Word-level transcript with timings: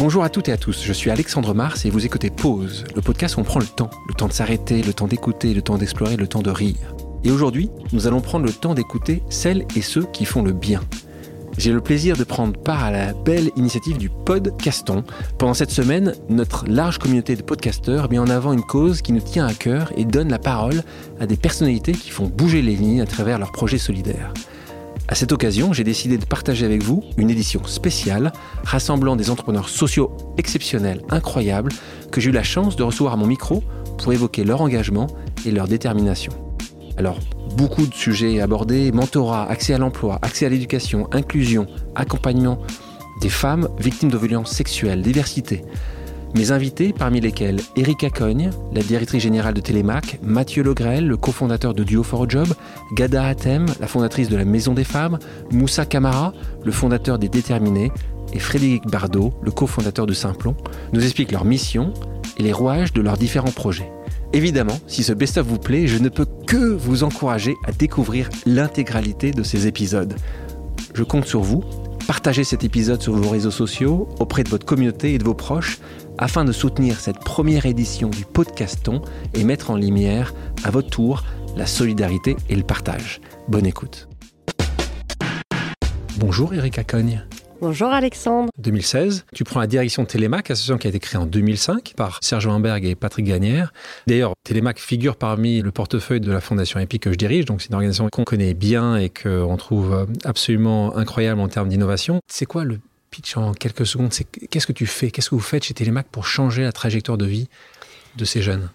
Bonjour 0.00 0.24
à 0.24 0.30
toutes 0.30 0.48
et 0.48 0.52
à 0.52 0.56
tous, 0.56 0.82
je 0.82 0.94
suis 0.94 1.10
Alexandre 1.10 1.52
Mars 1.52 1.84
et 1.84 1.90
vous 1.90 2.06
écoutez 2.06 2.30
Pause, 2.30 2.84
le 2.96 3.02
podcast 3.02 3.36
où 3.36 3.40
on 3.40 3.44
prend 3.44 3.60
le 3.60 3.66
temps, 3.66 3.90
le 4.08 4.14
temps 4.14 4.28
de 4.28 4.32
s'arrêter, 4.32 4.80
le 4.80 4.94
temps 4.94 5.06
d'écouter, 5.06 5.52
le 5.52 5.60
temps 5.60 5.76
d'explorer, 5.76 6.16
le 6.16 6.26
temps 6.26 6.40
de 6.40 6.48
rire. 6.48 6.94
Et 7.22 7.30
aujourd'hui, 7.30 7.68
nous 7.92 8.06
allons 8.06 8.22
prendre 8.22 8.46
le 8.46 8.52
temps 8.52 8.72
d'écouter 8.72 9.22
celles 9.28 9.66
et 9.76 9.82
ceux 9.82 10.04
qui 10.04 10.24
font 10.24 10.42
le 10.42 10.52
bien. 10.52 10.80
J'ai 11.58 11.70
le 11.70 11.82
plaisir 11.82 12.16
de 12.16 12.24
prendre 12.24 12.58
part 12.58 12.82
à 12.82 12.90
la 12.90 13.12
belle 13.12 13.50
initiative 13.56 13.98
du 13.98 14.08
Podcaston. 14.08 15.04
Pendant 15.36 15.52
cette 15.52 15.70
semaine, 15.70 16.14
notre 16.30 16.64
large 16.66 16.96
communauté 16.96 17.36
de 17.36 17.42
podcasteurs 17.42 18.10
met 18.10 18.18
en 18.18 18.28
avant 18.28 18.54
une 18.54 18.62
cause 18.62 19.02
qui 19.02 19.12
nous 19.12 19.20
tient 19.20 19.46
à 19.46 19.52
cœur 19.52 19.92
et 19.98 20.06
donne 20.06 20.30
la 20.30 20.38
parole 20.38 20.82
à 21.20 21.26
des 21.26 21.36
personnalités 21.36 21.92
qui 21.92 22.08
font 22.08 22.26
bouger 22.26 22.62
les 22.62 22.74
lignes 22.74 23.02
à 23.02 23.06
travers 23.06 23.38
leurs 23.38 23.52
projets 23.52 23.76
solidaires. 23.76 24.32
À 25.10 25.16
cette 25.16 25.32
occasion, 25.32 25.72
j'ai 25.72 25.82
décidé 25.82 26.18
de 26.18 26.24
partager 26.24 26.64
avec 26.64 26.84
vous 26.84 27.02
une 27.16 27.30
édition 27.30 27.64
spéciale 27.66 28.30
rassemblant 28.62 29.16
des 29.16 29.28
entrepreneurs 29.28 29.68
sociaux 29.68 30.16
exceptionnels, 30.38 31.02
incroyables, 31.10 31.72
que 32.12 32.20
j'ai 32.20 32.30
eu 32.30 32.32
la 32.32 32.44
chance 32.44 32.76
de 32.76 32.84
recevoir 32.84 33.14
à 33.14 33.16
mon 33.16 33.26
micro 33.26 33.64
pour 33.98 34.12
évoquer 34.12 34.44
leur 34.44 34.60
engagement 34.60 35.08
et 35.44 35.50
leur 35.50 35.66
détermination. 35.66 36.32
Alors, 36.96 37.18
beaucoup 37.56 37.86
de 37.86 37.92
sujets 37.92 38.40
abordés, 38.40 38.92
mentorat, 38.92 39.50
accès 39.50 39.74
à 39.74 39.78
l'emploi, 39.78 40.20
accès 40.22 40.46
à 40.46 40.48
l'éducation, 40.48 41.08
inclusion, 41.10 41.66
accompagnement 41.96 42.60
des 43.20 43.30
femmes 43.30 43.68
victimes 43.80 44.12
de 44.12 44.16
violences 44.16 44.52
sexuelles, 44.52 45.02
diversité. 45.02 45.64
Mes 46.34 46.52
invités, 46.52 46.94
parmi 46.96 47.20
lesquels 47.20 47.60
Erika 47.76 48.08
Cogne, 48.08 48.50
la 48.72 48.82
directrice 48.82 49.22
générale 49.22 49.52
de 49.52 49.60
Télémac, 49.60 50.20
Mathieu 50.22 50.62
Legrel, 50.62 51.08
le 51.08 51.16
cofondateur 51.16 51.74
de 51.74 51.82
Duo 51.82 52.04
for 52.04 52.22
a 52.22 52.28
Job, 52.28 52.46
Gada 52.94 53.24
Hatem, 53.24 53.66
la 53.80 53.88
fondatrice 53.88 54.28
de 54.28 54.36
la 54.36 54.44
Maison 54.44 54.72
des 54.72 54.84
Femmes, 54.84 55.18
Moussa 55.50 55.84
Kamara, 55.84 56.32
le 56.64 56.70
fondateur 56.70 57.18
des 57.18 57.28
Déterminés, 57.28 57.90
et 58.32 58.38
Frédéric 58.38 58.86
Bardot, 58.86 59.32
le 59.42 59.50
cofondateur 59.50 60.06
de 60.06 60.12
Simplon, 60.12 60.54
nous 60.92 61.02
expliquent 61.02 61.32
leur 61.32 61.44
mission 61.44 61.92
et 62.38 62.44
les 62.44 62.52
rouages 62.52 62.92
de 62.92 63.00
leurs 63.00 63.18
différents 63.18 63.50
projets. 63.50 63.90
Évidemment, 64.32 64.78
si 64.86 65.02
ce 65.02 65.12
best-of 65.12 65.44
vous 65.46 65.58
plaît, 65.58 65.88
je 65.88 65.98
ne 65.98 66.08
peux 66.08 66.26
que 66.46 66.56
vous 66.56 67.02
encourager 67.02 67.56
à 67.66 67.72
découvrir 67.72 68.30
l'intégralité 68.46 69.32
de 69.32 69.42
ces 69.42 69.66
épisodes. 69.66 70.14
Je 70.94 71.02
compte 71.02 71.26
sur 71.26 71.40
vous. 71.40 71.64
Partagez 72.06 72.44
cet 72.44 72.64
épisode 72.64 73.02
sur 73.02 73.14
vos 73.14 73.28
réseaux 73.28 73.50
sociaux, 73.50 74.08
auprès 74.20 74.44
de 74.44 74.48
votre 74.48 74.66
communauté 74.66 75.14
et 75.14 75.18
de 75.18 75.24
vos 75.24 75.34
proches, 75.34 75.78
afin 76.20 76.44
de 76.44 76.52
soutenir 76.52 77.00
cette 77.00 77.18
première 77.18 77.66
édition 77.66 78.10
du 78.10 78.24
podcaston 78.24 79.02
et 79.34 79.42
mettre 79.42 79.70
en 79.70 79.76
lumière, 79.76 80.34
à 80.62 80.70
votre 80.70 80.90
tour, 80.90 81.24
la 81.56 81.66
solidarité 81.66 82.36
et 82.48 82.54
le 82.54 82.62
partage. 82.62 83.20
Bonne 83.48 83.66
écoute. 83.66 84.06
Bonjour 86.18 86.54
Erika 86.54 86.84
Cogne. 86.84 87.24
Bonjour 87.62 87.88
Alexandre. 87.88 88.50
2016, 88.58 89.26
tu 89.34 89.44
prends 89.44 89.60
la 89.60 89.66
direction 89.66 90.02
de 90.02 90.08
Télémac, 90.08 90.50
association 90.50 90.78
qui 90.78 90.86
a 90.86 90.90
été 90.90 90.98
créée 90.98 91.20
en 91.20 91.26
2005 91.26 91.92
par 91.94 92.18
Serge 92.22 92.46
Weinberg 92.46 92.84
et 92.86 92.94
Patrick 92.94 93.26
Gagnère. 93.26 93.72
D'ailleurs, 94.06 94.32
Télémac 94.44 94.78
figure 94.78 95.16
parmi 95.16 95.60
le 95.60 95.70
portefeuille 95.70 96.20
de 96.20 96.32
la 96.32 96.40
Fondation 96.40 96.80
EPIC 96.80 97.02
que 97.02 97.12
je 97.12 97.16
dirige, 97.16 97.44
donc 97.44 97.60
c'est 97.60 97.68
une 97.68 97.74
organisation 97.74 98.08
qu'on 98.10 98.24
connaît 98.24 98.54
bien 98.54 98.96
et 98.96 99.10
qu'on 99.10 99.56
trouve 99.58 100.06
absolument 100.24 100.96
incroyable 100.96 101.40
en 101.40 101.48
termes 101.48 101.68
d'innovation. 101.68 102.20
C'est 102.30 102.46
quoi 102.46 102.64
le 102.64 102.78
pitch 103.10 103.36
en 103.36 103.52
quelques 103.52 103.86
secondes 103.86 104.12
Qu'est-ce 104.50 104.66
que 104.66 104.72
tu 104.72 104.86
fais? 104.86 105.10
Qu'est-ce 105.10 105.30
que 105.30 105.34
vous 105.34 105.40
faites 105.40 105.64
chez 105.64 105.74
Télémac 105.74 106.06
pour 106.10 106.26
changer 106.26 106.62
la 106.62 106.72
trajectoire 106.72 107.18
de 107.18 107.26
vie 107.26 107.48
de 108.16 108.24
ces 108.24 108.42
jeunes? 108.42 108.70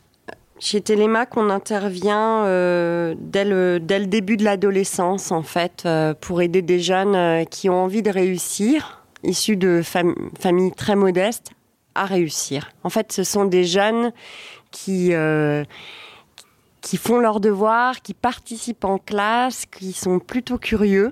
Chez 0.57 0.79
Télémac, 0.79 1.35
on 1.35 1.49
intervient 1.49 2.45
euh, 2.45 3.13
dès, 3.19 3.43
le, 3.43 3.79
dès, 3.81 3.99
le, 3.99 4.05
début 4.05 4.37
de 4.37 4.45
l'adolescence, 4.45 5.31
en 5.31 5.43
fait, 5.43 5.83
euh, 5.85 6.13
pour 6.13 6.41
aider 6.41 6.61
des 6.61 6.79
jeunes 6.79 7.15
euh, 7.15 7.43
qui 7.43 7.69
ont 7.69 7.83
envie 7.83 8.01
de 8.01 8.09
réussir, 8.09 9.03
issus 9.23 9.57
de 9.57 9.81
familles 9.83 10.71
très 10.71 10.95
modestes, 10.95 11.51
à 11.93 12.05
réussir. 12.05 12.71
En 12.83 12.89
fait, 12.89 13.11
ce 13.11 13.25
sont 13.25 13.45
des 13.45 13.65
jeunes 13.65 14.13
qui, 14.71 15.13
qui 16.81 16.97
font 16.97 17.19
leurs 17.19 17.39
devoirs, 17.39 18.01
qui 18.01 18.13
participent 18.13 18.83
en 18.83 18.97
classe, 18.97 19.65
qui 19.65 19.93
sont 19.93 20.19
plutôt 20.19 20.57
curieux, 20.57 21.11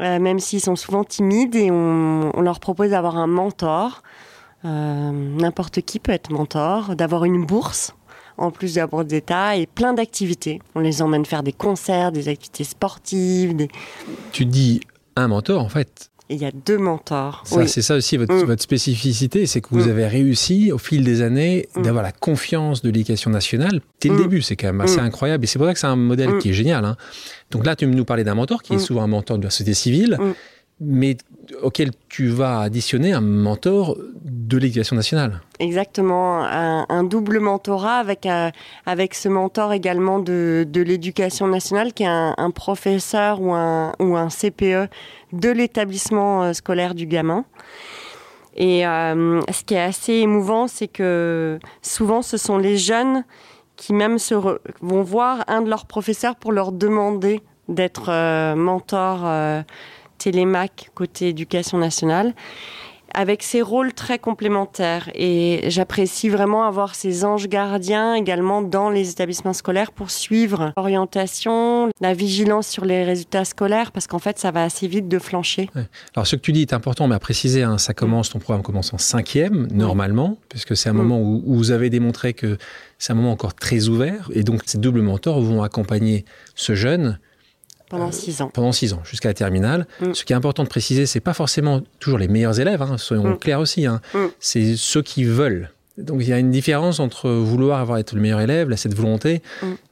même 0.00 0.40
s'ils 0.40 0.60
sont 0.60 0.76
souvent 0.76 1.04
timides, 1.04 1.54
et 1.54 1.70
on, 1.70 2.40
leur 2.40 2.60
propose 2.60 2.90
d'avoir 2.90 3.16
un 3.16 3.26
mentor. 3.26 4.02
N'importe 4.64 5.80
qui 5.80 5.98
peut 5.98 6.12
être 6.12 6.30
mentor, 6.30 6.96
d'avoir 6.96 7.24
une 7.24 7.44
bourse 7.44 7.94
en 8.40 8.50
plus 8.50 8.74
de 8.74 8.80
la 8.80 8.86
bourse 8.86 9.06
d'État, 9.06 9.56
et 9.56 9.66
plein 9.66 9.92
d'activités. 9.92 10.60
On 10.74 10.80
les 10.80 11.02
emmène 11.02 11.26
faire 11.26 11.42
des 11.42 11.52
concerts, 11.52 12.10
des 12.10 12.28
activités 12.28 12.64
sportives. 12.64 13.68
Tu 14.32 14.46
dis 14.46 14.80
un 15.16 15.28
mentor, 15.28 15.62
en 15.62 15.68
fait. 15.68 16.09
Il 16.30 16.40
y 16.40 16.44
a 16.44 16.52
deux 16.52 16.78
mentors. 16.78 17.42
C'est 17.44 17.82
ça 17.82 17.96
aussi 17.96 18.16
votre, 18.16 18.32
mm. 18.32 18.58
spécificité, 18.58 19.46
c'est 19.46 19.60
que 19.60 19.68
vous 19.70 19.86
mm. 19.86 19.90
avez 19.90 20.06
réussi 20.06 20.72
au 20.72 20.78
fil 20.78 21.04
des 21.04 21.22
années 21.22 21.68
mm. 21.74 21.82
d'avoir 21.82 22.02
la 22.02 22.12
confiance 22.12 22.82
de 22.82 22.88
l'éducation 22.90 23.30
nationale 23.30 23.80
dès 24.00 24.08
le 24.08 24.16
début. 24.16 24.42
C'est 24.42 24.56
quand 24.56 24.68
même 24.68 24.80
assez 24.80 25.00
incroyable. 25.00 25.44
Et 25.44 25.46
c'est 25.46 25.58
pour 25.58 25.66
ça 25.66 25.74
que 25.74 25.80
c'est 25.80 25.86
un 25.86 25.96
modèle 25.96 26.38
qui 26.38 26.50
est 26.50 26.54
génial. 26.54 26.84
Hein. 26.84 26.96
Donc 27.50 27.66
là, 27.66 27.76
tu 27.76 27.86
nous 27.86 28.04
parlais 28.04 28.24
d'un 28.24 28.34
mentor 28.34 28.62
qui 28.62 28.74
est 28.74 28.78
souvent 28.78 29.02
un 29.02 29.08
mentor 29.08 29.38
de 29.38 29.44
la 29.44 29.50
société 29.50 29.74
civile 29.74 30.18
mais 30.80 31.16
auquel 31.62 31.90
tu 32.08 32.28
vas 32.28 32.60
additionner 32.60 33.12
un 33.12 33.20
mentor 33.20 33.98
de 34.50 34.58
l'éducation 34.58 34.96
nationale. 34.96 35.40
Exactement, 35.60 36.42
un, 36.42 37.04
double 37.04 37.38
mentorat 37.38 37.96
avec, 37.96 38.26
euh, 38.26 38.50
avec 38.84 39.14
ce 39.14 39.28
mentor 39.28 39.72
également 39.72 40.18
de, 40.18 40.66
de 40.68 40.82
l'éducation 40.82 41.46
nationale 41.46 41.92
qui 41.92 42.02
est 42.02 42.08
un, 42.08 42.50
professeur 42.50 43.40
ou 43.40 43.52
un, 43.52 43.92
ou 44.00 44.16
un 44.16 44.28
CPE 44.28 44.90
de 45.32 45.48
l'établissement 45.48 46.42
euh, 46.42 46.52
scolaire 46.52 46.94
du 46.94 47.06
gamin. 47.06 47.44
Et 48.56 48.84
euh, 48.86 49.40
ce 49.52 49.62
qui 49.62 49.74
est 49.74 49.80
assez 49.80 50.14
émouvant, 50.14 50.66
c'est 50.66 50.88
que 50.88 51.58
souvent 51.80 52.20
ce 52.20 52.36
sont 52.36 52.58
les 52.58 52.76
jeunes 52.76 53.24
qui 53.76 53.94
même 53.94 54.18
se 54.18 54.34
vont 54.34 55.02
voir 55.02 55.44
un 55.46 55.62
de 55.62 55.70
leurs 55.70 55.86
professeurs 55.86 56.36
pour 56.36 56.52
leur 56.52 56.72
demander 56.72 57.40
d'être 57.68 58.10
mentor 58.54 59.64
Télémac 60.18 60.90
côté 60.94 61.28
éducation 61.28 61.78
nationale, 61.78 62.34
avec 63.14 63.42
ses 63.42 63.62
rôles 63.62 63.92
très 63.92 64.18
complémentaires. 64.18 65.10
Et 65.14 65.64
j'apprécie 65.68 66.28
vraiment 66.28 66.64
avoir 66.64 66.94
ces 66.94 67.24
anges 67.24 67.48
gardiens 67.48 68.14
également 68.14 68.62
dans 68.62 68.90
les 68.90 69.10
établissements 69.10 69.52
scolaires 69.52 69.92
pour 69.92 70.10
suivre 70.10 70.72
l'orientation, 70.76 71.90
la 72.00 72.14
vigilance 72.14 72.68
sur 72.68 72.84
les 72.84 73.04
résultats 73.04 73.44
scolaires, 73.44 73.92
parce 73.92 74.06
qu'en 74.06 74.18
fait, 74.18 74.38
ça 74.38 74.50
va 74.50 74.64
assez 74.64 74.88
vite 74.88 75.08
de 75.08 75.18
flancher. 75.18 75.70
Alors, 76.14 76.26
ce 76.26 76.36
que 76.36 76.40
tu 76.40 76.52
dis 76.52 76.62
est 76.62 76.72
important, 76.72 77.08
mais 77.08 77.14
à 77.14 77.20
préciser, 77.20 77.62
hein, 77.62 77.78
ça 77.78 77.94
commence, 77.94 78.30
ton 78.30 78.38
programme 78.38 78.62
commence 78.62 78.92
en 78.92 78.98
cinquième, 78.98 79.68
normalement, 79.72 80.38
puisque 80.48 80.76
c'est 80.76 80.88
un 80.88 80.94
moment 80.94 81.20
où, 81.20 81.42
où, 81.46 81.56
vous 81.56 81.70
avez 81.70 81.90
démontré 81.90 82.34
que 82.34 82.58
c'est 82.98 83.12
un 83.12 83.16
moment 83.16 83.32
encore 83.32 83.54
très 83.54 83.88
ouvert. 83.88 84.30
Et 84.34 84.42
donc, 84.42 84.62
ces 84.66 84.78
doubles 84.78 85.02
mentors 85.02 85.40
vont 85.40 85.62
accompagner 85.62 86.24
ce 86.54 86.74
jeune 86.74 87.18
pendant 87.90 88.12
six 88.12 88.40
ans. 88.40 88.50
Pendant 88.54 88.72
six 88.72 88.94
ans, 88.94 89.02
jusqu'à 89.04 89.28
la 89.28 89.34
terminale. 89.34 89.86
Mm. 90.00 90.14
Ce 90.14 90.24
qui 90.24 90.32
est 90.32 90.36
important 90.36 90.62
de 90.62 90.68
préciser, 90.68 91.04
c'est 91.04 91.20
pas 91.20 91.34
forcément 91.34 91.82
toujours 91.98 92.18
les 92.18 92.28
meilleurs 92.28 92.58
élèves, 92.58 92.80
hein, 92.80 92.96
soyons 92.96 93.30
mm. 93.30 93.38
clairs 93.38 93.60
aussi. 93.60 93.84
Hein. 93.84 94.00
Mm. 94.14 94.26
C'est 94.38 94.76
ceux 94.76 95.02
qui 95.02 95.24
veulent. 95.24 95.70
Donc 95.98 96.22
il 96.22 96.28
y 96.28 96.32
a 96.32 96.38
une 96.38 96.50
différence 96.50 97.00
entre 97.00 97.28
vouloir 97.28 97.80
avoir 97.80 97.98
être 97.98 98.14
le 98.14 98.20
meilleur 98.20 98.40
élève, 98.40 98.70
là, 98.70 98.76
cette 98.76 98.94
volonté. 98.94 99.42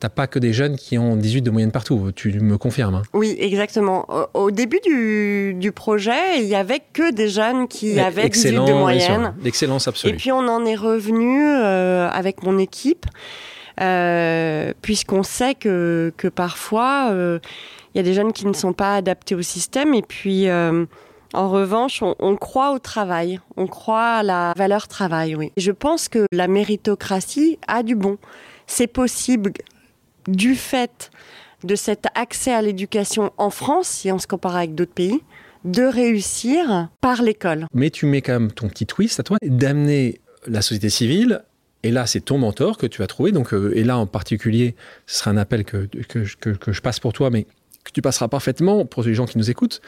T'as 0.00 0.08
pas 0.08 0.26
que 0.26 0.38
des 0.38 0.52
jeunes 0.52 0.76
qui 0.76 0.96
ont 0.96 1.16
18 1.16 1.42
de 1.42 1.50
moyenne 1.50 1.72
partout, 1.72 2.12
tu 2.14 2.32
me 2.40 2.56
confirmes. 2.56 2.94
Hein. 2.94 3.02
Oui, 3.12 3.36
exactement. 3.38 4.06
Au, 4.32 4.50
début 4.50 4.80
du, 4.84 5.54
du, 5.54 5.72
projet, 5.72 6.38
il 6.38 6.46
y 6.46 6.54
avait 6.54 6.80
que 6.92 7.12
des 7.12 7.28
jeunes 7.28 7.68
qui 7.68 7.98
avaient 8.00 8.28
18 8.28 8.52
de 8.52 8.72
moyenne. 8.72 9.34
L'excellence 9.42 9.88
absolue. 9.88 10.14
Et 10.14 10.16
puis 10.16 10.32
on 10.32 10.48
en 10.48 10.64
est 10.64 10.76
revenu 10.76 11.44
euh, 11.44 12.08
avec 12.08 12.42
mon 12.42 12.58
équipe, 12.58 13.04
euh, 13.80 14.72
puisqu'on 14.80 15.22
sait 15.22 15.54
que, 15.54 16.12
que 16.16 16.28
parfois... 16.28 17.10
Euh, 17.10 17.38
y 17.98 18.00
a 18.00 18.10
des 18.10 18.14
jeunes 18.14 18.32
qui 18.32 18.46
ne 18.46 18.52
sont 18.52 18.72
pas 18.72 18.96
adaptés 18.96 19.34
au 19.34 19.42
système. 19.42 19.94
Et 19.94 20.02
puis, 20.02 20.48
euh, 20.48 20.86
en 21.34 21.50
revanche, 21.50 22.02
on, 22.02 22.36
croit 22.36 22.72
au 22.72 22.78
travail, 22.78 23.40
on 23.56 23.66
croit 23.66 24.16
à 24.16 24.22
la 24.22 24.52
valeur 24.56 24.88
travail, 24.88 25.34
oui. 25.34 25.52
Je 25.56 25.72
pense 25.72 26.08
que 26.08 26.26
la 26.32 26.48
méritocratie 26.48 27.58
a 27.66 27.82
du 27.82 27.94
bon. 27.94 28.18
C'est 28.66 28.86
possible 28.86 29.52
du 30.26 30.54
fait 30.54 31.10
de 31.64 31.74
cet 31.74 32.06
accès 32.14 32.52
à 32.52 32.62
l'éducation 32.62 33.32
en 33.36 33.50
France, 33.50 33.88
si 33.88 34.12
on 34.12 34.18
se 34.18 34.26
compare 34.26 34.56
avec 34.56 34.74
d'autres 34.74 34.94
pays, 34.94 35.20
de 35.64 35.82
réussir 35.82 36.88
par 37.00 37.22
l'école. 37.22 37.66
Mais 37.74 37.90
tu 37.90 38.06
mets 38.06 38.22
quand 38.22 38.34
même 38.34 38.52
ton 38.52 38.68
petit 38.68 38.86
twist 38.86 39.18
à 39.20 39.22
toi, 39.22 39.38
d'amener 39.42 40.20
la 40.46 40.62
société 40.62 40.88
civile 40.88 41.42
et 41.82 41.90
là, 41.90 42.06
c'est 42.06 42.20
ton 42.20 42.38
mentor 42.38 42.76
que 42.76 42.86
tu 42.86 43.00
vas 43.00 43.06
trouver. 43.06 43.32
Donc, 43.32 43.54
euh, 43.54 43.72
et 43.76 43.84
là, 43.84 43.98
en 43.98 44.06
particulier, 44.06 44.74
ce 45.06 45.18
sera 45.18 45.30
un 45.30 45.36
appel 45.36 45.64
que, 45.64 45.86
que, 45.86 46.50
que, 46.50 46.72
je 46.72 46.82
passe 46.82 46.98
pour 46.98 47.12
toi, 47.12 47.30
mais 47.30 47.46
que 47.88 47.92
tu 47.92 48.02
passeras 48.02 48.28
parfaitement 48.28 48.84
pour 48.86 49.02
les 49.02 49.14
gens 49.14 49.26
qui 49.26 49.38
nous 49.38 49.50
écoutent, 49.50 49.80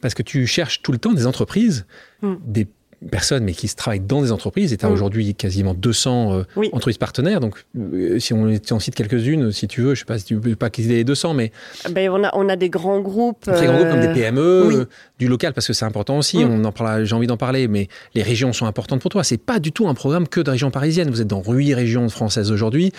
parce 0.00 0.14
que 0.14 0.22
tu 0.22 0.46
cherches 0.46 0.82
tout 0.82 0.92
le 0.92 0.98
temps 0.98 1.12
des 1.12 1.26
entreprises, 1.26 1.86
mm. 2.22 2.34
des 2.44 2.66
personnes, 3.10 3.44
mais 3.44 3.52
qui 3.52 3.68
se 3.68 3.76
travaillent 3.76 4.00
dans 4.00 4.22
des 4.22 4.32
entreprises. 4.32 4.72
Et 4.72 4.78
tu 4.78 4.86
as 4.86 4.88
Mm. 4.88 4.92
aujourd'hui 4.92 5.34
quasiment 5.34 5.74
200 5.74 6.32
euh, 6.38 6.42
Oui. 6.56 6.68
entreprises 6.72 6.96
partenaires. 6.96 7.38
Donc, 7.40 7.62
euh, 7.76 8.18
si 8.18 8.32
on, 8.32 8.50
on 8.70 8.78
cite 8.78 8.94
quelques-unes, 8.94 9.52
si 9.52 9.68
tu 9.68 9.82
veux, 9.82 9.94
je 9.94 9.98
sais 10.00 10.04
pas 10.06 10.18
si 10.18 10.24
tu 10.24 10.40
peux 10.40 10.56
pas 10.56 10.70
quitter 10.70 10.88
les 10.94 11.04
200, 11.04 11.34
mais 11.34 11.52
Ben, 11.90 12.08
on, 12.10 12.24
a, 12.24 12.30
on 12.34 12.48
a 12.48 12.56
des 12.56 12.70
grands 12.70 13.00
groupes. 13.00 13.44
grands 13.46 13.74
groupes 13.74 13.90
comme 13.90 14.00
des 14.00 14.06
euh, 14.06 14.14
PME, 14.14 14.66
oui. 14.66 14.84
du 15.18 15.28
local, 15.28 15.52
parce 15.52 15.66
que 15.66 15.74
c'est 15.74 15.84
important 15.84 16.16
aussi. 16.16 16.42
Mm. 16.44 16.50
On 16.50 16.64
en 16.64 16.72
parle, 16.72 17.04
j'ai 17.04 17.14
envie 17.14 17.26
d'en 17.26 17.36
parler, 17.36 17.68
mais 17.68 17.88
les 18.14 18.22
régions 18.22 18.54
sont 18.54 18.64
importantes 18.64 19.00
pour 19.02 19.10
toi. 19.10 19.22
C'est 19.22 19.36
pas 19.36 19.58
du 19.58 19.70
tout 19.70 19.86
un 19.86 19.94
programme 19.94 20.26
que 20.26 20.40
de 20.40 20.50
région 20.50 20.70
parisienne. 20.70 21.10
Vous 21.10 21.20
êtes 21.20 21.28
dans 21.28 21.42
huit 21.46 21.74
régions 21.74 22.08
françaises 22.08 22.50
aujourd'hui. 22.50 22.92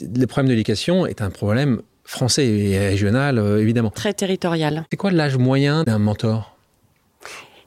Le 0.00 0.26
problème 0.26 0.46
de 0.48 0.52
l'éducation 0.52 1.04
est 1.04 1.20
un 1.20 1.30
problème 1.30 1.82
français 2.12 2.46
et 2.46 2.78
régional, 2.78 3.38
euh, 3.38 3.60
évidemment. 3.60 3.90
Très 3.90 4.12
territorial. 4.12 4.84
C'est 4.90 4.96
quoi 4.96 5.10
l'âge 5.10 5.36
moyen 5.36 5.82
d'un 5.84 5.98
mentor? 5.98 6.56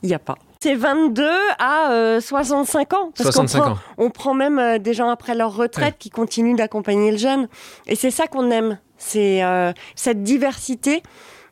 Il 0.03 0.09
n'y 0.09 0.15
a 0.15 0.19
pas. 0.19 0.35
C'est 0.61 0.75
22 0.75 1.27
à 1.59 1.91
euh, 1.91 2.21
65 2.21 2.93
ans. 2.93 3.11
Parce 3.15 3.29
65 3.31 3.57
qu'on 3.59 3.63
prend, 3.65 3.71
ans. 3.73 3.79
On 3.97 4.09
prend 4.09 4.33
même 4.33 4.57
euh, 4.59 4.77
des 4.79 4.93
gens 4.93 5.09
après 5.09 5.35
leur 5.35 5.55
retraite 5.55 5.93
Ouais. 5.93 5.95
qui 5.99 6.09
continuent 6.09 6.55
d'accompagner 6.55 7.11
le 7.11 7.17
jeune. 7.17 7.47
Et 7.87 7.95
c'est 7.95 8.11
ça 8.11 8.27
qu'on 8.27 8.49
aime. 8.51 8.77
C'est 8.97 9.43
euh, 9.43 9.71
cette 9.95 10.23
diversité. 10.23 11.03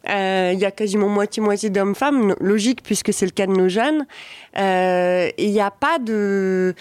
Euh, 0.09 0.51
Il 0.53 0.59
y 0.59 0.65
a 0.65 0.71
quasiment 0.71 1.07
moitié-moitié 1.09 1.69
d'hommes-femmes, 1.69 2.35
logique 2.39 2.81
puisque 2.83 3.13
c'est 3.13 3.25
le 3.25 3.31
cas 3.31 3.45
de 3.47 3.53
nos 3.53 3.69
jeunes. 3.69 4.05
Euh, 4.57 5.29
il 5.37 5.51
n'y 5.51 5.61
a 5.61 5.71
pas 5.71 5.99
de... 5.99 6.73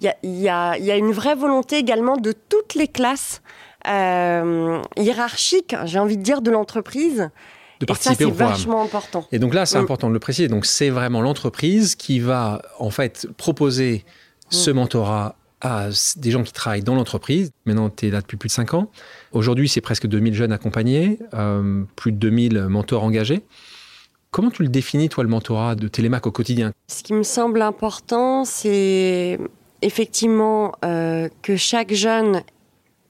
Il 0.00 0.06
y 0.06 0.08
a, 0.08 0.16
il 0.24 0.40
y 0.40 0.48
a- 0.48 0.76
il 0.78 0.84
y 0.84 0.90
a 0.90 0.96
une 0.96 1.12
vraie 1.12 1.34
volonté 1.36 1.76
également 1.78 2.16
de 2.16 2.32
toutes 2.32 2.74
les 2.74 2.88
classes 2.88 3.40
euh, 3.88 4.80
hiérarchiques, 4.96 5.74
j'ai 5.84 5.98
envie 5.98 6.16
de 6.16 6.22
dire, 6.22 6.42
de 6.42 6.50
l'entreprise. 6.50 7.30
De 7.80 7.84
Et 7.84 7.86
ça, 7.86 7.86
participer 7.86 8.14
c'est 8.16 8.24
au 8.24 8.28
programme. 8.30 8.50
vachement 8.52 8.82
important. 8.82 9.26
Et 9.32 9.38
donc 9.38 9.54
là, 9.54 9.66
c'est 9.66 9.78
Mm. 9.78 9.82
important 9.82 10.08
de 10.08 10.12
le 10.14 10.20
préciser. 10.20 10.48
Donc 10.48 10.66
c'est 10.66 10.90
vraiment 10.90 11.20
l'entreprise 11.20 11.94
qui 11.96 12.20
va 12.20 12.62
en 12.78 12.90
fait 12.90 13.26
proposer 13.36 14.04
ce 14.50 14.70
Mm. 14.70 14.74
mentorat 14.74 15.34
à 15.60 15.88
des 16.16 16.30
gens 16.32 16.42
qui 16.42 16.52
travaillent 16.52 16.82
dans 16.82 16.94
l'entreprise. 16.96 17.50
Maintenant, 17.66 17.88
tu 17.90 18.06
es 18.08 18.10
là 18.10 18.20
depuis 18.20 18.36
plus 18.36 18.48
de 18.48 18.52
5 18.52 18.74
ans. 18.74 18.90
Aujourd'hui, 19.32 19.68
c'est 19.68 19.80
presque 19.80 20.06
2000 20.08 20.34
jeunes 20.34 20.52
accompagnés, 20.52 21.18
euh, 21.34 21.84
plus 21.96 22.10
de 22.12 22.16
2000 22.18 22.62
mentors 22.68 23.04
engagés. 23.04 23.42
Comment 24.32 24.50
tu 24.50 24.62
le 24.62 24.68
définis, 24.68 25.08
toi, 25.08 25.22
le 25.24 25.30
mentorat 25.30 25.74
de 25.74 25.86
Télémac 25.88 26.26
au 26.26 26.30
quotidien? 26.32 26.72
Ce 26.88 27.02
qui 27.02 27.12
me 27.12 27.22
semble 27.22 27.62
important, 27.62 28.44
c'est 28.44 29.38
effectivement 29.82 30.72
euh, 30.84 31.28
que 31.42 31.56
chaque 31.56 31.92
jeune 31.92 32.42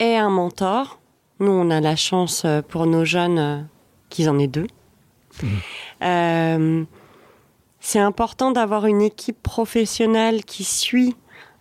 un 0.02 0.30
mentor. 0.30 0.98
Nous, 1.40 1.50
on 1.50 1.70
a 1.70 1.80
la 1.80 1.96
chance 1.96 2.44
euh, 2.44 2.62
pour 2.62 2.86
nos 2.86 3.04
jeunes 3.04 3.38
euh, 3.38 3.60
qu'ils 4.08 4.28
en 4.28 4.38
aient 4.38 4.46
deux. 4.46 4.66
Mhm. 5.42 5.48
Euh, 6.02 6.84
c'est 7.80 7.98
important 7.98 8.50
d'avoir 8.50 8.86
une 8.86 9.02
équipe 9.02 9.42
professionnelle 9.42 10.44
qui 10.44 10.64
suit 10.64 11.16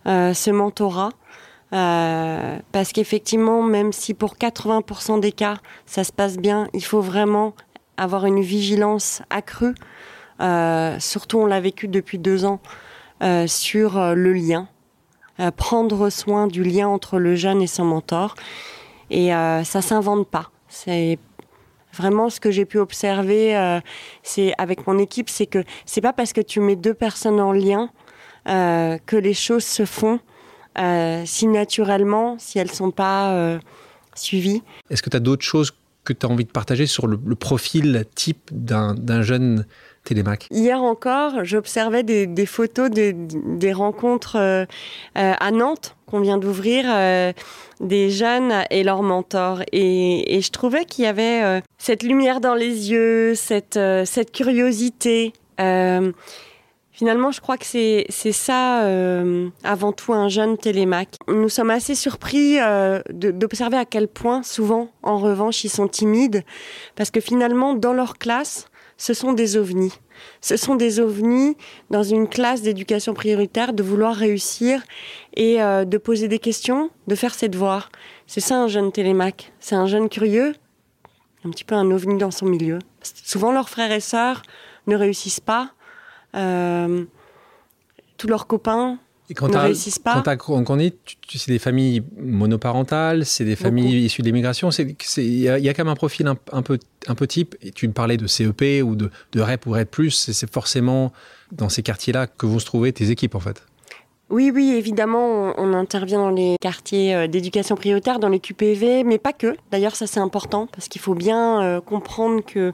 euh, 0.06 0.34
ce 0.34 0.50
mentorat. 0.50 1.10
Euh, 1.72 2.58
parce 2.70 2.92
qu'effectivement, 2.92 3.62
même 3.62 3.92
si 3.92 4.12
pour 4.12 4.34
80% 4.34 5.20
des 5.20 5.32
cas, 5.32 5.56
ça 5.86 6.04
se 6.04 6.12
passe 6.12 6.36
bien, 6.36 6.68
il 6.74 6.84
faut 6.84 7.00
vraiment 7.00 7.54
avoir 7.96 8.26
une 8.26 8.42
vigilance 8.42 9.22
accrue. 9.30 9.74
Surtout, 10.98 11.38
on 11.38 11.46
l'a 11.46 11.60
vécu 11.60 11.88
depuis 11.88 12.18
deux 12.18 12.44
ans 12.44 12.60
sur 13.46 14.14
le 14.14 14.32
lien. 14.32 14.68
Euh, 15.40 15.50
prendre 15.50 16.10
soin 16.10 16.46
du 16.46 16.62
lien 16.62 16.88
entre 16.88 17.18
le 17.18 17.36
jeune 17.36 17.62
et 17.62 17.66
son 17.66 17.84
mentor. 17.84 18.34
Et 19.10 19.34
euh, 19.34 19.64
ça 19.64 19.80
s'invente 19.80 20.28
pas. 20.28 20.50
C'est 20.68 21.18
vraiment 21.94 22.28
ce 22.28 22.38
que 22.38 22.50
j'ai 22.50 22.66
pu 22.66 22.78
observer 22.78 23.56
euh, 23.56 23.80
c'est 24.22 24.52
avec 24.58 24.86
mon 24.86 24.98
équipe, 24.98 25.28
c'est 25.28 25.46
que 25.46 25.64
c'est 25.84 26.00
pas 26.00 26.12
parce 26.12 26.32
que 26.32 26.40
tu 26.40 26.60
mets 26.60 26.76
deux 26.76 26.94
personnes 26.94 27.40
en 27.40 27.52
lien 27.52 27.90
que 28.44 29.16
les 29.16 29.34
choses 29.34 29.62
se 29.62 29.84
font 29.84 30.18
si 31.24 31.46
naturellement, 31.46 32.36
si 32.38 32.58
elles 32.58 32.72
sont 32.72 32.90
pas 32.90 33.60
suivies. 34.16 34.62
Est-ce 34.90 35.00
que 35.00 35.10
tu 35.10 35.16
as 35.16 35.20
d'autres 35.20 35.44
choses 35.44 35.72
que 36.02 36.12
tu 36.12 36.26
as 36.26 36.28
envie 36.28 36.44
de 36.44 36.50
partager 36.50 36.86
sur 36.86 37.06
le, 37.06 37.18
profil 37.36 38.04
type 38.16 38.50
d'un 38.50 39.22
jeune 39.22 39.64
Hier 40.50 40.82
encore, 40.82 41.44
j'observais 41.44 42.02
des, 42.02 42.46
photos 42.46 42.90
des, 42.90 43.72
rencontres 43.72 44.36
euh, 44.36 44.64
euh, 45.16 45.32
à 45.38 45.50
Nantes 45.50 45.96
qu'on 46.06 46.20
vient 46.20 46.38
d'ouvrir, 46.38 46.84
euh, 46.88 47.32
des 47.80 48.10
jeunes 48.10 48.52
et 48.70 48.82
leurs 48.82 49.02
mentors. 49.02 49.62
Et, 49.72 50.40
je 50.42 50.50
trouvais 50.50 50.84
qu'il 50.84 51.04
y 51.04 51.06
avait 51.06 51.62
cette 51.78 52.02
lumière 52.02 52.40
dans 52.40 52.54
les 52.54 52.90
yeux, 52.90 53.34
cette, 53.34 53.78
curiosité. 54.32 55.32
Finalement, 56.94 57.32
je 57.32 57.40
crois 57.40 57.56
que 57.56 57.64
c'est 57.64 58.32
ça, 58.32 58.84
avant 59.64 59.92
tout, 59.92 60.12
un 60.12 60.28
jeune 60.28 60.58
télémac. 60.58 61.16
Nous 61.28 61.48
sommes 61.48 61.70
assez 61.70 61.94
surpris 61.94 62.58
d'observer 63.10 63.78
à 63.78 63.84
quel 63.84 64.08
point, 64.08 64.42
souvent, 64.42 64.90
en 65.02 65.18
revanche, 65.18 65.64
ils 65.64 65.70
sont 65.70 65.88
timides, 65.88 66.42
parce 66.96 67.10
que 67.10 67.20
finalement, 67.20 67.72
dans 67.74 67.94
leur 67.94 68.18
classe, 68.18 68.66
ce 69.02 69.14
sont 69.14 69.32
des 69.32 69.56
ovnis. 69.56 69.98
Ce 70.40 70.56
sont 70.56 70.76
des 70.76 71.00
ovnis 71.00 71.56
dans 71.90 72.04
une 72.04 72.28
classe 72.28 72.62
d'éducation 72.62 73.14
prioritaire 73.14 73.72
de 73.72 73.82
vouloir 73.82 74.14
réussir 74.14 74.80
et 75.34 75.60
euh, 75.60 75.84
de 75.84 75.98
poser 75.98 76.28
des 76.28 76.38
questions, 76.38 76.88
de 77.08 77.16
faire 77.16 77.34
ses 77.34 77.48
devoirs. 77.48 77.90
C'est 78.28 78.38
ça 78.38 78.62
un 78.62 78.68
jeune 78.68 78.92
télémac. 78.92 79.52
C'est 79.58 79.74
un 79.74 79.86
jeune 79.86 80.08
curieux, 80.08 80.54
un 81.44 81.50
petit 81.50 81.64
peu 81.64 81.74
un 81.74 81.90
ovni 81.90 82.16
dans 82.16 82.30
son 82.30 82.46
milieu. 82.46 82.78
Souvent 83.02 83.50
leurs 83.50 83.68
frères 83.68 83.90
et 83.90 83.98
sœurs 83.98 84.42
ne 84.86 84.94
réussissent 84.94 85.40
pas. 85.40 85.72
Euh, 86.36 87.04
tous 88.18 88.28
leurs 88.28 88.46
copains 88.46 89.00
Et 89.32 89.34
quand 89.34 89.48
ne 89.48 89.52
t'as- 89.54 89.62
réussissent 89.62 89.98
pas. 89.98 90.12
Quand 90.12 90.20
t'as- 90.22 90.36
quand 90.36 90.68
on 90.68 90.78
est, 90.78 90.94
c'est 91.34 91.50
des 91.50 91.58
familles 91.58 92.02
monoparentales, 92.20 93.24
c'est 93.24 93.46
des 93.46 93.56
familles 93.56 94.04
issues 94.04 94.20
de 94.20 94.26
l'immigration. 94.26 94.68
Il 94.68 95.38
y, 95.40 95.48
a 95.48 95.58
il 95.58 95.64
y 95.64 95.68
a 95.70 95.72
quand 95.74 95.84
même 95.84 95.92
un 95.92 95.96
profil 95.96 96.26
un, 96.26 96.36
un 96.52 96.60
peu, 96.60 96.78
un 97.06 97.14
peu 97.14 97.26
type. 97.26 97.56
Et 97.62 97.70
tu 97.70 97.88
me 97.88 97.94
parlais 97.94 98.18
de 98.18 98.26
CEP 98.26 98.82
ou 98.84 98.94
de, 98.94 99.10
de 99.32 99.40
REP 99.40 99.66
ou 99.66 99.70
REP+. 99.70 100.10
C'est 100.10 100.34
c'est 100.34 100.52
forcément 100.52 101.12
dans 101.50 101.70
ces 101.70 101.82
quartiers-là 101.82 102.26
que 102.26 102.44
vont 102.44 102.58
se 102.58 102.66
trouver 102.66 102.92
tes 102.92 103.10
équipes, 103.10 103.34
en 103.34 103.40
fait. 103.40 103.64
Oui, 104.28 104.50
oui, 104.54 104.74
évidemment, 104.76 105.54
on, 105.58 105.72
intervient 105.72 106.18
dans 106.18 106.30
les 106.30 106.56
quartiers 106.60 107.14
euh, 107.14 107.26
d'éducation 107.26 107.74
prioritaire, 107.74 108.18
dans 108.18 108.28
les 108.28 108.38
QPV, 108.40 109.02
mais 109.04 109.16
pas 109.18 109.32
que. 109.32 109.56
D'ailleurs, 109.70 109.96
ça 109.96 110.06
c'est 110.06 110.20
important 110.20 110.66
parce 110.72 110.88
qu'il 110.88 111.00
faut 111.00 111.14
bien 111.14 111.62
euh, 111.62 111.80
comprendre 111.80 112.42
que 112.44 112.72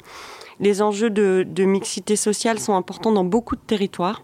les 0.61 0.83
enjeux 0.83 1.11
de, 1.11 1.45
de 1.49 1.65
mixité 1.65 2.17
sociale 2.17 2.59
sont 2.59 2.75
importants 2.75 3.13
dans 3.13 3.25
beaucoup 3.25 3.55
de 3.55 3.61
territoires. 3.61 4.23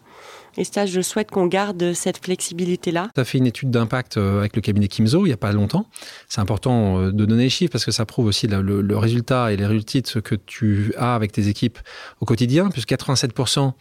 Et 0.57 0.65
ça, 0.65 0.87
je 0.87 1.01
souhaite 1.01 1.31
qu'on 1.31 1.47
garde 1.47 1.93
cette 1.95 2.25
flexibilité-là. 2.25 3.11
As 3.17 3.25
fait 3.25 3.39
une 3.39 3.47
étude 3.47 3.71
d'impact 3.71 4.17
euh, 4.17 4.39
avec 4.39 4.57
le 4.57 4.63
cabinet 4.63 4.89
Kimzo 4.89 5.25
il 5.25 5.29
n'y 5.29 5.33
a 5.33 5.37
pas 5.37 5.53
longtemps. 5.53 5.87
C'est 6.29 6.41
important 6.41 6.99
euh, 6.99 7.13
de 7.13 7.25
donner 7.25 7.45
les 7.45 7.51
chiffres 7.51 7.73
parce 7.73 7.85
que 7.85 7.91
ça 7.91 8.07
prouve 8.07 8.27
aussi 8.27 8.47
le, 8.47 8.97
résultat 8.97 9.53
et 9.53 9.57
les 9.57 9.67
résultats 9.67 10.21
que 10.21 10.35
tu 10.35 10.95
as 10.97 11.15
avec 11.15 11.33
tes 11.33 11.49
équipes 11.49 11.79
au 12.21 12.25
quotidien, 12.25 12.69
puisque 12.71 12.91
87% 12.91 13.73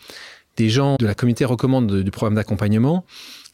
des 0.57 0.69
gens 0.69 0.95
de 0.99 1.05
la 1.05 1.15
communauté 1.15 1.45
recommandent 1.45 2.01
du 2.01 2.11
programme 2.11 2.35
d'accompagnement. 2.35 3.05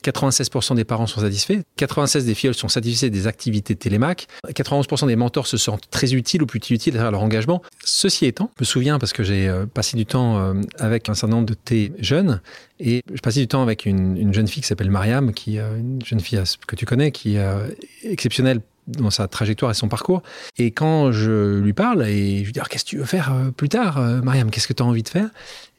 96% 0.04 0.76
des 0.76 0.86
parents 0.86 1.08
sont 1.08 1.22
satisfaits, 1.22 1.62
96% 1.78 2.26
des 2.26 2.36
filles 2.36 2.54
sont 2.54 2.70
satisfaits 2.70 3.08
des 3.08 3.28
activités 3.28 3.74
de 3.74 3.80
Télémac, 3.80 4.28
91% 4.48 5.08
des 5.08 5.16
mentors 5.16 5.48
se 5.48 5.58
sentent 5.58 5.90
très 5.92 6.14
utiles 6.14 6.42
ou 6.42 6.46
plus 6.46 6.60
utiles 6.70 6.94
derrière 6.94 7.12
leur 7.12 7.22
engagement. 7.22 7.62
Ceci 7.84 8.26
étant, 8.26 8.52
je 8.58 8.64
me 8.64 8.66
souviens 8.66 9.00
parce 9.00 9.14
que 9.14 9.24
j'ai 9.24 9.48
euh, 9.48 9.66
passé 9.66 9.98
du 9.98 10.06
temps 10.06 10.40
euh, 10.40 10.54
avec 10.78 11.10
un 11.10 11.14
certain 11.14 11.36
nombre 11.36 11.48
de 11.48 11.54
tes 11.54 11.92
jeunes 12.00 12.42
et 12.80 13.04
je 13.14 13.20
passais 13.20 13.42
du 13.42 13.48
temps 13.48 13.62
avec 13.62 13.86
une, 13.86 14.18
une 14.18 14.34
jeune 14.34 14.48
fille 14.48 14.62
qui 14.62 14.68
s'appelle 14.68 14.92
Mariam, 14.92 15.34
qui 15.34 15.58
est 15.58 15.62
une 15.78 16.00
jeune 16.06 16.20
fille 16.20 16.38
euh, 16.38 16.46
que 16.68 16.76
tu 16.76 16.86
connais, 16.86 17.12
qui 17.12 17.36
est 17.36 17.40
euh, 17.40 17.68
exceptionnelle 18.04 18.62
dans 18.90 19.10
sa 19.10 19.28
trajectoire 19.28 19.72
et 19.72 19.76
son 19.76 19.88
parcours. 19.88 20.24
Et 20.58 20.72
quand 20.72 21.12
je 21.12 21.60
lui 21.60 21.74
parle 21.74 22.08
et 22.08 22.40
je 22.40 22.46
lui 22.46 22.52
dis 22.52 22.60
Alors, 22.60 22.70
qu'est-ce 22.70 22.84
que 22.84 22.90
tu 22.90 22.98
veux 22.98 23.06
faire 23.06 23.34
euh, 23.34 23.52
plus 23.52 23.70
tard, 23.70 23.98
euh, 23.98 24.22
Mariam 24.22 24.50
Qu'est-ce 24.50 24.68
que 24.68 24.74
tu 24.74 24.84
as 24.84 24.86
envie 24.86 25.04
de 25.04 25.10
faire? 25.10 25.30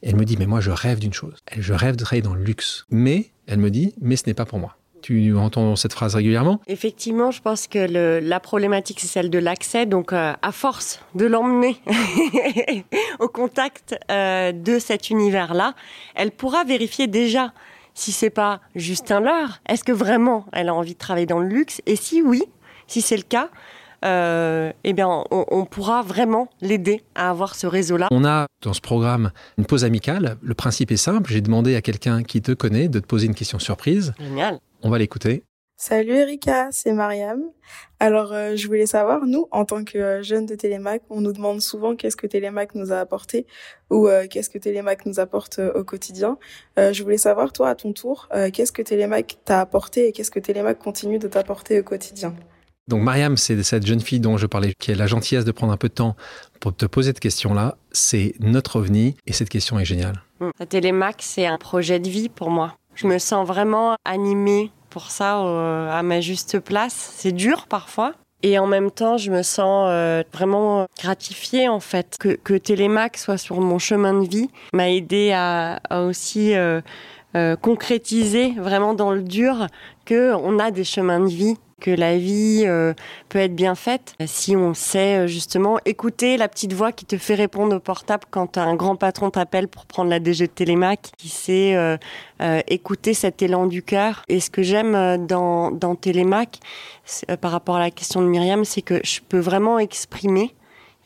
Elle 0.01 0.15
me 0.15 0.25
dit 0.25 0.37
mais 0.37 0.47
moi 0.47 0.61
je 0.61 0.71
rêve 0.71 0.99
d'une 0.99 1.13
chose. 1.13 1.35
Je 1.57 1.73
rêve 1.73 1.95
de 1.95 2.03
travailler 2.03 2.23
dans 2.23 2.33
le 2.33 2.43
luxe. 2.43 2.85
Mais 2.89 3.31
elle 3.51 3.59
me 3.59 3.69
dit 3.69 3.93
mais 4.01 4.15
ce 4.15 4.23
n'est 4.27 4.33
pas 4.33 4.45
pour 4.45 4.59
moi. 4.59 4.77
Tu 5.01 5.35
entends 5.35 5.75
cette 5.75 5.93
phrase 5.93 6.15
régulièrement? 6.15 6.61
Effectivement, 6.67 7.31
je 7.31 7.41
pense 7.41 7.67
que 7.67 8.19
la 8.21 8.39
problématique, 8.39 8.99
c'est 8.99 9.07
celle 9.07 9.29
de 9.31 9.39
l'accès. 9.39 9.87
Donc, 9.87 10.13
euh, 10.13 10.33
à 10.41 10.51
force 10.51 10.99
de 11.15 11.25
l'emmener 11.25 11.77
au 13.19 13.27
contact 13.27 13.95
euh, 14.11 14.51
de 14.51 14.77
cet 14.77 15.09
univers-là, 15.09 15.73
elle 16.13 16.31
pourra 16.31 16.63
vérifier 16.63 17.07
déjà 17.07 17.51
si 17.93 18.11
c'est 18.11 18.29
pas 18.29 18.61
juste 18.75 19.11
un 19.11 19.21
leurre. 19.21 19.59
Est-ce 19.67 19.83
que 19.83 19.91
vraiment 19.91 20.45
elle 20.53 20.69
a 20.69 20.75
envie 20.75 20.93
de 20.93 20.99
travailler 20.99 21.25
dans 21.25 21.39
le 21.39 21.47
luxe? 21.47 21.81
Et 21.87 21.95
si 21.95 22.21
oui, 22.21 22.43
si 22.87 23.01
c'est 23.01 23.17
le 23.17 23.23
cas, 23.23 23.49
euh, 24.03 24.71
eh 24.83 24.93
bien, 24.93 25.07
on, 25.09 25.45
on 25.49 25.65
pourra 25.65 26.01
vraiment 26.01 26.49
l'aider 26.61 27.03
à 27.15 27.29
avoir 27.29 27.55
ce 27.55 27.67
réseau-là. 27.67 28.07
On 28.11 28.25
a 28.25 28.47
dans 28.61 28.73
ce 28.73 28.81
programme 28.81 29.31
une 29.57 29.65
pause 29.65 29.85
amicale. 29.85 30.37
Le 30.41 30.53
principe 30.53 30.91
est 30.91 30.97
simple. 30.97 31.31
J'ai 31.31 31.41
demandé 31.41 31.75
à 31.75 31.81
quelqu'un 31.81 32.23
qui 32.23 32.41
te 32.41 32.51
connaît 32.51 32.87
de 32.87 32.99
te 32.99 33.05
poser 33.05 33.27
une 33.27 33.35
question 33.35 33.59
surprise. 33.59 34.13
Génial. 34.19 34.59
On 34.83 34.89
va 34.89 34.97
l'écouter. 34.97 35.43
Salut 35.83 36.13
Erika, 36.13 36.69
c'est 36.71 36.93
Mariam. 36.93 37.41
Alors, 37.99 38.33
euh, 38.33 38.55
je 38.55 38.67
voulais 38.67 38.85
savoir, 38.85 39.25
nous, 39.25 39.47
en 39.49 39.65
tant 39.65 39.83
que 39.83 39.97
euh, 39.97 40.21
jeunes 40.21 40.45
de 40.45 40.53
Télémac, 40.53 41.01
on 41.09 41.21
nous 41.21 41.33
demande 41.33 41.59
souvent 41.59 41.95
qu'est-ce 41.95 42.15
que 42.15 42.27
Télémac 42.27 42.75
nous 42.75 42.91
a 42.91 42.99
apporté 42.99 43.47
ou 43.89 44.07
euh, 44.07 44.27
qu'est-ce 44.29 44.51
que 44.51 44.59
Télémac 44.59 45.07
nous 45.07 45.19
apporte 45.19 45.59
au 45.73 45.83
quotidien. 45.83 46.37
je 46.77 47.01
voulais 47.01 47.17
savoir, 47.17 47.51
toi, 47.51 47.69
à 47.69 47.75
ton 47.75 47.93
tour, 47.93 48.29
qu'est-ce 48.53 48.71
que 48.71 48.83
Télémac 48.83 49.39
t'a 49.43 49.59
apporté 49.59 50.07
et 50.07 50.11
qu'est-ce 50.11 50.29
que 50.29 50.39
Télémac 50.39 50.77
continue 50.77 51.17
de 51.17 51.27
t'apporter 51.27 51.79
au 51.79 51.83
quotidien? 51.83 52.35
Donc 52.87 53.03
Mariam, 53.03 53.37
c'est 53.37 53.61
cette 53.63 53.85
jeune 53.85 54.01
fille 54.01 54.19
dont 54.19 54.37
je 54.37 54.47
parlais, 54.47 54.73
qui 54.77 54.91
a 54.91 54.95
la 54.95 55.07
gentillesse 55.07 55.45
de 55.45 55.51
prendre 55.51 55.71
un 55.73 55.77
peu 55.77 55.87
de 55.87 55.93
temps 55.93 56.15
pour 56.59 56.75
te 56.75 56.85
poser 56.85 57.09
cette 57.09 57.19
question-là. 57.19 57.77
C'est 57.91 58.33
notre 58.39 58.77
ovni 58.77 59.15
et 59.27 59.33
cette 59.33 59.49
question 59.49 59.79
est 59.79 59.85
géniale. 59.85 60.21
Télémac, 60.69 61.17
c'est 61.19 61.45
un 61.45 61.57
projet 61.57 61.99
de 61.99 62.09
vie 62.09 62.29
pour 62.29 62.49
moi. 62.49 62.75
Je 62.95 63.07
me 63.07 63.19
sens 63.19 63.47
vraiment 63.47 63.95
animée 64.05 64.71
pour 64.89 65.11
ça 65.11 65.39
à 65.97 66.03
ma 66.03 66.19
juste 66.21 66.59
place. 66.59 67.13
C'est 67.15 67.31
dur 67.31 67.67
parfois. 67.67 68.13
Et 68.43 68.57
en 68.57 68.65
même 68.65 68.89
temps, 68.89 69.17
je 69.17 69.31
me 69.31 69.43
sens 69.43 69.87
euh, 69.89 70.23
vraiment 70.33 70.87
gratifiée 70.99 71.69
en 71.69 71.79
fait 71.79 72.17
que, 72.19 72.29
que 72.29 72.57
soit 73.15 73.37
sur 73.37 73.61
mon 73.61 73.77
chemin 73.77 74.19
de 74.19 74.27
vie 74.27 74.49
m'a 74.73 74.89
aidé 74.89 75.31
à, 75.31 75.79
aussi 75.91 76.55
euh, 76.55 76.81
euh, 77.35 77.55
concrétiser 77.55 78.53
vraiment 78.57 78.93
dans 78.93 79.11
le 79.11 79.21
dur 79.21 79.67
que 80.05 80.33
on 80.33 80.59
a 80.59 80.71
des 80.71 80.83
chemins 80.83 81.19
de 81.19 81.29
vie 81.29 81.57
que 81.81 81.91
la 81.91 82.17
vie 82.17 82.63
euh, 82.65 82.93
peut 83.27 83.39
être 83.39 83.55
bien 83.55 83.75
faite 83.75 84.13
si 84.25 84.55
on 84.55 84.73
sait 84.73 85.17
euh, 85.17 85.27
justement 85.27 85.79
écouter 85.83 86.37
la 86.37 86.47
petite 86.47 86.71
voix 86.71 86.93
qui 86.93 87.03
te 87.03 87.17
fait 87.17 87.35
répondre 87.35 87.75
au 87.75 87.79
portable 87.79 88.23
quand 88.29 88.57
un 88.57 88.75
grand 88.75 88.95
patron 88.95 89.31
t'appelle 89.31 89.67
pour 89.67 89.85
prendre 89.85 90.09
la 90.09 90.19
DG 90.19 90.47
de 90.47 90.51
Télémac, 90.51 91.11
qui 91.17 91.27
sait 91.27 91.75
euh, 91.75 91.97
écouter 92.67 93.13
cet 93.13 93.41
élan 93.41 93.65
du 93.65 93.83
cœur. 93.83 94.23
Et 94.29 94.39
ce 94.39 94.49
que 94.49 94.61
j'aime 94.61 95.25
dans, 95.25 95.71
dans 95.71 95.95
Télémac, 95.95 96.59
par 97.41 97.51
rapport 97.51 97.77
à 97.77 97.79
la 97.79 97.91
question 97.91 98.21
de 98.21 98.27
Myriam, 98.27 98.63
c'est 98.63 98.83
que 98.83 99.01
je 99.03 99.19
peux 99.27 99.39
vraiment 99.39 99.79
exprimer 99.79 100.53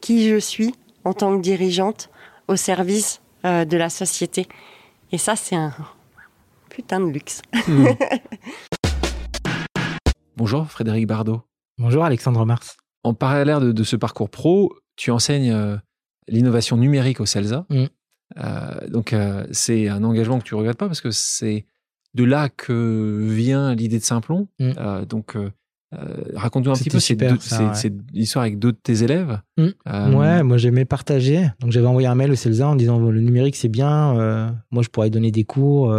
qui 0.02 0.30
je 0.30 0.38
suis 0.38 0.76
en 1.06 1.14
tant 1.14 1.38
que 1.38 1.42
dirigeante 1.42 2.10
au 2.48 2.58
service 2.58 3.22
de 3.44 3.78
la 3.78 3.90
société. 3.90 4.48
Et 5.12 5.18
ça, 5.18 5.36
c'est 5.36 5.56
un 5.56 5.74
putain 6.76 7.00
de 7.00 7.10
luxe. 7.10 7.42
Mmh. 7.70 7.86
Bonjour 10.36 10.70
Frédéric 10.70 11.08
Bardot. 11.08 11.42
Bonjour 11.78 12.04
Alexandre 12.04 12.46
Mars. 12.46 12.76
En 13.04 13.14
parallèle 13.14 13.72
de, 13.72 13.84
ce 13.86 13.96
parcours 13.96 14.30
pro, 14.30 14.76
tu 14.98 15.10
enseignes 15.10 15.54
euh, 15.54 15.78
l'innovation 16.28 16.76
numérique 16.76 17.22
au 17.22 17.26
CELSA. 17.26 17.66
Mm. 17.70 17.86
Euh, 18.38 18.88
donc 18.90 19.14
euh, 19.14 19.48
c'est 19.52 19.88
un 19.88 20.04
engagement 20.04 20.38
que 20.38 20.44
tu 20.44 20.54
regrettes 20.54 20.78
pas 20.78 20.88
parce 20.88 21.00
que 21.00 21.12
c'est 21.12 21.66
de 22.14 22.26
là 22.26 22.50
que 22.50 23.26
vient 23.30 23.74
l'idée 23.74 24.00
de 24.00 24.04
Simplon. 24.04 24.50
Mm. 24.60 25.06
donc 25.06 25.38
euh, 25.94 26.24
raconte-nous 26.34 26.72
un 26.72 26.76
petit 26.76 26.90
peu 26.90 27.00
cette, 27.00 27.24
histoire 28.14 28.44
avec 28.44 28.60
deux 28.60 28.72
de 28.72 28.78
tes 28.82 29.04
élèves. 29.04 29.40
Mmh. 29.58 29.68
Euh, 29.88 30.12
ouais, 30.14 30.44
moi 30.44 30.58
j'aimais 30.58 30.86
partager. 30.86 31.48
Donc 31.60 31.72
j'avais 31.72 31.88
envoyé 31.88 32.08
un 32.08 32.16
mail 32.16 32.32
au 32.32 32.36
CELSA 32.36 32.68
en 32.68 32.76
disant 32.76 33.00
le 33.00 33.22
numérique 33.22 33.56
c'est 33.56 33.70
bien, 33.70 34.18
euh, 34.18 34.50
moi 34.72 34.84
je 34.84 34.90
pourrais 34.90 35.10
donner 35.10 35.32
des 35.32 35.44
cours, 35.44 35.96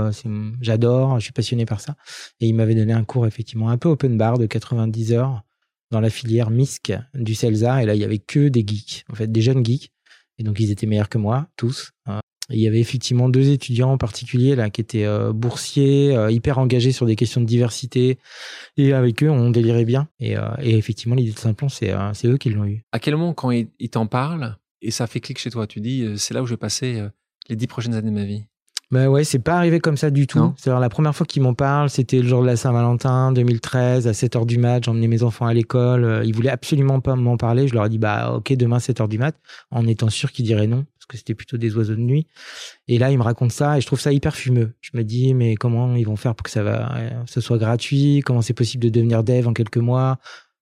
j'adore, 0.60 1.18
je 1.18 1.24
suis 1.24 1.32
passionné 1.32 1.66
par 1.66 1.80
ça. 1.80 1.96
Et 2.40 2.48
il 2.48 2.54
m'avait 2.54 2.74
donné 2.74 2.92
un 2.92 3.04
cours 3.04 3.26
effectivement 3.26 3.70
un 3.70 3.78
peu 3.78 3.88
open 3.88 4.18
bar 4.18 4.38
de 4.38 4.46
90 4.46 5.12
heures 5.12 5.42
dans 5.90 6.00
la 6.00 6.10
filière 6.10 6.50
MISC 6.50 6.92
du 7.14 7.34
CELSA. 7.34 7.82
Et 7.82 7.86
là 7.86 7.94
il 7.94 8.00
y 8.00 8.04
avait 8.04 8.18
que 8.18 8.48
des 8.48 8.64
geeks, 8.66 9.04
en 9.10 9.14
fait 9.14 9.30
des 9.30 9.40
jeunes 9.40 9.64
geeks. 9.64 9.92
Et 10.38 10.42
donc 10.42 10.60
ils 10.60 10.70
étaient 10.70 10.86
meilleurs 10.86 11.08
que 11.08 11.18
moi, 11.18 11.46
tous 11.56 11.92
il 12.50 12.60
y 12.60 12.68
avait 12.68 12.80
effectivement 12.80 13.28
deux 13.28 13.50
étudiants 13.50 13.90
en 13.90 13.98
particulier 13.98 14.54
là 14.54 14.70
qui 14.70 14.80
étaient 14.80 15.04
euh, 15.04 15.32
boursiers, 15.32 16.16
euh, 16.16 16.30
hyper 16.30 16.58
engagés 16.58 16.92
sur 16.92 17.06
des 17.06 17.16
questions 17.16 17.40
de 17.40 17.46
diversité, 17.46 18.18
et 18.76 18.92
avec 18.92 19.22
eux 19.22 19.30
on 19.30 19.50
délirait 19.50 19.84
bien. 19.84 20.08
Et, 20.20 20.36
euh, 20.36 20.42
effectivement 20.60 21.14
l'idée 21.14 21.32
de 21.32 21.38
Simplon, 21.38 21.68
c'est 21.68 21.92
c'est 22.14 22.28
eux 22.28 22.36
qui 22.36 22.50
l'ont 22.50 22.64
eu. 22.64 22.84
À 22.92 22.98
quel 22.98 23.16
moment 23.16 23.34
quand 23.34 23.50
ils 23.50 23.90
t'en 23.90 24.06
parlent 24.06 24.56
et 24.82 24.90
ça 24.90 25.06
fait 25.06 25.20
clic 25.20 25.38
chez 25.38 25.50
toi, 25.50 25.66
tu 25.66 25.80
dis 25.80 26.06
c'est 26.16 26.34
là 26.34 26.42
où 26.42 26.46
je 26.46 26.52
vais 26.52 26.58
passer 26.58 27.02
les 27.48 27.56
dix 27.56 27.66
prochaines 27.66 27.94
années 27.94 28.10
de 28.10 28.14
ma 28.14 28.24
vie? 28.24 28.44
Ben 28.92 29.08
ouais, 29.08 29.24
c'est 29.24 29.40
pas 29.40 29.56
arrivé 29.56 29.80
comme 29.80 29.96
ça 29.96 30.10
du 30.10 30.28
tout. 30.28 30.54
C'est 30.56 30.70
la 30.70 30.88
première 30.88 31.16
fois 31.16 31.26
qu'ils 31.26 31.42
m'en 31.42 31.54
parlent, 31.54 31.90
c'était 31.90 32.20
le 32.20 32.28
jour 32.28 32.42
de 32.42 32.46
la 32.46 32.54
Saint-Valentin 32.54 33.32
2013 33.32 34.06
à 34.06 34.12
7h 34.12 34.46
du 34.46 34.58
mat, 34.58 34.84
j'emmenais 34.84 35.08
mes 35.08 35.24
enfants 35.24 35.46
à 35.46 35.54
l'école, 35.54 36.22
ils 36.24 36.32
voulaient 36.32 36.50
absolument 36.50 37.00
pas 37.00 37.16
m'en 37.16 37.36
parler, 37.36 37.66
je 37.66 37.74
leur 37.74 37.86
ai 37.86 37.88
dit 37.88 37.98
bah 37.98 38.34
OK, 38.36 38.52
demain 38.52 38.78
7h 38.78 39.08
du 39.08 39.18
mat 39.18 39.34
en 39.72 39.88
étant 39.88 40.08
sûr 40.08 40.30
qu'ils 40.30 40.44
diraient 40.44 40.68
non 40.68 40.84
que 41.08 41.16
c'était 41.16 41.34
plutôt 41.34 41.56
des 41.56 41.76
oiseaux 41.76 41.94
de 41.94 42.00
nuit. 42.00 42.26
Et 42.88 42.98
là, 42.98 43.10
il 43.10 43.18
me 43.18 43.22
raconte 43.22 43.52
ça 43.52 43.78
et 43.78 43.80
je 43.80 43.86
trouve 43.86 44.00
ça 44.00 44.12
hyper 44.12 44.34
fumeux. 44.34 44.74
Je 44.80 44.90
me 44.94 45.02
dis, 45.02 45.34
mais 45.34 45.54
comment 45.54 45.94
ils 45.94 46.06
vont 46.06 46.16
faire 46.16 46.34
pour 46.34 46.44
que 46.44 46.50
ça 46.50 46.62
va, 46.62 46.96
euh, 46.96 47.24
soit 47.26 47.58
gratuit? 47.58 48.22
Comment 48.24 48.42
c'est 48.42 48.54
possible 48.54 48.84
de 48.84 48.88
devenir 48.88 49.24
dev 49.24 49.46
en 49.46 49.52
quelques 49.52 49.76
mois? 49.76 50.18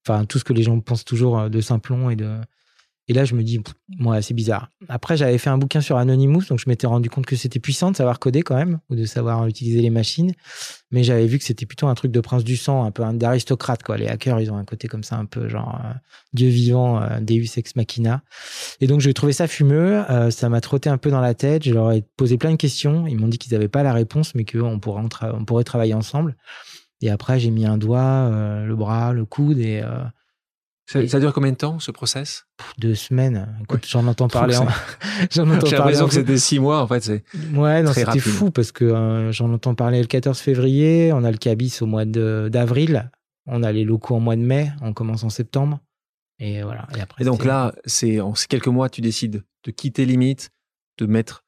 Enfin, 0.07 0.25
tout 0.25 0.39
ce 0.39 0.45
que 0.45 0.53
les 0.53 0.63
gens 0.63 0.79
pensent 0.81 1.05
toujours 1.05 1.39
euh, 1.39 1.49
de 1.49 1.61
Simplon 1.61 2.11
et 2.11 2.17
de, 2.17 2.39
et 3.07 3.13
là, 3.13 3.27
je 3.27 3.35
me 3.35 3.43
dis, 3.43 3.61
moi, 3.99 4.23
c'est 4.23 4.33
bizarre. 4.33 4.71
Après, 4.89 5.19
j'avais 5.19 5.37
fait 5.37 5.51
un 5.51 5.59
bouquin 5.59 5.83
sur 5.83 5.99
Anonymous, 5.99 6.45
donc 6.49 6.59
je 6.59 6.65
m'étais 6.69 6.87
rendu 6.87 7.11
compte 7.11 7.27
que 7.27 7.37
c'était 7.37 7.61
puissant 7.61 7.91
de 7.91 7.97
savoir 7.97 8.19
coder 8.19 8.41
quand 8.43 8.57
même, 8.57 8.81
ou 8.89 8.95
de 8.95 9.05
savoir 9.05 9.47
utiliser 9.47 9.83
les 9.83 9.91
machines. 9.91 10.33
Mais 10.91 11.05
j'avais 11.05 11.27
vu 11.27 11.39
que 11.39 11.45
c'était 11.45 11.67
plutôt 11.67 11.87
un 11.87 11.95
truc 11.95 12.13
de 12.13 12.21
prince 12.21 12.45
du 12.45 12.57
sang, 12.57 12.83
un 12.85 12.91
peu 12.91 13.05
d'aristocrate, 13.13 13.83
quoi. 13.83 13.99
Les 13.99 14.07
hackers, 14.07 14.41
ils 14.41 14.51
ont 14.51 14.57
un 14.57 14.65
côté 14.65 14.89
comme 14.89 15.03
ça, 15.03 15.17
un 15.17 15.27
peu 15.27 15.49
genre 15.51 15.83
euh, 15.85 15.93
Dieu 16.33 16.49
vivant, 16.49 17.03
euh, 17.03 17.21
Deus 17.21 17.59
ex 17.59 17.77
machina. 17.77 18.23
Et 18.81 18.87
donc, 18.87 19.01
j'ai 19.01 19.13
trouvé 19.13 19.35
ça 19.35 19.47
fumeux. 19.49 20.03
Euh, 20.11 20.31
ça 20.31 20.49
m'a 20.49 20.63
trotté 20.63 20.89
un 20.89 20.97
peu 20.97 21.11
dans 21.11 21.21
la 21.21 21.35
tête. 21.35 21.65
Je 21.65 21.75
leur 21.75 21.93
ai 21.93 22.05
posé 22.17 22.39
plein 22.39 22.53
de 22.53 22.57
questions. 22.57 23.07
Ils 23.07 23.19
m'ont 23.19 23.29
dit 23.29 23.37
qu'ils 23.37 23.53
n'avaient 23.53 23.69
pas 23.69 23.83
la 23.83 23.93
réponse, 23.93 24.35
mais 24.35 24.47
qu'on 24.47 24.81
pourrait, 24.81 25.03
pourrait 25.47 25.65
travailler 25.65 25.95
ensemble. 25.95 26.37
Et 27.03 27.11
après, 27.11 27.39
j'ai 27.39 27.51
mis 27.51 27.67
un 27.67 27.77
doigt, 27.77 28.31
le 28.65 28.75
bras, 28.77 29.13
le 29.13 29.27
coude 29.27 29.59
et 29.59 29.83
ça, 30.87 31.21
dure 31.21 31.33
combien 31.33 31.53
de 31.53 31.57
temps 31.57 31.79
ce 31.79 31.91
process? 31.91 32.47
Deux 32.79 32.95
semaines. 32.95 33.57
Écoute, 33.63 33.87
j'en 33.89 34.07
entends 34.07 34.29
parler. 34.29 34.55
j'en 35.31 35.49
entends 35.49 35.67
J'ai 35.67 35.77
l'impression 35.77 36.07
que 36.07 36.15
c'était 36.15 36.37
six 36.39 36.59
mois 36.59 36.81
en 36.83 36.87
fait. 36.87 37.03
C'est 37.03 37.25
ouais, 37.55 37.83
non, 37.83 37.93
c'était 37.93 38.21
fou 38.21 38.51
parce 38.51 38.71
que 38.71 38.85
euh, 38.85 39.33
j'en 39.33 39.53
entends 39.53 39.75
parler 39.75 40.01
le 40.01 40.07
14 40.07 40.39
février. 40.39 41.13
On 41.13 41.25
a 41.25 41.31
le 41.31 41.39
cabis 41.39 41.81
au 41.81 41.87
mois 41.87 42.05
d'avril. 42.05 43.11
On 43.47 43.63
a 43.63 43.73
les 43.73 43.85
locaux 43.85 44.15
en 44.15 44.21
mois 44.21 44.37
de 44.37 44.43
mai. 44.43 44.73
On 44.83 44.93
commence 44.93 45.25
en 45.25 45.31
septembre. 45.31 45.81
Et 46.39 46.63
voilà. 46.63 46.87
Et, 46.97 47.01
après, 47.01 47.23
et 47.23 47.25
donc 47.25 47.45
là, 47.45 47.75
c'est 47.85 48.21
en 48.21 48.35
quelques 48.49 48.69
mois, 48.69 48.89
tu 48.89 49.01
décides 49.01 49.45
de 49.65 49.71
quitter 49.71 50.05
Limite, 50.05 50.51
de 50.99 51.07
mettre 51.07 51.45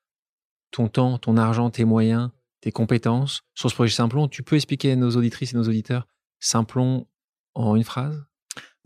ton 0.70 0.88
temps, 0.88 1.18
ton 1.18 1.36
argent, 1.36 1.70
tes 1.70 1.84
moyens, 1.84 2.30
tes 2.60 2.72
compétences 2.72 3.42
sur 3.54 3.70
ce 3.70 3.74
projet 3.74 3.94
Simplon. 3.94 4.28
Tu 4.28 4.42
peux 4.42 4.56
expliquer 4.56 4.92
à 4.92 4.96
nos 4.96 5.10
auditrices 5.10 5.52
et 5.52 5.56
nos 5.56 5.68
auditeurs 5.68 6.06
Simplon 6.40 7.06
en 7.54 7.76
une 7.76 7.84
phrase? 7.84 8.24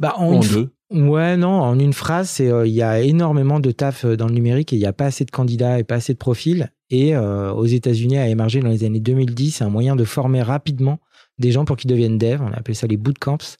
Bah, 0.01 0.15
en, 0.17 0.41
deux 0.41 0.73
Ouais, 0.91 1.37
non, 1.37 1.61
en 1.61 1.79
une 1.79 1.93
phrase, 1.93 2.29
c'est 2.29 2.51
euh, 2.51 2.67
il 2.67 2.73
y 2.73 2.83
a 2.83 3.01
énormément 3.01 3.61
de 3.61 3.71
taf 3.71 4.05
euh, 4.05 4.17
dans 4.17 4.27
le 4.27 4.35
numérique 4.35 4.73
et 4.73 4.77
il 4.77 4.81
n'y 4.81 4.87
a 4.87 4.93
pas 4.93 5.05
assez 5.05 5.25
de 5.25 5.31
candidats 5.31 5.79
et 5.79 5.85
pas 5.85 5.97
assez 5.97 6.15
de 6.15 6.19
profils. 6.19 6.73
Et 6.91 7.15
euh, 7.15 7.53
aux 7.53 7.67
États-Unis 7.67 8.19
a 8.19 8.27
émergé 8.27 8.59
dans 8.59 8.71
les 8.71 8.83
années 8.83 8.99
2010 8.99 9.63
un 9.63 9.69
moyen 9.69 9.95
de 9.95 10.05
former 10.05 10.43
rapidement 10.43 10.99
des 11.39 11.53
gens 11.53 11.65
pour 11.65 11.77
qu'ils 11.77 11.91
deviennent 11.91 12.19
devs. 12.19 12.43
On 12.43 12.53
appelait 12.53 12.75
ça 12.75 12.89
les 12.89 12.97
bootcamps. 12.97 13.57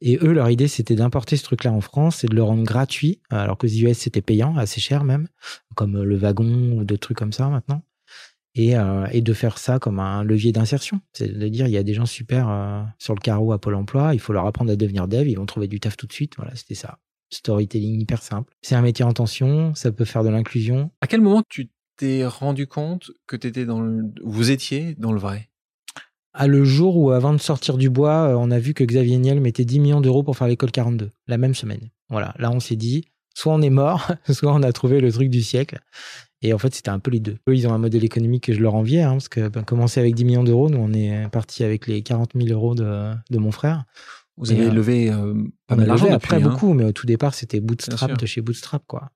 Et 0.00 0.18
eux, 0.22 0.32
leur 0.32 0.48
idée, 0.48 0.66
c'était 0.66 0.94
d'importer 0.94 1.36
ce 1.36 1.44
truc-là 1.44 1.72
en 1.72 1.82
France 1.82 2.24
et 2.24 2.26
de 2.26 2.34
le 2.34 2.42
rendre 2.42 2.64
gratuit, 2.64 3.20
alors 3.28 3.58
que 3.58 3.66
aux 3.66 3.70
US, 3.70 3.98
c'était 3.98 4.22
payant, 4.22 4.56
assez 4.56 4.80
cher 4.80 5.04
même, 5.04 5.28
comme 5.74 6.02
le 6.02 6.16
wagon 6.16 6.78
ou 6.78 6.84
d'autres 6.84 7.02
trucs 7.02 7.18
comme 7.18 7.32
ça 7.32 7.48
maintenant 7.48 7.82
et, 8.54 8.76
euh, 8.76 9.06
et, 9.12 9.20
de 9.20 9.32
faire 9.32 9.58
ça 9.58 9.78
comme 9.78 9.98
un 9.98 10.24
levier 10.24 10.52
d'insertion. 10.52 11.00
C'est 11.12 11.28
de 11.28 11.48
dire, 11.48 11.66
il 11.66 11.72
y 11.72 11.76
a 11.76 11.82
des 11.82 11.94
gens 11.94 12.06
super 12.06 12.48
euh, 12.48 12.82
sur 12.98 13.14
le 13.14 13.20
carreau 13.20 13.52
à 13.52 13.60
Pôle 13.60 13.74
emploi, 13.74 14.14
il 14.14 14.20
faut 14.20 14.32
leur 14.32 14.46
apprendre 14.46 14.70
à 14.70 14.76
devenir 14.76 15.08
dev, 15.08 15.28
ils 15.28 15.36
vont 15.36 15.46
trouver 15.46 15.68
du 15.68 15.80
taf 15.80 15.96
tout 15.96 16.06
de 16.06 16.12
suite. 16.12 16.34
Voilà, 16.36 16.54
c'était 16.54 16.74
ça. 16.74 16.98
Storytelling 17.30 18.00
hyper 18.00 18.22
simple. 18.22 18.52
C'est 18.60 18.74
un 18.74 18.82
métier 18.82 19.04
en 19.04 19.12
tension, 19.12 19.74
ça 19.74 19.90
peut 19.90 20.04
faire 20.04 20.22
de 20.22 20.28
l'inclusion. 20.28 20.90
À 21.00 21.06
quel 21.06 21.22
moment 21.22 21.42
tu 21.48 21.70
t'es 21.96 22.26
rendu 22.26 22.66
compte 22.66 23.10
que 23.26 23.36
étais 23.36 23.64
dans 23.64 23.80
le... 23.80 24.04
vous 24.22 24.50
étiez 24.50 24.94
dans 24.98 25.12
le 25.12 25.18
vrai? 25.18 25.48
À 26.34 26.46
le 26.46 26.64
jour 26.64 26.96
où, 26.96 27.10
avant 27.10 27.34
de 27.34 27.38
sortir 27.38 27.76
du 27.76 27.90
bois, 27.90 28.28
euh, 28.28 28.36
on 28.38 28.50
a 28.50 28.58
vu 28.58 28.72
que 28.72 28.84
Xavier 28.84 29.18
Niel 29.18 29.40
mettait 29.40 29.66
10 29.66 29.80
millions 29.80 30.00
d'euros 30.00 30.22
pour 30.22 30.36
faire 30.36 30.48
l'école 30.48 30.70
42, 30.70 31.10
la 31.26 31.38
même 31.38 31.54
semaine. 31.54 31.90
Voilà, 32.08 32.34
là 32.38 32.50
on 32.50 32.60
s'est 32.60 32.76
dit, 32.76 33.04
soit 33.34 33.52
on 33.52 33.62
est 33.62 33.70
mort, 33.70 34.12
soit 34.30 34.52
on 34.52 34.62
a 34.62 34.72
trouvé 34.72 35.00
le 35.00 35.12
truc 35.12 35.30
du 35.30 35.42
siècle. 35.42 35.80
Et 36.44 36.52
en 36.52 36.58
fait, 36.58 36.74
c'était 36.74 36.90
un 36.90 36.98
peu 36.98 37.12
les 37.12 37.20
deux. 37.20 37.38
Eux, 37.48 37.54
ils 37.54 37.68
ont 37.68 37.72
un 37.72 37.78
modèle 37.78 38.04
économique 38.04 38.44
que 38.44 38.52
je 38.52 38.60
leur 38.60 38.74
enviais, 38.74 39.02
hein, 39.02 39.12
parce 39.12 39.28
que 39.28 39.48
ben, 39.48 39.62
commencer 39.62 40.00
avec 40.00 40.14
10 40.14 40.24
millions 40.24 40.44
d'euros, 40.44 40.68
nous, 40.68 40.78
on 40.78 40.92
est 40.92 41.28
parti 41.30 41.62
avec 41.62 41.86
les 41.86 42.02
40 42.02 42.32
000 42.34 42.48
euros 42.48 42.74
de, 42.74 43.12
de 43.30 43.38
mon 43.38 43.52
frère. 43.52 43.84
Vous 44.36 44.50
avez 44.50 44.66
euh, 44.66 44.72
levé 44.72 45.10
euh, 45.10 45.34
pas 45.68 45.76
mal 45.76 45.86
d'argent 45.86 46.12
Après, 46.12 46.36
hein. 46.36 46.40
beaucoup, 46.40 46.72
mais 46.72 46.84
au 46.84 46.92
tout 46.92 47.06
départ, 47.06 47.34
c'était 47.34 47.60
Bootstrap 47.60 48.18
de 48.18 48.26
chez 48.26 48.40
Bootstrap, 48.40 48.82
quoi. 48.86 49.10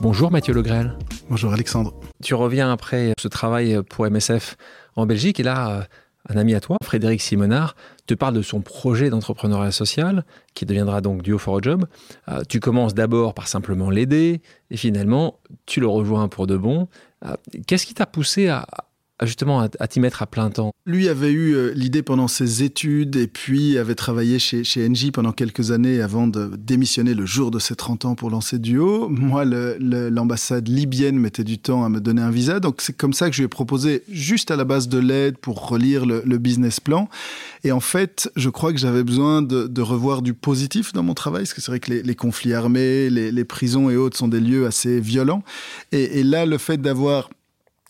Bonjour 0.00 0.30
Mathieu 0.30 0.52
Legrel. 0.52 0.98
Bonjour 1.30 1.52
Alexandre. 1.52 1.98
Tu 2.22 2.34
reviens 2.34 2.70
après 2.70 3.12
ce 3.18 3.28
travail 3.28 3.78
pour 3.88 4.04
MSF 4.10 4.56
en 4.96 5.06
Belgique 5.06 5.40
et 5.40 5.44
là, 5.44 5.86
un 6.28 6.36
ami 6.36 6.54
à 6.54 6.60
toi, 6.60 6.76
Frédéric 6.82 7.22
Simonard, 7.22 7.74
te 8.06 8.14
parle 8.14 8.34
de 8.34 8.42
son 8.42 8.60
projet 8.60 9.10
d'entrepreneuriat 9.10 9.72
social, 9.72 10.24
qui 10.54 10.66
deviendra 10.66 11.00
donc 11.00 11.22
Duo 11.22 11.38
for 11.38 11.58
a 11.58 11.60
Job. 11.62 11.86
Euh, 12.28 12.42
tu 12.48 12.60
commences 12.60 12.94
d'abord 12.94 13.34
par 13.34 13.48
simplement 13.48 13.90
l'aider, 13.90 14.42
et 14.70 14.76
finalement, 14.76 15.38
tu 15.66 15.80
le 15.80 15.86
rejoins 15.86 16.28
pour 16.28 16.46
de 16.46 16.56
bon. 16.56 16.88
Euh, 17.24 17.34
qu'est-ce 17.66 17.86
qui 17.86 17.94
t'a 17.94 18.06
poussé 18.06 18.48
à, 18.48 18.66
justement 19.22 19.60
à, 19.60 19.68
t'y 19.88 20.00
mettre 20.00 20.22
à 20.22 20.26
plein 20.26 20.50
temps 20.50 20.72
Lui 20.86 21.08
avait 21.08 21.30
eu 21.30 21.54
euh, 21.54 21.72
l'idée 21.74 22.02
pendant 22.02 22.26
ses 22.26 22.64
études 22.64 23.14
et 23.16 23.28
puis 23.28 23.78
avait 23.78 23.94
travaillé 23.94 24.38
chez, 24.38 24.64
chez 24.64 24.88
pendant 25.12 25.32
quelques 25.32 25.70
années 25.70 26.00
avant 26.00 26.26
de 26.26 26.50
démissionner 26.56 27.14
le 27.14 27.26
jour 27.26 27.50
de 27.50 27.58
ses 27.58 27.76
30 27.76 28.04
ans 28.04 28.14
pour 28.14 28.30
lancer 28.30 28.58
Duo. 28.58 29.08
Moi, 29.08 29.44
l'ambassade 29.44 30.68
libyenne 30.68 31.18
mettait 31.18 31.44
du 31.44 31.58
temps 31.58 31.84
à 31.84 31.88
me 31.88 32.00
donner 32.00 32.22
un 32.22 32.30
visa, 32.30 32.60
donc 32.60 32.80
c'est 32.80 32.96
comme 32.96 33.12
ça 33.12 33.28
que 33.28 33.34
je 33.34 33.42
lui 33.42 33.46
ai 33.46 33.48
proposé 33.48 34.02
juste 34.08 34.50
à 34.50 34.56
la 34.56 34.64
base 34.64 34.88
de 34.88 34.98
l'aide 34.98 35.36
pour 35.38 35.68
relire 35.68 36.06
le, 36.06 36.38
business 36.38 36.80
plan. 36.80 37.08
Et 37.62 37.72
en 37.72 37.80
fait, 37.80 38.30
je 38.36 38.50
crois 38.50 38.72
que 38.72 38.78
j'avais 38.78 39.04
besoin 39.04 39.40
de, 39.42 39.80
revoir 39.80 40.22
du 40.22 40.34
positif 40.34 40.92
dans 40.92 41.02
mon 41.02 41.14
travail, 41.14 41.42
parce 41.42 41.54
que 41.54 41.60
c'est 41.60 41.70
vrai 41.70 41.80
que 41.80 41.92
les, 41.92 42.14
conflits 42.14 42.54
armés, 42.54 43.10
les, 43.10 43.44
prisons 43.44 43.90
et 43.90 43.96
autres 43.96 44.16
sont 44.16 44.28
des 44.28 44.40
lieux 44.40 44.66
assez 44.66 45.00
violents. 45.00 45.42
et 45.92 46.22
là, 46.22 46.46
le 46.46 46.58
fait 46.58 46.80
d'avoir 46.80 47.30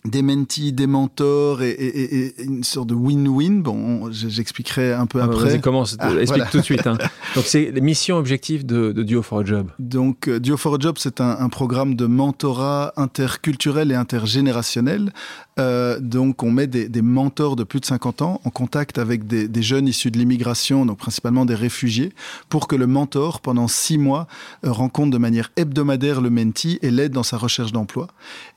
des 0.05 0.21
mentees, 0.21 0.71
des 0.71 0.87
mentors 0.87 1.61
et, 1.61 2.33
une 2.39 2.63
sorte 2.63 2.87
de 2.89 2.95
win-win. 2.95 3.61
Bon, 3.61 4.11
j'expliquerai 4.11 4.93
un 4.93 5.05
peu 5.05 5.19
ah, 5.21 5.25
après. 5.25 5.49
Vas-y, 5.49 5.61
commence, 5.61 5.97
ah, 5.99 6.11
explique 6.19 6.49
tout 6.51 6.59
de 6.59 6.63
suite. 6.63 6.87
Hein. 6.87 6.97
Donc, 7.35 7.45
c'est 7.45 7.71
les 7.71 7.81
missions 7.81 8.17
objectives 8.17 8.65
de, 8.65 8.91
Duo 8.91 9.21
for 9.21 9.39
a 9.39 9.45
Job. 9.45 9.67
Donc, 9.79 10.27
euh, 10.27 10.39
Duo 10.39 10.57
for 10.57 10.75
a 10.75 10.77
Job, 10.79 10.95
c'est 10.99 11.21
un, 11.21 11.49
programme 11.49 11.95
de 11.95 12.05
mentorat 12.05 12.93
interculturel 12.97 13.91
et 13.91 13.95
intergénérationnel. 13.95 15.11
Euh, 15.57 15.99
donc, 15.99 16.43
on 16.43 16.51
met 16.51 16.67
des, 16.67 17.01
mentors 17.01 17.55
de 17.55 17.63
plus 17.63 17.79
de 17.79 17.85
50 17.85 18.21
ans 18.21 18.41
en 18.43 18.49
contact 18.49 18.97
avec 18.97 19.25
des, 19.27 19.61
jeunes 19.61 19.87
issus 19.87 20.11
de 20.11 20.17
l'immigration, 20.17 20.85
donc 20.85 20.97
principalement 20.97 21.45
des 21.45 21.55
réfugiés, 21.55 22.13
pour 22.49 22.67
que 22.67 22.75
le 22.75 22.87
mentor, 22.87 23.41
pendant 23.41 23.67
six 23.67 23.97
mois, 23.97 24.27
euh, 24.65 24.71
rencontre 24.71 25.11
de 25.11 25.17
manière 25.17 25.51
hebdomadaire 25.55 26.21
le 26.21 26.29
mentee 26.29 26.77
et 26.81 26.91
l'aide 26.91 27.11
dans 27.13 27.23
sa 27.23 27.37
recherche 27.37 27.71
d'emploi. 27.71 28.07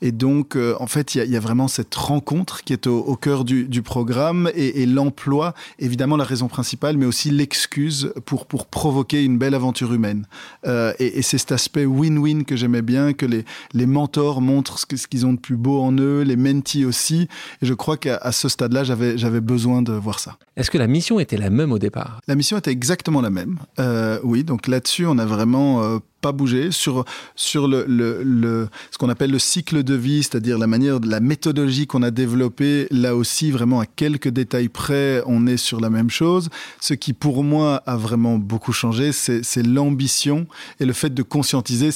Et 0.01 0.11
donc, 0.11 0.57
en 0.79 0.87
fait, 0.87 1.15
il 1.15 1.29
y 1.29 1.37
a 1.37 1.38
vraiment 1.39 1.67
cette 1.67 1.93
rencontre 1.95 2.63
qui 2.63 2.73
est 2.73 2.87
au, 2.87 3.15
cœur 3.15 3.43
du, 3.43 3.81
programme 3.81 4.49
et, 4.55 4.85
l'emploi, 4.85 5.53
évidemment 5.79 6.17
la 6.17 6.23
raison 6.23 6.47
principale, 6.47 6.97
mais 6.97 7.05
aussi 7.05 7.31
l'excuse 7.31 8.13
pour, 8.25 8.45
pour 8.45 8.65
provoquer 8.65 9.23
une 9.23 9.37
belle 9.37 9.55
aventure 9.55 9.93
humaine. 9.93 10.27
Euh, 10.67 10.93
et, 10.99 11.21
c'est 11.21 11.37
cet 11.37 11.51
aspect 11.51 11.85
win-win 11.85 12.43
que 12.43 12.55
j'aimais 12.55 12.81
bien, 12.81 13.13
que 13.13 13.25
les, 13.25 13.45
les 13.73 13.85
mentors 13.85 14.41
montrent 14.41 14.79
ce 14.79 14.85
qu'ils 15.07 15.25
ont 15.25 15.33
de 15.33 15.39
plus 15.39 15.57
beau 15.57 15.81
en 15.81 15.91
eux, 15.93 16.21
les 16.21 16.35
mentees 16.35 16.85
aussi. 16.85 17.27
Et 17.61 17.65
je 17.65 17.73
crois 17.73 17.97
qu'à 17.97 18.31
ce 18.31 18.49
stade-là, 18.49 18.83
j'avais 18.83 19.41
besoin 19.41 19.81
de 19.81 19.93
voir 19.93 20.19
ça. 20.19 20.37
Est-ce 20.55 20.71
que 20.71 20.77
la 20.77 20.87
mission 20.87 21.19
était 21.19 21.37
la 21.37 21.49
même 21.49 21.71
au 21.71 21.79
départ? 21.79 22.19
La 22.27 22.35
mission 22.35 22.57
était 22.57 22.71
exactement 22.71 23.21
la 23.21 23.29
même. 23.29 23.59
Euh, 23.79 24.19
oui, 24.23 24.43
donc 24.43 24.67
là-dessus, 24.67 25.05
on 25.05 25.17
a 25.17 25.25
vraiment 25.25 25.81
euh, 25.83 25.99
pas 26.21 26.31
bougé 26.31 26.71
sur 26.71 27.05
sur 27.35 27.67
le, 27.67 27.85
le, 27.87 28.67
ce 28.91 28.97
qu'on 28.97 29.09
appelle 29.09 29.31
le 29.31 29.39
cycle 29.39 29.83
de 29.83 29.93
vie, 29.93 30.23
c'est-à-dire 30.23 30.57
la 30.57 30.67
manière, 30.67 30.99
la 30.99 31.19
méthodologie 31.19 31.87
qu'on 31.87 32.03
a 32.03 32.11
développée. 32.11 32.87
Là 32.91 33.15
aussi, 33.15 33.51
vraiment 33.51 33.79
à 33.79 33.85
quelques 33.85 34.29
détails 34.29 34.69
près, 34.69 35.21
on 35.25 35.47
est 35.47 35.57
sur 35.57 35.79
la 35.79 35.89
même 35.89 36.09
chose. 36.09 36.49
Ce 36.79 36.93
qui 36.93 37.13
pour 37.13 37.43
moi 37.43 37.83
a 37.85 37.97
vraiment 37.97 38.37
beaucoup 38.37 38.73
changé, 38.73 39.11
c'est 39.11 39.63
l'ambition 39.63 40.47
et 40.79 40.85
le 40.85 40.93
fait 40.93 41.13
de 41.13 41.23
conscientiser 41.23 41.89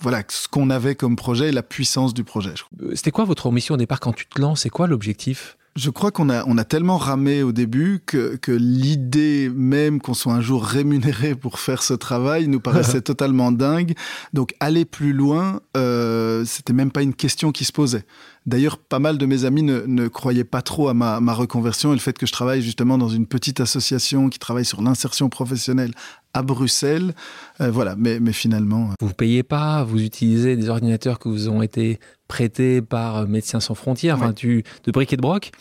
voilà, 0.00 0.22
ce 0.28 0.46
qu'on 0.46 0.70
avait 0.70 0.94
comme 0.94 1.16
projet 1.16 1.48
et 1.48 1.52
la 1.52 1.64
puissance 1.64 2.14
du 2.14 2.22
projet. 2.24 2.54
C'était 2.94 3.10
quoi 3.10 3.24
votre 3.24 3.50
mission 3.50 3.74
au 3.74 3.78
départ 3.78 3.98
quand 3.98 4.12
tu 4.12 4.26
te 4.26 4.40
lances? 4.40 4.62
C'est 4.62 4.70
quoi 4.70 4.86
l'objectif? 4.86 5.57
Je 5.78 5.90
crois 5.90 6.10
qu'on 6.10 6.28
a, 6.28 6.44
on 6.46 6.58
a 6.58 6.64
tellement 6.64 6.98
ramé 6.98 7.42
au 7.42 7.52
début 7.52 8.00
que, 8.04 8.36
que 8.36 8.50
l'idée 8.50 9.48
même 9.54 10.00
qu'on 10.00 10.14
soit 10.14 10.32
un 10.32 10.40
jour 10.40 10.64
rémunéré 10.64 11.36
pour 11.36 11.60
faire 11.60 11.82
ce 11.82 11.94
travail 11.94 12.48
nous 12.48 12.60
paraissait 12.60 13.00
totalement 13.02 13.52
dingue. 13.52 13.94
Donc 14.32 14.54
aller 14.58 14.84
plus 14.84 15.12
loin, 15.12 15.60
euh, 15.76 16.44
c'était 16.44 16.72
même 16.72 16.90
pas 16.90 17.02
une 17.02 17.14
question 17.14 17.52
qui 17.52 17.64
se 17.64 17.72
posait. 17.72 18.04
D'ailleurs, 18.48 18.78
pas 18.78 18.98
mal 18.98 19.18
de 19.18 19.26
mes 19.26 19.44
amis 19.44 19.62
ne, 19.62 19.82
ne 19.86 20.08
croyaient 20.08 20.42
pas 20.42 20.62
trop 20.62 20.88
à 20.88 20.94
ma, 20.94 21.20
ma, 21.20 21.34
reconversion 21.34 21.92
et 21.92 21.94
le 21.94 22.00
fait 22.00 22.16
que 22.16 22.24
je 22.24 22.32
travaille 22.32 22.62
justement 22.62 22.96
dans 22.96 23.10
une 23.10 23.26
petite 23.26 23.60
association 23.60 24.30
qui 24.30 24.38
travaille 24.38 24.64
sur 24.64 24.80
l'insertion 24.80 25.28
professionnelle 25.28 25.92
à 26.32 26.42
Bruxelles. 26.42 27.14
Euh, 27.60 27.70
voilà, 27.70 27.94
mais, 27.96 28.20
mais 28.20 28.32
finalement. 28.32 28.88
Euh, 28.88 28.94
vous 29.00 29.08
ne 29.08 29.12
payez 29.12 29.42
pas, 29.42 29.84
vous 29.84 30.02
utilisez 30.02 30.56
des 30.56 30.70
ordinateurs 30.70 31.18
que 31.18 31.28
vous 31.28 31.50
ont 31.50 31.60
été 31.60 32.00
prêtés 32.26 32.80
par 32.80 33.28
Médecins 33.28 33.60
sans 33.60 33.74
frontières, 33.74 34.16
enfin, 34.16 34.32
tu, 34.32 34.64
de 34.84 34.92
briques 34.92 35.12
et 35.12 35.16
de 35.16 35.22
broc. 35.22 35.52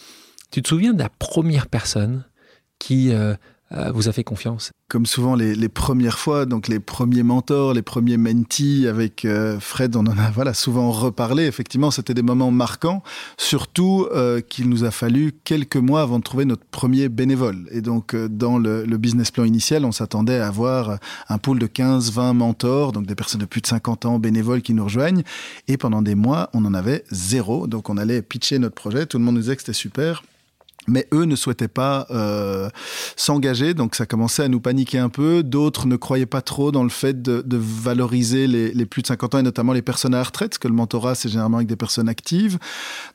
Tu 0.52 0.62
te 0.62 0.70
souviens 0.70 0.94
de 0.94 1.00
la 1.00 1.10
première 1.10 1.68
personne 1.68 2.24
qui 2.80 3.12
euh, 3.12 3.16
euh, 3.18 3.36
vous 3.70 4.08
a 4.08 4.14
fait 4.14 4.24
confiance 4.24 4.72
Comme 4.90 5.06
souvent 5.06 5.36
les, 5.36 5.70
premières 5.70 6.20
fois, 6.20 6.46
donc 6.46 6.68
les 6.68 6.80
premiers 6.80 7.24
mentors, 7.24 7.74
les 7.74 7.82
premiers 7.82 8.18
mentees 8.18 8.88
avec 8.88 9.26
euh, 9.26 9.60
Fred, 9.60 9.96
on 9.96 10.06
en 10.08 10.18
a 10.18 10.32
voilà 10.34 10.54
souvent 10.54 10.92
reparlé. 10.92 11.46
Effectivement, 11.46 11.92
c'était 11.92 12.14
des 12.14 12.22
moments 12.22 12.52
marquants, 12.52 13.04
surtout 13.38 14.08
euh, 14.14 14.40
qu'il 14.42 14.70
nous 14.70 14.84
a 14.84 14.92
fallu 14.92 15.34
quelques 15.44 15.78
mois 15.78 16.02
avant 16.02 16.20
de 16.20 16.24
trouver 16.24 16.46
notre 16.46 16.64
premier 16.66 17.10
bénévole. 17.10 17.68
Et 17.72 17.82
donc 17.82 18.16
dans 18.16 18.58
le, 18.58 18.86
business 18.98 19.32
plan 19.32 19.44
initial, 19.44 19.86
on 19.86 19.92
s'attendait 19.92 20.40
à 20.40 20.48
avoir 20.48 20.98
un 21.30 21.38
pool 21.38 21.60
de 21.60 21.68
15-20 21.68 22.34
mentors, 22.34 22.92
donc 22.94 23.06
des 23.06 23.16
personnes 23.16 23.42
de 23.42 23.46
plus 23.46 23.62
de 23.62 23.68
50 23.68 24.06
ans 24.06 24.20
bénévoles 24.20 24.62
qui 24.62 24.74
nous 24.74 24.86
rejoignent. 24.86 25.24
Et 25.68 25.78
pendant 25.78 26.02
des 26.02 26.16
mois, 26.16 26.50
on 26.54 26.66
en 26.66 26.74
avait 26.74 27.04
zéro. 27.12 27.68
Donc 27.68 27.90
on 27.90 27.98
allait 27.98 28.22
pitcher 28.22 28.60
notre 28.60 28.76
projet, 28.76 29.06
tout 29.06 29.18
le 29.18 29.24
monde 29.24 29.36
nous 29.36 29.42
disait 29.42 29.56
que 29.56 29.62
c'était 29.62 29.74
super 29.74 30.24
mais 30.88 31.08
eux 31.14 31.26
ne 31.26 31.36
souhaitaient 31.36 31.68
pas 31.68 32.08
euh, 32.12 32.70
s'engager, 33.16 33.74
donc 33.74 33.96
ça 33.96 34.06
commençait 34.06 34.44
à 34.44 34.48
nous 34.48 34.60
paniquer 34.60 35.00
un 35.00 35.10
peu. 35.10 35.44
D'autres 35.44 35.88
ne 35.88 35.96
croyaient 35.96 36.26
pas 36.26 36.42
trop 36.42 36.72
dans 36.72 36.84
le 36.84 36.90
fait 36.90 37.22
de, 37.22 37.42
de 37.46 37.58
valoriser 37.58 38.48
les, 38.48 38.72
les, 38.72 38.86
plus 38.86 39.02
de 39.02 39.08
50 39.08 39.36
ans 39.36 39.40
et 39.40 39.44
notamment 39.44 39.74
les 39.74 39.82
personnes 39.82 40.14
à 40.14 40.18
la 40.18 40.24
retraite, 40.24 40.52
parce 40.52 40.60
que 40.60 40.68
le 40.68 40.74
mentorat 40.74 41.16
c'est 41.16 41.30
généralement 41.30 41.58
avec 41.58 41.68
des 41.68 41.76
personnes 41.76 42.10
actives. 42.10 42.58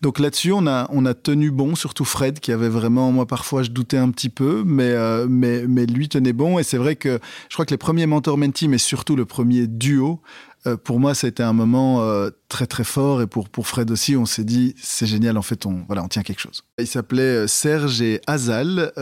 Donc 0.03 0.19
là-dessus, 0.19 0.53
on 0.53 0.67
a, 0.67 0.87
on 0.91 1.07
a 1.07 1.15
tenu 1.15 1.51
bon, 1.51 1.75
surtout 1.75 2.05
Fred 2.05 2.41
qui 2.41 2.53
avait 2.53 2.69
vraiment, 2.69 3.11
moi 3.13 3.27
parfois 3.27 3.63
je 3.63 3.71
doutais 3.71 3.99
un 3.99 4.11
petit 4.11 4.29
peu, 4.29 4.63
mais, 4.67 4.91
euh, 4.91 5.27
mais, 5.29 5.67
mais 5.67 5.87
lui 5.87 6.09
tenait 6.09 6.33
bon. 6.33 6.59
Et 6.59 6.63
c'est 6.63 6.79
vrai 6.79 6.97
que 6.97 7.21
je 7.49 7.55
crois 7.55 7.65
que 7.65 7.71
les 7.71 7.79
premiers 7.79 8.07
mentors 8.07 8.39
mentis, 8.39 8.69
mais 8.69 8.79
surtout 8.79 9.17
le 9.17 9.25
premier 9.25 9.67
duo, 9.67 10.21
euh, 10.67 10.77
pour 10.77 11.01
moi, 11.01 11.15
ça 11.15 11.27
a 11.27 11.31
été 11.31 11.43
un 11.43 11.53
moment 11.53 12.03
euh, 12.03 12.31
très 12.49 12.67
très 12.67 12.85
fort 12.85 13.21
et 13.21 13.27
pour 13.27 13.49
pour 13.49 13.67
Fred 13.67 13.91
aussi, 13.91 14.17
on 14.17 14.27
s'est 14.27 14.45
dit 14.45 14.75
c'est 14.81 15.07
génial. 15.07 15.37
En 15.37 15.43
fait, 15.43 15.67
on 15.67 15.85
voilà, 15.87 16.05
on 16.05 16.09
tient 16.09 16.23
quelque 16.23 16.41
chose. 16.41 16.63
Il 16.79 16.87
s'appelait 16.87 17.23
euh, 17.23 17.47
Serge 17.47 18.01
et 18.01 18.21
Azal. 18.27 18.93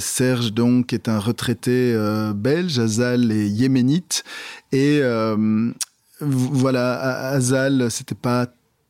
Serge 0.00 0.52
donc 0.52 0.92
est 0.92 1.08
un 1.08 1.18
retraité 1.18 1.96
belge. 2.34 2.78
Azal 2.78 3.32
est 3.32 3.48
yéménite 3.48 4.24
et 4.72 5.00
voilà, 6.20 7.28
Azal, 7.30 7.90
c'était 7.90 8.14
pas 8.14 8.46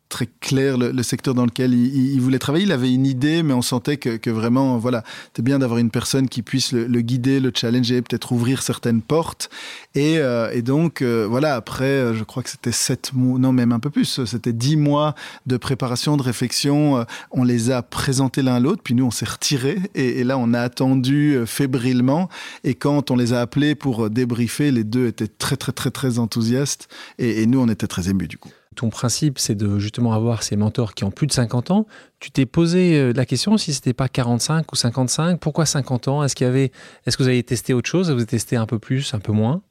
très 0.08 0.26
clair 0.40 0.78
le, 0.78 1.02
secteur 1.02 1.34
dans 1.34 1.44
lequel 1.44 1.74
il, 1.74 2.18
voulait 2.20 2.38
travailler. 2.38 2.64
Il 2.64 2.72
avait 2.72 2.92
une 2.92 3.06
idée, 3.06 3.42
mais 3.42 3.54
on 3.54 3.62
sentait 3.62 3.96
que, 3.96 4.30
vraiment, 4.30 4.78
voilà, 4.78 5.04
c'était 5.26 5.42
bien 5.42 5.58
d'avoir 5.58 5.78
une 5.78 5.90
personne 5.90 6.28
qui 6.28 6.42
puisse 6.42 6.72
le, 6.72 7.00
guider, 7.00 7.40
le 7.40 7.52
challenger, 7.54 8.02
peut-être 8.02 8.32
ouvrir 8.32 8.62
certaines 8.62 9.02
portes. 9.02 9.50
Et, 9.94 10.18
euh, 10.18 10.60
donc, 10.62 11.02
euh, 11.02 11.26
voilà, 11.28 11.54
après, 11.54 11.84
euh, 11.84 12.14
je 12.14 12.24
crois 12.24 12.42
que 12.42 12.50
c'était 12.50 12.72
sept 12.72 13.12
mois, 13.12 13.38
non, 13.38 13.52
même 13.52 13.72
un 13.72 13.80
peu 13.80 13.90
plus, 13.90 14.24
c'était 14.24 14.52
dix 14.52 14.76
mois 14.76 15.14
de 15.46 15.56
préparation, 15.56 16.16
de 16.16 16.22
réflexion. 16.22 17.04
on 17.30 17.44
les 17.44 17.70
a 17.70 17.82
présentés 17.82 18.42
l'un 18.42 18.56
à 18.56 18.60
l'autre, 18.60 18.82
puis 18.82 18.94
nous, 18.94 19.04
on 19.04 19.10
s'est 19.10 19.26
retirés. 19.26 19.78
Et, 19.94 20.24
là, 20.24 20.38
on 20.38 20.52
a 20.54 20.60
attendu 20.60 21.38
fébrilement. 21.46 22.28
Et 22.64 22.74
quand 22.74 23.10
on 23.10 23.16
les 23.16 23.32
a 23.32 23.40
appelés 23.40 23.74
pour 23.74 24.10
débriefer, 24.10 24.70
les 24.70 24.84
deux 24.84 25.06
étaient 25.06 25.28
très, 25.28 25.56
très, 25.56 25.72
très, 25.72 25.90
très 25.90 26.18
enthousiastes. 26.18 26.88
Et, 27.18 27.42
et 27.42 27.46
nous, 27.46 27.60
on 27.60 27.68
était 27.68 27.86
très 27.86 28.08
émus, 28.08 28.28
du 28.28 28.38
coup 28.38 28.50
ton 28.78 28.90
principe, 28.90 29.40
c'est 29.40 29.56
de 29.56 29.78
justement 29.80 30.12
avoir 30.12 30.44
ces 30.44 30.54
mentors 30.54 30.94
qui 30.94 31.02
ont 31.02 31.10
plus 31.10 31.26
de 31.26 31.32
50 31.32 31.72
ans. 31.72 31.86
Tu 32.20 32.30
t'es 32.30 32.46
posé 32.46 32.96
euh, 32.96 33.12
la 33.12 33.26
question 33.26 33.56
si 33.56 33.74
c'était 33.74 33.92
pas 33.92 34.08
45 34.08 34.70
ou 34.72 34.76
55. 34.76 35.40
Pourquoi 35.40 35.66
50 35.66 36.06
ans? 36.06 36.22
Est-ce 36.22 36.36
est-ce 36.44 37.16
que 37.16 37.22
vous 37.22 37.28
avez 37.28 37.42
testé 37.42 37.74
autre 37.74 37.90
chose? 37.90 38.06
Vous 38.06 38.18
avez 38.18 38.26
testé 38.26 38.56
un 38.56 38.66
peu 38.66 38.78
plus, 38.78 39.14
un 39.14 39.18
peu 39.18 39.32
moins? 39.32 39.62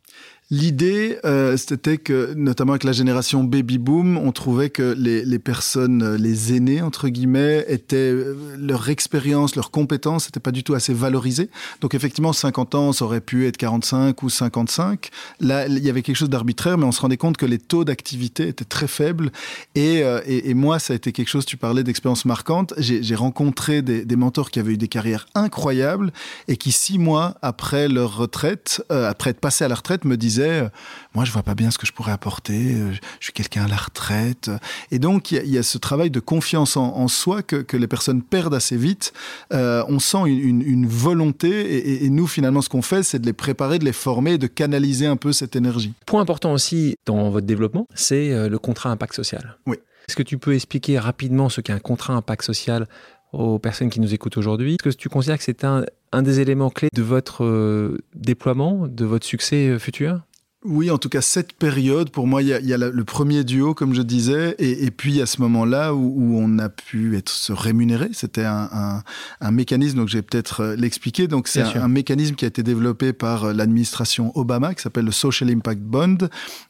L'idée, 0.50 1.20
euh, 1.26 1.58
c'était 1.58 1.98
que, 1.98 2.34
notamment 2.34 2.72
avec 2.72 2.86
la 2.86 2.94
génération 2.94 3.44
baby 3.44 3.78
boom, 3.78 4.18
on 4.18 4.32
trouvait 4.32 4.70
que 4.70 4.96
les, 4.98 5.26
les 5.26 5.40
personnes, 5.40 6.02
euh, 6.02 6.18
les 6.18 6.56
aînés 6.56 6.82
entre 6.82 7.10
guillemets, 7.10 7.66
étaient 7.68 7.98
euh, 7.98 8.34
leur 8.58 8.90
expérience, 8.90 9.58
leurs 9.58 9.72
compétences, 9.72 10.28
n'étaient 10.28 10.40
pas 10.40 10.54
du 10.54 10.64
tout 10.64 10.74
assez 10.74 10.94
valorisées. 10.94 11.50
Donc 11.82 11.96
effectivement, 11.96 12.32
50 12.32 12.76
ans, 12.76 12.94
ça 12.94 13.04
aurait 13.04 13.20
pu 13.20 13.46
être 13.46 13.58
45 13.58 14.24
ou 14.24 14.30
55. 14.30 15.10
Là, 15.42 15.68
il 15.68 15.84
y 15.84 15.90
avait 15.90 16.02
quelque 16.02 16.16
chose 16.16 16.30
d'arbitraire, 16.30 16.78
mais 16.78 16.86
on 16.86 16.94
se 16.94 17.02
rendait 17.02 17.18
compte 17.18 17.36
que 17.36 17.46
les 17.46 17.60
taux 17.60 17.84
d'activité 17.84 18.48
étaient 18.48 18.64
très 18.64 18.88
faibles. 18.88 19.34
Et, 19.76 19.98
et, 19.98 20.50
et, 20.50 20.54
moi, 20.54 20.80
ça 20.80 20.94
a 20.94 20.96
été 20.96 21.12
quelque 21.12 21.28
chose. 21.28 21.46
Tu 21.46 21.58
parlais 21.58 21.84
d'expérience 21.84 22.24
marquante. 22.24 22.74
J'ai 22.78 23.16
rencontré 23.16 23.82
des, 23.82 24.06
des, 24.06 24.16
mentors 24.16 24.50
qui 24.50 24.60
avaient 24.60 24.74
eu 24.74 24.78
des 24.78 24.88
carrières 24.88 25.26
incroyables 25.36 26.14
et 26.48 26.56
qui 26.56 26.72
six 26.72 27.00
mois 27.00 27.36
après 27.42 27.90
leur 27.90 28.16
retraite, 28.16 28.82
après 28.90 29.32
être 29.32 29.42
passés 29.42 29.66
à 29.66 29.68
la 29.68 29.76
retraite, 29.76 30.06
me 30.06 30.16
disaient 30.16 30.37
euh, 30.44 30.70
moi 31.14 31.26
je 31.26 31.32
vois 31.32 31.44
pas 31.44 31.56
bien 31.56 31.72
ce 31.72 31.78
que 31.78 31.86
je 31.86 31.94
pourrais 31.94 32.12
apporter, 32.12 32.74
euh, 32.74 32.92
je 33.20 33.26
suis 33.26 33.34
quelqu'un 33.34 33.66
à 33.66 33.68
la 33.68 33.76
retraite. 33.76 34.50
Et 34.92 35.00
donc 35.00 35.32
il 35.32 35.50
y, 35.50 35.58
a 35.58 35.64
ce 35.64 35.78
travail 35.78 36.12
de 36.12 36.20
confiance 36.20 36.78
en, 36.78 37.08
soi 37.08 37.44
que, 37.44 37.78
les 37.78 37.88
personnes 37.88 38.22
perdent 38.22 38.56
assez 38.56 38.78
vite. 38.78 39.14
Euh, 39.54 39.84
on 39.88 40.00
sent 40.00 40.26
une, 40.28 40.88
volonté 40.88 42.04
et, 42.06 42.10
nous 42.10 42.28
finalement 42.28 42.62
ce 42.62 42.70
qu'on 42.70 42.82
fait 42.82 43.04
c'est 43.04 43.20
de 43.20 43.26
les 43.26 43.34
préparer, 43.34 43.80
de 43.80 43.86
les 43.86 43.94
former, 43.94 44.38
de 44.38 44.48
canaliser 44.48 45.06
un 45.06 45.18
peu 45.18 45.32
cette 45.32 45.56
énergie. 45.56 45.94
Point 46.06 46.22
important 46.22 46.54
aussi 46.54 46.96
dans 47.06 47.30
votre 47.30 47.46
développement, 47.46 47.88
c'est 47.94 48.50
le 48.50 48.60
contrat 48.60 48.90
impact 48.90 49.16
social. 49.16 49.58
Oui. 49.66 49.78
Est-ce 50.08 50.16
que 50.16 50.24
tu 50.24 50.38
peux 50.38 50.54
expliquer 50.54 51.00
rapidement 51.00 51.50
ce 51.50 51.60
qu'est 51.60 51.74
un 51.74 51.80
contrat 51.80 52.14
impact 52.14 52.44
social 52.44 52.88
aux 53.34 53.60
personnes 53.60 53.90
qui 53.90 54.00
nous 54.00 54.14
écoutent 54.14 54.38
aujourd'hui? 54.38 54.74
Est-ce 54.76 54.96
que 54.96 55.02
tu 55.02 55.10
considères 55.10 55.38
que 55.38 55.44
c'est 55.44 55.64
un, 55.64 55.86
un, 56.12 56.22
des 56.22 56.40
éléments 56.40 56.70
clés 56.70 56.90
de 56.94 57.02
votre 57.02 57.44
euh, 57.44 57.98
déploiement, 58.16 58.88
de 58.88 59.06
votre 59.06 59.26
succès 59.26 59.68
euh, 59.68 59.80
futur? 59.80 60.22
Oui, 60.68 60.92
en 60.92 60.98
tout 60.98 61.10
cas, 61.10 61.22
cette 61.22 61.54
période, 61.54 62.10
pour 62.10 62.28
moi, 62.28 62.42
il 62.42 62.50
y 62.50 62.54
a, 62.54 62.60
y 62.60 62.74
a 62.74 62.78
le 62.78 63.04
premier 63.04 63.44
duo, 63.44 63.74
comme 63.74 63.94
je 63.94 64.02
disais, 64.02 64.56
et, 64.60 64.86
et 64.86 64.92
puis 64.92 65.22
à 65.22 65.26
ce 65.26 65.42
moment-là 65.42 65.94
où, 65.94 66.14
où, 66.18 66.38
on 66.38 66.60
a 66.60 66.70
pu 66.70 67.18
être 67.18 67.30
se 67.30 67.54
rémunérer. 67.54 68.10
C'était 68.14 68.44
un, 68.44 68.70
un, 68.72 69.04
un, 69.42 69.52
mécanisme, 69.52 69.98
donc 69.98 70.10
je 70.10 70.18
vais 70.18 70.22
peut-être 70.22 70.62
euh, 70.62 70.76
l'expliquer. 70.76 71.28
Donc, 71.28 71.48
c'est 71.48 71.62
un, 71.62 71.84
un, 71.84 71.88
mécanisme 71.88 72.36
qui 72.36 72.46
a 72.46 72.48
été 72.48 72.64
développé 72.64 73.14
par 73.14 73.46
euh, 73.46 73.54
l'administration 73.54 74.32
Obama, 74.38 74.74
qui 74.74 74.82
s'appelle 74.82 75.06
le 75.06 75.12
Social 75.12 75.50
Impact 75.50 75.82
Bond. 75.82 76.18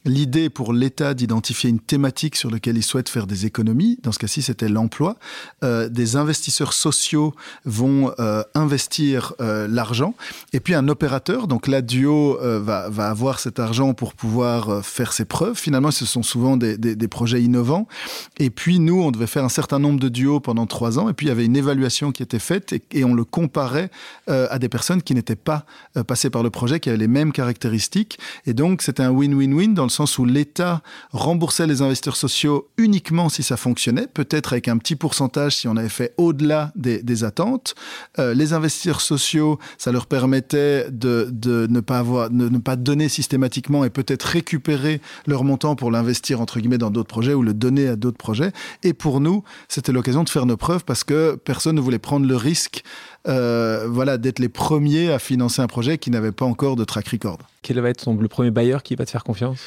L'idée 0.06 0.50
pour 0.50 0.74
l'État 0.74 1.14
d'identifier 1.14 1.70
une 1.70 1.80
thématique 1.80 2.36
sur 2.36 2.52
laquelle 2.52 2.78
il 2.78 2.84
souhaite 2.84 3.10
faire 3.10 3.28
des 3.28 3.46
économies. 3.46 4.00
Dans 4.04 4.12
ce 4.12 4.20
cas-ci, 4.20 4.42
c'était 4.42 4.70
l'emploi. 4.70 5.18
Euh, 5.64 5.90
des 5.90 6.16
investisseurs 6.16 6.74
sociaux 6.74 7.34
vont 7.66 8.12
euh, 8.20 8.44
investir 8.54 9.34
euh, 9.42 9.68
l'argent. 9.68 10.14
Et 10.54 10.60
puis, 10.60 10.76
un 10.76 10.88
opérateur, 10.88 11.48
donc 11.48 11.68
la 11.68 11.82
duo, 11.82 12.38
va, 12.40 12.90
va 12.90 13.10
avoir 13.10 13.40
cet 13.40 13.60
argent 13.60 13.87
pour 13.94 14.14
pouvoir 14.14 14.70
euh, 14.70 14.82
faire 14.82 15.14
ses 15.14 15.26
preuves. 15.26 15.58
Finalement, 15.58 15.92
ce 15.92 16.06
sont 16.06 16.24
souvent 16.24 16.58
des, 16.58 17.08
projets 17.08 17.42
innovants. 17.42 17.88
Et 18.38 18.50
puis, 18.50 18.80
nous, 18.80 19.02
on 19.02 19.12
devait 19.12 19.28
faire 19.28 19.44
un 19.44 19.50
certain 19.50 19.80
nombre 19.80 20.00
de 20.00 20.10
duos 20.10 20.40
pendant 20.40 20.66
trois 20.66 21.00
ans. 21.00 21.10
Et 21.10 21.14
puis, 21.14 21.28
il 21.28 21.30
y 21.30 21.32
avait 21.32 21.46
une 21.46 21.56
évaluation 21.56 22.12
qui 22.12 22.24
était 22.24 22.40
faite 22.40 22.74
et, 22.92 23.04
on 23.04 23.14
le 23.14 23.24
comparait 23.24 23.90
euh, 24.30 24.48
à 24.50 24.60
des 24.60 24.68
personnes 24.68 25.02
qui 25.02 25.14
n'étaient 25.14 25.36
pas 25.36 25.66
euh, 25.96 26.04
passées 26.04 26.30
par 26.30 26.44
le 26.44 26.50
projet, 26.50 26.80
qui 26.80 26.90
avaient 26.90 26.98
les 26.98 27.08
mêmes 27.08 27.32
caractéristiques. 27.32 28.20
Et 28.46 28.54
donc, 28.54 28.82
c'était 28.82 29.04
un 29.04 29.12
win-win-win 29.12 29.74
dans 29.74 29.84
le 29.84 29.90
sens 29.90 30.18
où 30.18 30.26
l'État 30.26 30.82
remboursait 31.12 31.68
les 31.68 31.82
investisseurs 31.82 32.18
sociaux 32.18 32.68
uniquement 32.78 33.30
si 33.30 33.44
ça 33.44 33.56
fonctionnait, 33.56 34.08
peut-être 34.08 34.54
avec 34.54 34.68
un 34.68 34.78
petit 34.78 34.96
pourcentage 34.96 35.56
si 35.56 35.68
on 35.68 35.78
avait 35.78 35.90
fait 35.90 36.14
au-delà 36.18 36.72
des, 36.76 37.24
attentes. 37.24 37.76
Les 38.18 38.54
investisseurs 38.54 39.02
sociaux, 39.02 39.58
ça 39.78 39.92
leur 39.92 40.06
permettait 40.06 40.92
de 40.92 41.68
ne 41.70 41.80
pas 41.80 42.00
avoir, 42.00 42.30
de 42.30 42.50
ne 42.50 42.58
pas 42.58 42.76
donner 42.76 43.10
systématiquement 43.10 43.67
et 43.84 43.90
peut-être 43.90 44.24
récupérer 44.24 45.02
leur 45.26 45.44
montant 45.44 45.76
pour 45.76 45.92
l'investir 45.92 46.42
entre 46.42 46.60
guillemets 46.60 46.78
dans 46.78 46.90
d'autres 46.90 47.08
projets 47.08 47.34
ou 47.34 47.44
le 47.44 47.54
donner 47.54 47.88
à 47.88 47.96
d'autres 47.96 48.18
projets. 48.18 48.52
Et 48.84 48.94
pour 48.94 49.20
nous, 49.20 49.44
c'était 49.68 49.92
l'occasion 49.92 50.24
de 50.24 50.30
faire 50.30 50.46
nos 50.46 50.58
preuves 50.58 50.84
parce 50.86 51.04
que 51.04 51.36
personne 51.36 51.76
ne 51.76 51.82
voulait 51.82 52.00
prendre 52.00 52.28
le 52.28 52.36
risque 52.36 52.84
euh, 53.28 53.88
voilà, 53.90 54.18
d'être 54.18 54.40
les 54.40 54.50
premiers 54.50 55.12
à 55.12 55.20
financer 55.20 55.62
un 55.62 55.68
projet 55.68 55.98
qui 55.98 56.12
n'avait 56.12 56.32
pas 56.32 56.46
encore 56.46 56.76
de 56.76 56.86
track 56.86 57.10
record. 57.10 57.40
Quel 57.62 57.80
va 57.82 57.90
être 57.90 58.06
ton, 58.06 58.16
le 58.16 58.28
premier 58.28 58.52
bailleur 58.52 58.84
qui 58.84 58.96
va 58.96 59.06
te 59.06 59.12
faire 59.12 59.26
confiance? 59.26 59.60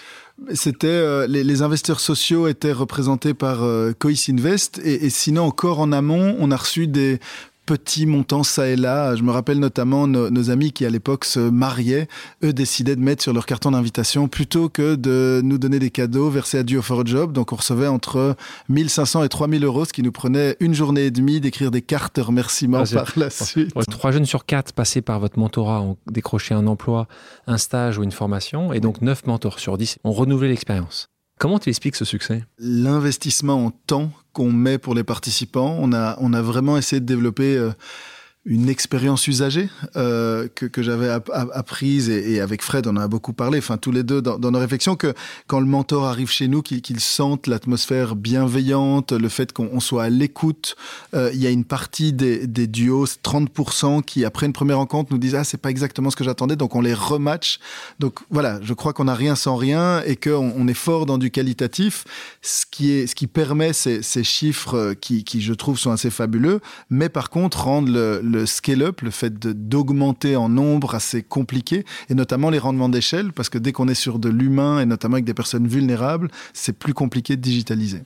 C'était 0.54 0.86
euh, 0.86 1.26
les, 1.26 1.44
les, 1.44 1.60
investisseurs 1.60 2.00
sociaux 2.00 2.48
étaient 2.48 2.72
représentés 2.72 3.34
par 3.34 3.62
euh, 3.62 3.92
Cois 3.98 4.12
Invest 4.30 4.80
et, 4.82 5.04
et, 5.04 5.10
sinon 5.10 5.42
encore 5.42 5.80
en 5.80 5.92
amont 5.92 6.34
on 6.38 6.50
a 6.50 6.56
reçu 6.56 6.86
des 6.86 7.20
petits 7.66 8.06
montants 8.06 8.42
ça 8.42 8.68
et 8.68 8.76
là. 8.76 9.14
Je 9.16 9.22
me 9.22 9.30
rappelle 9.30 9.58
notamment 9.58 10.06
nos, 10.06 10.30
nos 10.30 10.50
amis 10.50 10.72
qui 10.72 10.84
à 10.84 10.90
l'époque 10.90 11.24
se 11.24 11.40
mariaient, 11.40 12.08
eux 12.42 12.52
décidaient 12.52 12.96
de 12.96 13.00
mettre 13.00 13.22
sur 13.22 13.32
leur 13.32 13.46
carton 13.46 13.70
d'invitation 13.70 14.28
plutôt 14.28 14.68
que 14.68 14.94
de 14.94 15.40
nous 15.44 15.58
donner 15.58 15.78
des 15.78 15.90
cadeaux 15.90 16.30
versés 16.30 16.58
à 16.58 16.62
Duo 16.62 16.82
for 16.82 17.00
a 17.00 17.04
Job. 17.04 17.32
Donc 17.32 17.52
on 17.52 17.56
recevait 17.56 17.86
entre 17.86 18.36
1500 18.68 19.24
et 19.24 19.28
3000 19.28 19.64
euros, 19.64 19.84
ce 19.84 19.92
qui 19.92 20.02
nous 20.02 20.12
prenait 20.12 20.56
une 20.60 20.74
journée 20.74 21.06
et 21.06 21.10
demie 21.10 21.40
d'écrire 21.40 21.70
des 21.70 21.82
cartes 21.82 22.16
de 22.16 22.22
remerciements 22.22 22.84
ah, 22.90 22.94
par 22.94 23.12
la 23.16 23.30
suite. 23.30 23.72
Trois 23.90 24.10
jeunes 24.10 24.26
sur 24.26 24.46
quatre 24.46 24.72
passés 24.72 25.02
par 25.02 25.20
votre 25.20 25.38
mentorat 25.38 25.80
ont 25.80 25.96
décroché 26.10 26.54
un 26.54 26.66
emploi, 26.66 27.06
un 27.46 27.58
stage 27.58 27.98
ou 27.98 28.02
une 28.02 28.12
formation, 28.12 28.72
et 28.72 28.80
donc 28.80 29.02
neuf 29.02 29.26
mentors 29.26 29.58
sur 29.58 29.78
10 29.78 29.98
ont 30.04 30.12
renouvelé 30.12 30.50
l'expérience. 30.50 31.08
Comment 31.38 31.58
tu 31.58 31.70
expliques 31.70 31.96
ce 31.96 32.04
succès? 32.04 32.44
L'investissement 32.58 33.64
en 33.64 33.70
temps 33.70 34.10
qu'on 34.32 34.52
met 34.52 34.78
pour 34.78 34.94
les 34.94 35.04
participants. 35.04 35.76
On 35.80 35.92
a, 35.92 36.16
on 36.20 36.32
a 36.32 36.42
vraiment 36.42 36.76
essayé 36.76 37.00
de 37.00 37.06
développer 37.06 37.56
euh, 37.56 37.70
une 38.46 38.70
expérience 38.70 39.28
usagée 39.28 39.68
euh, 39.96 40.48
que, 40.54 40.64
que 40.64 40.82
j'avais 40.82 41.10
apprise 41.10 42.08
et, 42.08 42.40
avec 42.40 42.62
Fred 42.62 42.86
on 42.86 42.90
en 42.90 42.96
a 42.96 43.06
beaucoup 43.06 43.34
parlé 43.34 43.58
enfin 43.58 43.76
tous 43.76 43.92
les 43.92 44.02
deux 44.02 44.22
dans, 44.22 44.38
nos 44.38 44.58
réflexions 44.58 44.96
que 44.96 45.12
quand 45.46 45.60
le 45.60 45.66
mentor 45.66 46.06
arrive 46.06 46.30
chez 46.30 46.48
nous 46.48 46.62
qu'il 46.62 46.80
qu 46.80 46.98
sente 46.98 47.46
l'atmosphère 47.46 48.16
bienveillante 48.16 49.12
le 49.12 49.28
fait 49.28 49.52
qu'on 49.52 49.78
soit 49.80 50.04
à 50.04 50.08
l'écoute 50.08 50.74
euh, 51.12 51.30
il 51.34 51.40
y 51.40 51.46
a 51.46 51.50
une 51.50 51.66
partie 51.66 52.14
des, 52.14 52.46
des 52.46 52.66
duos 52.66 53.04
30% 53.04 54.02
qui 54.02 54.24
après 54.24 54.46
une 54.46 54.54
première 54.54 54.78
rencontre 54.78 55.12
nous 55.12 55.18
disent 55.18 55.34
ah 55.34 55.44
c'est 55.44 55.60
pas 55.60 55.70
exactement 55.70 56.08
ce 56.08 56.16
que 56.16 56.24
j'attendais 56.24 56.56
donc 56.56 56.74
on 56.74 56.80
les 56.80 56.94
rematch. 56.94 57.58
Donc 57.98 58.20
voilà 58.30 58.58
je 58.62 58.72
crois 58.72 58.94
qu'on 58.94 59.08
a 59.08 59.14
rien 59.14 59.34
sans 59.34 59.56
rien 59.56 60.02
et 60.06 60.16
qu'on 60.16 60.52
on 60.56 60.66
est 60.66 60.74
fort 60.74 61.04
dans 61.04 61.18
du 61.18 61.30
qualitatif. 61.30 62.04
Ce 62.40 62.64
qui 62.64 62.92
est 62.92 63.06
ce 63.06 63.14
qui 63.14 63.26
permet 63.26 63.74
ces, 63.74 64.00
ces 64.00 64.24
chiffres 64.24 64.94
qui, 64.94 65.24
qui 65.24 65.42
je 65.42 65.52
trouve 65.52 65.78
sont 65.78 65.90
assez 65.90 66.10
fabuleux 66.10 66.60
mais 66.88 67.10
par 67.10 67.28
contre 67.28 67.64
rendre 67.64 67.92
le 67.92 68.29
le 68.30 68.46
scale-up, 68.46 69.00
le 69.02 69.10
fait 69.10 69.38
d'augmenter 69.38 70.36
en 70.36 70.48
nombre 70.48 70.94
assez 70.94 71.22
compliqué, 71.22 71.84
et 72.08 72.14
notamment 72.14 72.50
les 72.50 72.58
rendements 72.58 72.88
d'échelle, 72.88 73.32
parce 73.32 73.48
que 73.48 73.58
dès 73.58 73.72
qu'on 73.72 73.88
est 73.88 73.94
sur 73.94 74.18
de 74.18 74.28
l'humain, 74.28 74.80
et 74.80 74.86
notamment 74.86 75.14
avec 75.14 75.24
des 75.24 75.34
personnes 75.34 75.66
vulnérables, 75.66 76.30
c'est 76.52 76.72
plus 76.72 76.94
compliqué 76.94 77.36
de 77.36 77.42
digitaliser. 77.42 78.02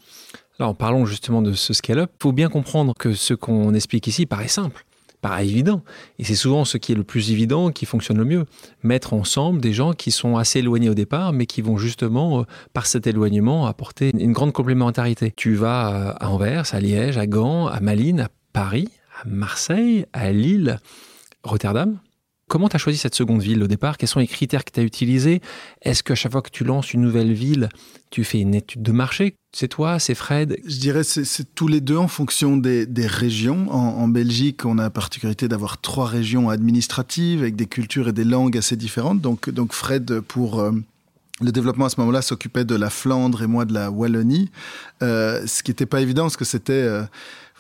Alors 0.59 0.77
parlons 0.77 1.05
justement 1.05 1.43
de 1.43 1.53
ce 1.53 1.73
scale-up. 1.73 2.11
Il 2.21 2.23
faut 2.23 2.33
bien 2.33 2.49
comprendre 2.49 2.95
que 2.99 3.15
ce 3.15 3.35
qu'on 3.35 3.75
explique 3.75 4.07
ici 4.07 4.27
paraît 4.27 4.49
simple 4.49 4.85
paraît 5.25 5.49
évident. 5.49 5.81
Et 6.19 6.25
c'est 6.25 6.35
souvent 6.35 6.67
ce 6.67 6.77
qui 6.77 6.93
est 6.93 6.95
le 6.95 7.03
plus 7.03 7.31
évident 7.31 7.71
qui 7.71 7.87
fonctionne 7.87 8.19
le 8.19 8.27
mieux. 8.27 8.45
Mettre 8.83 9.15
ensemble 9.15 9.59
des 9.63 9.73
gens 9.73 9.95
qui 9.95 10.11
sont 10.11 10.37
assez 10.37 10.59
éloignés 10.59 10.91
au 10.91 10.95
départ, 10.95 11.33
mais 11.33 11.47
qui 11.47 11.63
vont 11.63 11.79
justement, 11.79 12.41
euh, 12.41 12.43
par 12.75 12.85
cet 12.85 13.07
éloignement, 13.07 13.65
apporter 13.65 14.11
une 14.15 14.33
grande 14.33 14.53
complémentarité. 14.53 15.33
Tu 15.35 15.55
vas 15.55 16.13
à 16.21 16.29
Anvers, 16.29 16.75
à 16.75 16.81
Liège, 16.81 17.17
à 17.17 17.27
Gand, 17.27 17.69
à 17.69 17.81
Malines, 17.81 18.21
à 18.21 18.29
Paris, 18.53 18.91
Marseille, 19.25 20.07
à 20.13 20.33
Lille, 20.33 20.81
Rotterdam. 21.43 21.99
Comment 22.47 22.69
tu 22.69 22.77
as 22.77 22.79
choisi 22.79 22.99
cette 22.99 23.15
seconde 23.15 23.41
ville 23.41 23.63
au 23.63 23.67
départ? 23.67 23.97
Quels 23.97 24.09
sont 24.09 24.21
les 24.21 24.27
critères 24.27 24.65
que 24.65 24.71
tu 24.71 24.79
as 24.79 24.83
utilisés? 24.83 25.41
Est-ce 25.81 26.03
qu'à 26.03 26.15
chaque 26.15 26.33
fois 26.33 26.43
que 26.43 26.51
tu 26.51 26.63
lances 26.63 26.93
une 26.93 27.01
nouvelle 27.01 27.33
ville, 27.33 27.71
tu 28.11 28.23
fais 28.23 28.39
une 28.39 28.55
étude 28.55 28.83
de 28.83 28.93
marché? 28.93 29.35
C'est 29.53 29.69
toi, 29.69 29.99
c'est 29.99 30.15
Fred? 30.15 30.59
Je 30.67 30.77
dirais 30.77 31.05
c'est 31.05 31.55
tous 31.55 31.69
les 31.69 31.81
deux 31.81 31.97
en 31.97 32.09
fonction 32.09 32.59
des, 32.59 32.87
régions. 33.07 33.67
En, 33.71 34.03
en, 34.03 34.09
Belgique, 34.09 34.67
on 34.67 34.77
a 34.77 34.83
la 34.83 34.91
particularité 34.91 35.49
d'avoir 35.49 35.81
trois 35.81 36.07
régions 36.07 36.51
administratives 36.51 37.41
avec 37.41 37.57
des 37.57 37.67
cultures 37.67 38.09
et 38.09 38.13
des 38.13 38.25
langues 38.25 38.59
assez 38.59 38.77
différentes. 38.77 39.21
Donc, 39.21 39.49
donc 39.49 39.73
Fred, 39.73 40.21
pour... 40.21 40.61
Euh, 40.61 40.73
le 41.41 41.51
développement 41.51 41.87
à 41.87 41.89
ce 41.89 41.99
moment-là 42.01 42.23
s'occupait 42.23 42.65
de 42.65 42.77
la 42.77 42.91
Flandre 42.91 43.43
et 43.43 43.47
moi 43.47 43.65
de 43.65 43.75
la 43.75 43.91
Wallonie, 43.91 44.51
euh, 45.03 45.45
ce 45.47 45.63
qui 45.63 45.73
n'était 45.73 45.87
pas 45.87 46.01
évident 46.01 46.23
parce 46.23 46.37
que 46.37 46.45
c'était 46.45 46.73
euh, 46.73 47.03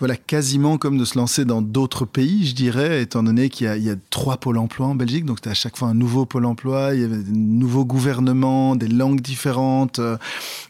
voilà 0.00 0.16
quasiment 0.16 0.76
comme 0.76 0.98
de 0.98 1.04
se 1.04 1.16
lancer 1.16 1.44
dans 1.44 1.62
d'autres 1.62 2.04
pays, 2.04 2.46
je 2.46 2.54
dirais, 2.54 3.00
étant 3.02 3.22
donné 3.22 3.48
qu'il 3.48 3.66
y, 3.66 3.90
a 3.90 3.94
trois 4.10 4.38
pôles 4.38 4.58
emploi 4.58 4.88
en 4.88 4.96
Belgique, 4.96 5.24
donc 5.24 5.38
c'était 5.38 5.50
à 5.50 5.54
chaque 5.54 5.76
fois 5.76 5.86
un 5.86 5.94
nouveau 5.94 6.26
pôle 6.26 6.46
emploi, 6.46 6.94
il 6.94 7.00
y 7.00 7.04
avait 7.04 7.22
de 7.22 7.30
nouveaux 7.30 7.84
gouvernements, 7.84 8.74
des 8.74 8.88
langues 8.88 9.20
différentes, 9.20 10.00
euh, 10.00 10.16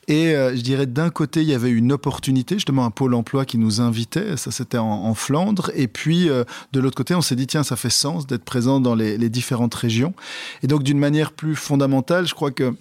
et 0.08 0.34
euh, 0.34 0.54
je 0.54 0.60
dirais 0.60 0.84
d'un 0.84 1.08
côté 1.08 1.40
il 1.40 1.48
y 1.48 1.54
avait 1.54 1.70
une 1.70 1.90
opportunité, 1.90 2.56
justement 2.56 2.84
un 2.84 2.90
pôle 2.90 3.14
emploi 3.14 3.46
qui 3.46 3.56
nous 3.56 3.80
invitait, 3.80 4.36
ça 4.36 4.50
c'était 4.50 4.78
en, 4.78 5.14
Flandre, 5.14 5.70
et 5.74 5.88
puis 5.88 6.28
euh, 6.28 6.44
de 6.72 6.80
l'autre 6.80 6.96
côté 6.96 7.14
on 7.14 7.22
s'est 7.22 7.36
dit 7.36 7.46
tiens 7.46 7.62
ça 7.62 7.76
fait 7.76 7.88
sens 7.88 8.26
d'être 8.26 8.44
présent 8.44 8.78
dans 8.78 8.94
les 8.94 9.30
différentes 9.30 9.74
régions, 9.74 10.12
et 10.62 10.66
donc 10.66 10.82
d'une 10.82 10.98
manière 10.98 11.32
plus 11.32 11.56
fondamentale, 11.56 12.26
je 12.26 12.34
crois 12.34 12.50
que 12.50 12.74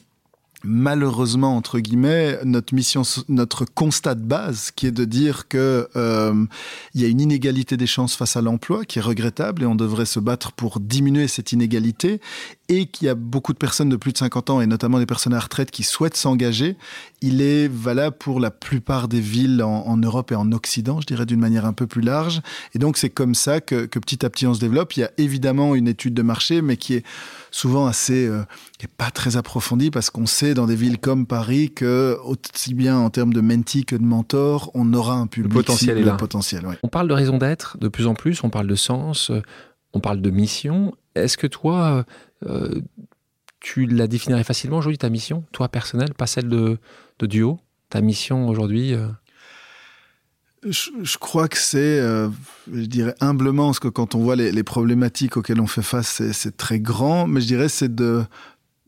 malheureusement 0.64 1.58
entre 1.58 1.80
guillemets 1.80 2.40
notre 2.46 2.74
mission 2.74 3.04
notre 3.28 3.66
constat 3.66 4.16
de 4.16 4.24
base 4.24 4.72
qui 4.72 4.88
est 4.88 4.92
de 4.92 5.04
dire 5.06 5.48
que 5.48 5.90
euh, 5.96 6.46
il 6.94 7.02
y 7.02 7.06
a 7.06 7.08
une 7.08 7.20
inégalité 7.20 7.76
des 7.76 7.88
chances 7.88 8.16
face 8.16 8.38
à 8.38 8.42
l'emploi 8.42 8.86
qui 8.86 9.00
est 9.00 9.02
regrettable 9.02 9.64
et 9.64 9.66
on 9.66 9.76
devrait 9.76 10.06
se 10.06 10.20
battre 10.20 10.54
pour 10.54 10.80
diminuer 10.80 11.28
cette 11.28 11.52
inégalité 11.52 12.22
et 12.70 12.86
qu'il 12.86 13.08
y 13.08 13.10
a 13.10 13.16
beaucoup 13.16 13.52
de 13.52 13.58
personnes 13.58 13.90
de 13.90 13.98
plus 13.98 14.14
de 14.14 14.18
50 14.18 14.50
ans 14.50 14.62
et 14.62 14.68
notamment 14.68 15.00
des 15.00 15.06
personnes 15.06 15.34
à 15.34 15.40
retraite 15.40 15.70
qui 15.70 15.84
souhaitent 15.84 16.18
s'engager 16.18 16.78
il 17.24 17.42
est 17.42 17.70
valable 17.70 18.18
pour 18.20 18.42
la 18.42 18.52
plupart 18.52 19.08
des 19.08 19.22
villes 19.22 19.64
en, 19.64 19.88
en 19.88 19.96
Europe 19.96 20.34
et 20.34 20.36
en 20.36 20.52
Occident 20.52 21.00
je 21.00 21.08
dirais 21.08 21.26
d'une 21.26 21.40
manière 21.40 21.66
un 21.66 21.72
peu 21.72 21.88
plus 21.88 22.02
large. 22.02 22.42
Et 22.76 22.80
donc 22.80 22.98
c'est 22.98 23.10
comme 23.10 23.34
ça 23.34 23.62
que, 23.62 23.86
que 23.86 23.98
petit 23.98 24.26
à 24.26 24.30
petit 24.30 24.46
on 24.46 24.54
se 24.54 24.60
développe. 24.60 24.96
Il 24.98 25.00
y 25.00 25.04
a 25.04 25.12
évidemment 25.18 25.74
une 25.74 25.88
étude 25.88 26.14
de 26.14 26.22
marché 26.22 26.62
mais 26.62 26.76
qui 26.76 26.96
est 26.96 27.06
souvent 27.50 27.88
assez 27.88 28.28
euh, 28.28 28.44
pas 28.98 29.10
très 29.10 29.38
approfondie 29.38 29.90
parce 29.90 30.10
qu'on 30.10 30.26
sait 30.26 30.54
dans 30.54 30.68
des 30.68 30.76
villes 30.76 31.00
comme 31.00 31.26
Paris 31.26 31.72
que 31.74 32.18
aussi 32.26 32.74
bien 32.74 32.98
en 32.98 33.10
termes 33.10 33.34
de 33.34 33.42
menti 33.42 33.86
que 33.86 33.96
de 33.96 34.04
mentor 34.04 34.70
on 34.74 34.94
aura 34.94 35.16
un 35.16 35.28
public 35.28 35.54
le 35.54 35.60
potentiel 35.60 35.98
est 35.98 36.04
là. 36.04 36.16
potentiel 36.16 36.66
ouais. 36.68 36.78
on 36.84 36.90
parle 36.90 37.08
de 37.08 37.14
raison 37.14 37.38
d'être 37.38 37.78
de 37.80 37.88
plus 37.88 38.06
en 38.06 38.16
plus. 38.16 38.44
On 38.44 38.50
parle 38.50 38.68
de 38.68 38.76
sens. 38.76 39.32
On 39.94 40.00
parle 40.00 40.22
de 40.22 40.30
mission. 40.30 40.94
Est-ce 41.16 41.38
que 41.38 41.48
toi 41.48 42.04
euh, 42.46 42.82
tu 43.64 43.86
la 43.86 44.08
définirais 44.08 44.44
facilement 44.44 44.78
aujourd'hui 44.78 44.98
ta 44.98 45.10
mission 45.10 45.46
toi 45.54 45.70
personnelle 45.70 46.14
pas 46.14 46.28
celle 46.28 46.50
de, 46.50 46.78
duo 47.28 47.60
ta 47.90 48.02
mission 48.02 48.48
aujourd'hui 48.48 48.94
euh... 48.94 49.08
Je, 50.66 51.18
crois 51.18 51.50
que 51.50 51.58
c'est 51.58 52.00
euh, 52.00 52.30
je 52.74 52.86
dirais 52.86 53.16
humblement 53.20 53.66
parce 53.66 53.80
que 53.80 53.90
quand 53.90 54.16
on 54.16 54.20
voit 54.20 54.38
les, 54.38 54.64
problématiques 54.64 55.36
auxquelles 55.36 55.60
on 55.60 55.68
fait 55.68 55.82
face 55.82 56.22
c'est 56.32 56.56
très 56.56 56.80
grand 56.80 57.28
mais 57.28 57.42
je 57.42 57.48
dirais 57.48 57.68
c'est 57.68 57.94
de 57.94 58.24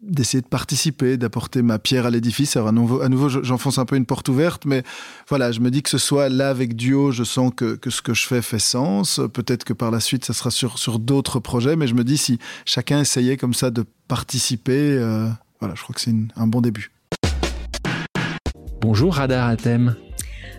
d'essayer 0.06 0.42
de 0.42 0.48
participer, 0.48 1.18
d'apporter 1.18 1.62
ma 1.62 1.80
pierre 1.80 2.06
à 2.06 2.10
l'édifice. 2.10 2.56
Alors 2.56 2.70
à 2.70 2.72
nouveau, 2.72 3.30
j'enfonce 3.30 3.78
un 3.78 3.86
peu 3.86 3.96
une 3.96 4.06
porte 4.06 4.30
ouverte, 4.30 4.66
mais 4.66 4.84
voilà, 5.28 5.52
je 5.52 5.60
me 5.60 5.72
dis 5.72 5.82
que 5.82 5.90
ce 5.90 5.98
soit 5.98 6.30
là 6.30 6.50
avec 6.50 6.76
Duo, 6.76 7.12
je 7.12 7.24
sens 7.24 7.52
que, 7.56 7.80
ce 7.90 8.02
que 8.02 8.14
je 8.14 8.26
fais 8.26 8.42
fait 8.42 8.60
sens. 8.60 9.20
Peut-être 9.34 9.64
que 9.64 9.74
par 9.74 9.92
la 9.92 10.00
suite, 10.00 10.26
ça 10.26 10.34
sera 10.34 10.52
sur, 10.52 10.78
sur 10.78 11.00
d'autres 11.00 11.40
projets, 11.40 11.76
mais 11.76 11.88
je 11.88 11.96
me 11.96 12.04
dis 12.04 12.18
si 12.18 12.40
chacun 12.66 13.02
essayait 13.02 13.38
comme 13.38 13.54
ça 13.54 13.72
de 13.72 13.84
participer, 14.08 14.92
euh, 14.92 15.28
voilà, 15.60 15.76
je 15.76 15.82
crois 15.82 15.96
que 15.96 16.02
c'est 16.02 16.16
un 16.36 16.48
bon 16.48 16.62
début. 16.62 16.92
Bonjour 18.82 19.16
Radar 19.16 19.48
Athème. 19.48 19.96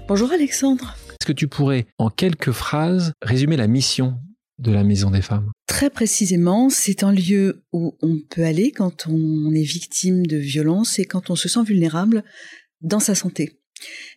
Bonjour 0.09 0.33
Alexandre. 0.33 0.97
Est-ce 1.11 1.27
que 1.27 1.33
tu 1.33 1.49
pourrais, 1.49 1.87
en 1.99 2.11
quelques 2.11 2.53
phrases, 2.53 3.13
résumer 3.23 3.57
la 3.57 3.67
mission 3.67 4.19
de 4.59 4.73
la 4.73 4.85
Maison 4.85 5.11
des 5.11 5.23
Femmes? 5.23 5.51
Très 5.67 5.91
précisément, 5.91 6.71
c'est 6.71 7.03
un 7.03 7.13
lieu 7.13 7.65
où 7.73 7.97
on 8.03 8.19
peut 8.29 8.45
aller 8.45 8.73
quand 8.73 9.07
on 9.09 9.53
est 9.55 9.63
victime 9.63 10.27
de 10.27 10.37
violence 10.37 10.99
et 10.99 11.05
quand 11.05 11.31
on 11.31 11.37
se 11.37 11.49
sent 11.49 11.65
vulnérable 11.65 12.25
dans 12.81 13.01
sa 13.01 13.15
santé. 13.15 13.61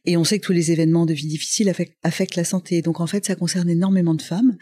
Et 0.05 0.15
on 0.17 0.23
sait 0.23 0.39
que 0.39 0.45
tous 0.45 0.53
les 0.53 0.71
événements 0.71 1.05
de 1.05 1.13
vie 1.13 1.27
difficile 1.27 1.71
affectent, 2.03 2.35
la 2.35 2.43
santé. 2.43 2.81
Donc 2.81 3.01
en 3.01 3.07
fait, 3.07 3.25
ça 3.25 3.35
concerne 3.35 3.69
énormément 3.69 4.13
de 4.13 4.21
femmes. 4.21 4.57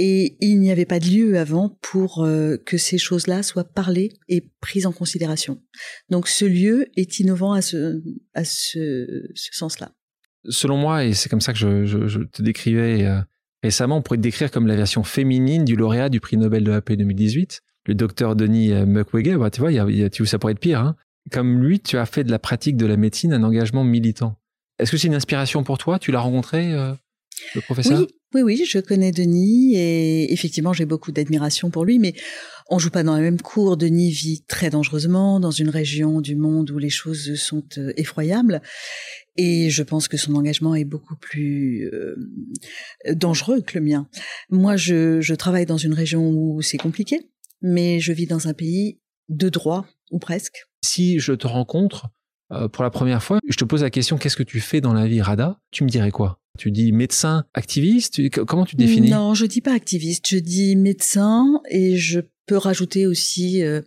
Et 0.00 0.36
il 0.40 0.60
n'y 0.60 0.70
avait 0.70 0.86
pas 0.86 1.00
de 1.00 1.06
lieu 1.06 1.38
avant 1.38 1.76
pour 1.82 2.24
euh, 2.24 2.56
que 2.64 2.78
ces 2.78 2.98
choses-là 2.98 3.42
soient 3.42 3.64
parlées 3.64 4.12
et 4.28 4.48
prises 4.60 4.86
en 4.86 4.92
considération. 4.92 5.60
Donc 6.08 6.28
ce 6.28 6.44
lieu 6.44 6.86
est 6.96 7.18
innovant 7.18 7.52
à 7.52 7.62
ce, 7.62 8.00
à 8.32 8.44
ce, 8.44 9.28
sens-là. 9.34 9.90
Selon 10.48 10.76
moi, 10.76 11.04
et 11.04 11.14
c'est 11.14 11.28
comme 11.28 11.40
ça 11.40 11.52
que 11.52 11.58
je, 11.58 12.22
te 12.22 12.42
décrivais 12.42 13.04
euh, 13.04 13.20
récemment, 13.64 13.96
on 13.96 14.02
pourrait 14.02 14.18
te 14.18 14.22
décrire 14.22 14.52
comme 14.52 14.68
la 14.68 14.76
version 14.76 15.02
féminine 15.02 15.64
du 15.64 15.74
lauréat 15.74 16.10
du 16.10 16.20
prix 16.20 16.36
Nobel 16.36 16.62
de 16.62 16.70
la 16.70 16.80
paix 16.80 16.96
2018, 16.96 17.60
le 17.86 17.94
docteur 17.96 18.36
Denis 18.36 18.72
euh, 18.72 18.86
Mukwege. 18.86 19.36
Bah, 19.36 19.50
tu 19.50 19.60
vois, 19.60 19.72
y 19.72 19.80
a, 19.80 20.10
tu, 20.10 20.24
ça 20.26 20.38
pourrait 20.38 20.52
être 20.52 20.60
pire. 20.60 20.80
Hein 20.80 20.96
comme 21.30 21.60
lui, 21.62 21.80
tu 21.80 21.98
as 21.98 22.06
fait 22.06 22.24
de 22.24 22.30
la 22.30 22.38
pratique 22.38 22.76
de 22.76 22.86
la 22.86 22.96
médecine 22.96 23.32
un 23.32 23.42
engagement 23.42 23.84
militant. 23.84 24.36
Est-ce 24.78 24.92
que 24.92 24.96
c'est 24.96 25.08
une 25.08 25.14
inspiration 25.14 25.64
pour 25.64 25.78
toi? 25.78 25.98
Tu 25.98 26.12
l'as 26.12 26.20
rencontré, 26.20 26.72
euh, 26.72 26.94
le 27.54 27.60
professeur? 27.60 28.00
Oui, 28.00 28.06
oui, 28.34 28.42
oui, 28.42 28.64
je 28.66 28.78
connais 28.78 29.10
Denis 29.10 29.74
et 29.76 30.32
effectivement, 30.32 30.74
j'ai 30.74 30.84
beaucoup 30.84 31.12
d'admiration 31.12 31.70
pour 31.70 31.84
lui, 31.84 31.98
mais 31.98 32.14
on 32.68 32.78
joue 32.78 32.90
pas 32.90 33.02
dans 33.02 33.14
la 33.14 33.22
même 33.22 33.40
cour. 33.40 33.78
Denis 33.78 34.10
vit 34.10 34.42
très 34.46 34.68
dangereusement 34.68 35.40
dans 35.40 35.50
une 35.50 35.70
région 35.70 36.20
du 36.20 36.36
monde 36.36 36.70
où 36.70 36.78
les 36.78 36.90
choses 36.90 37.34
sont 37.36 37.64
euh, 37.78 37.92
effroyables. 37.96 38.60
Et 39.36 39.70
je 39.70 39.82
pense 39.82 40.08
que 40.08 40.18
son 40.18 40.34
engagement 40.34 40.74
est 40.74 40.84
beaucoup 40.84 41.16
plus 41.16 41.88
euh, 41.94 42.16
dangereux 43.12 43.62
que 43.62 43.78
le 43.78 43.84
mien. 43.84 44.08
Moi, 44.50 44.76
je, 44.76 45.22
je 45.22 45.34
travaille 45.34 45.66
dans 45.66 45.78
une 45.78 45.94
région 45.94 46.28
où 46.28 46.60
c'est 46.60 46.76
compliqué, 46.76 47.30
mais 47.62 47.98
je 48.00 48.12
vis 48.12 48.26
dans 48.26 48.48
un 48.48 48.54
pays 48.54 48.98
de 49.30 49.48
droit, 49.48 49.86
ou 50.10 50.18
presque. 50.18 50.66
Si 50.84 51.18
je 51.18 51.32
te 51.32 51.46
rencontre 51.46 52.08
euh, 52.52 52.68
pour 52.68 52.84
la 52.84 52.90
première 52.90 53.22
fois, 53.22 53.38
je 53.48 53.56
te 53.56 53.64
pose 53.64 53.82
la 53.82 53.90
question 53.90 54.16
qu'est-ce 54.16 54.36
que 54.36 54.42
tu 54.42 54.60
fais 54.60 54.80
dans 54.80 54.92
la 54.92 55.06
vie 55.06 55.20
Rada? 55.20 55.58
Tu 55.70 55.84
me 55.84 55.88
dirais 55.88 56.10
quoi? 56.10 56.40
Tu 56.58 56.70
dis 56.70 56.92
médecin, 56.92 57.44
activiste? 57.54 58.20
Comment 58.46 58.64
tu 58.64 58.76
définis? 58.76 59.10
Non, 59.10 59.34
je 59.34 59.46
dis 59.46 59.60
pas 59.60 59.72
activiste, 59.72 60.28
je 60.28 60.38
dis 60.38 60.74
médecin 60.76 61.60
et 61.70 61.96
je 61.96 62.20
peux 62.46 62.56
rajouter 62.56 63.06
aussi 63.06 63.62
euh, 63.62 63.82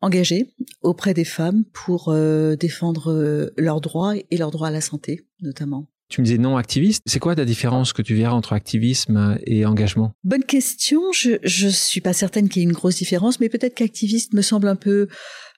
engagé 0.00 0.50
auprès 0.82 1.14
des 1.14 1.24
femmes 1.24 1.64
pour 1.72 2.08
euh, 2.08 2.56
défendre 2.56 3.52
leurs 3.56 3.80
droits 3.80 4.14
et 4.16 4.36
leurs 4.36 4.50
droits 4.50 4.68
à 4.68 4.72
la 4.72 4.80
santé 4.80 5.26
notamment. 5.40 5.86
Tu 6.08 6.20
me 6.20 6.26
disais 6.26 6.38
non 6.38 6.56
activiste. 6.56 7.02
C'est 7.06 7.18
quoi 7.18 7.34
la 7.34 7.44
différence 7.44 7.92
que 7.92 8.00
tu 8.00 8.14
verras 8.14 8.34
entre 8.34 8.52
activisme 8.52 9.38
et 9.44 9.66
engagement? 9.66 10.12
Bonne 10.22 10.44
question. 10.44 11.00
Je 11.12 11.38
je 11.42 11.66
suis 11.66 12.00
pas 12.00 12.12
certaine 12.12 12.48
qu'il 12.48 12.62
y 12.62 12.64
ait 12.64 12.68
une 12.68 12.74
grosse 12.74 12.96
différence, 12.96 13.40
mais 13.40 13.48
peut-être 13.48 13.74
qu'activiste 13.74 14.32
me 14.32 14.42
semble 14.42 14.68
un 14.68 14.76
peu 14.76 15.08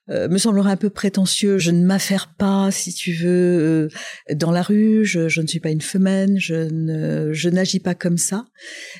euh, 0.09 0.27
me 0.27 0.37
semblerait 0.37 0.71
un 0.71 0.77
peu 0.77 0.89
prétentieux. 0.89 1.57
Je 1.57 1.71
ne 1.71 1.85
m'affaire 1.85 2.33
pas, 2.37 2.71
si 2.71 2.93
tu 2.93 3.13
veux, 3.13 3.89
euh, 4.29 4.35
dans 4.35 4.51
la 4.51 4.61
rue. 4.61 5.05
Je, 5.05 5.29
je, 5.29 5.41
ne 5.41 5.47
suis 5.47 5.59
pas 5.59 5.71
une 5.71 5.81
femelle. 5.81 6.37
Je 6.39 6.55
ne 6.55 7.31
je 7.33 7.49
n'agis 7.49 7.79
pas 7.79 7.95
comme 7.95 8.17
ça, 8.17 8.45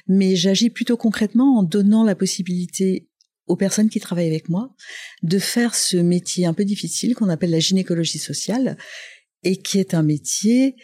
mais 0.08 0.36
j'agis 0.36 0.70
plutôt 0.70 0.98
concrètement 0.98 1.58
en 1.60 1.64
donnant 1.64 2.04
la 2.04 2.16
possibilité 2.16 3.08
aux 3.48 3.56
personnes 3.56 3.90
qui 3.90 4.00
travaillent 4.00 4.30
avec 4.30 4.48
moi 4.48 4.76
de 5.24 5.40
faire 5.40 5.74
ce 5.76 5.98
métier 5.98 6.46
un 6.46 6.54
peu 6.54 6.66
difficile 6.66 7.16
qu'on 7.16 7.30
appelle 7.30 7.50
la 7.50 7.60
gynécologie 7.60 8.20
sociale 8.20 8.78
et 9.44 9.58
qui 9.58 9.80
est 9.80 9.94
un 9.94 10.04
métier 10.04 10.76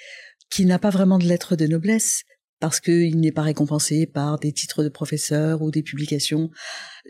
qui 0.50 0.66
n'a 0.66 0.80
pas 0.80 0.90
vraiment 0.90 1.20
de 1.20 1.26
lettres 1.26 1.56
de 1.56 1.68
noblesse 1.68 2.24
parce 2.60 2.80
qu'il 2.80 3.20
n'est 3.20 3.32
pas 3.32 3.42
récompensé 3.42 4.06
par 4.06 4.40
des 4.40 4.52
titres 4.52 4.84
de 4.84 4.90
professeur 4.90 5.62
ou 5.62 5.72
des 5.72 5.84
publications 5.84 6.50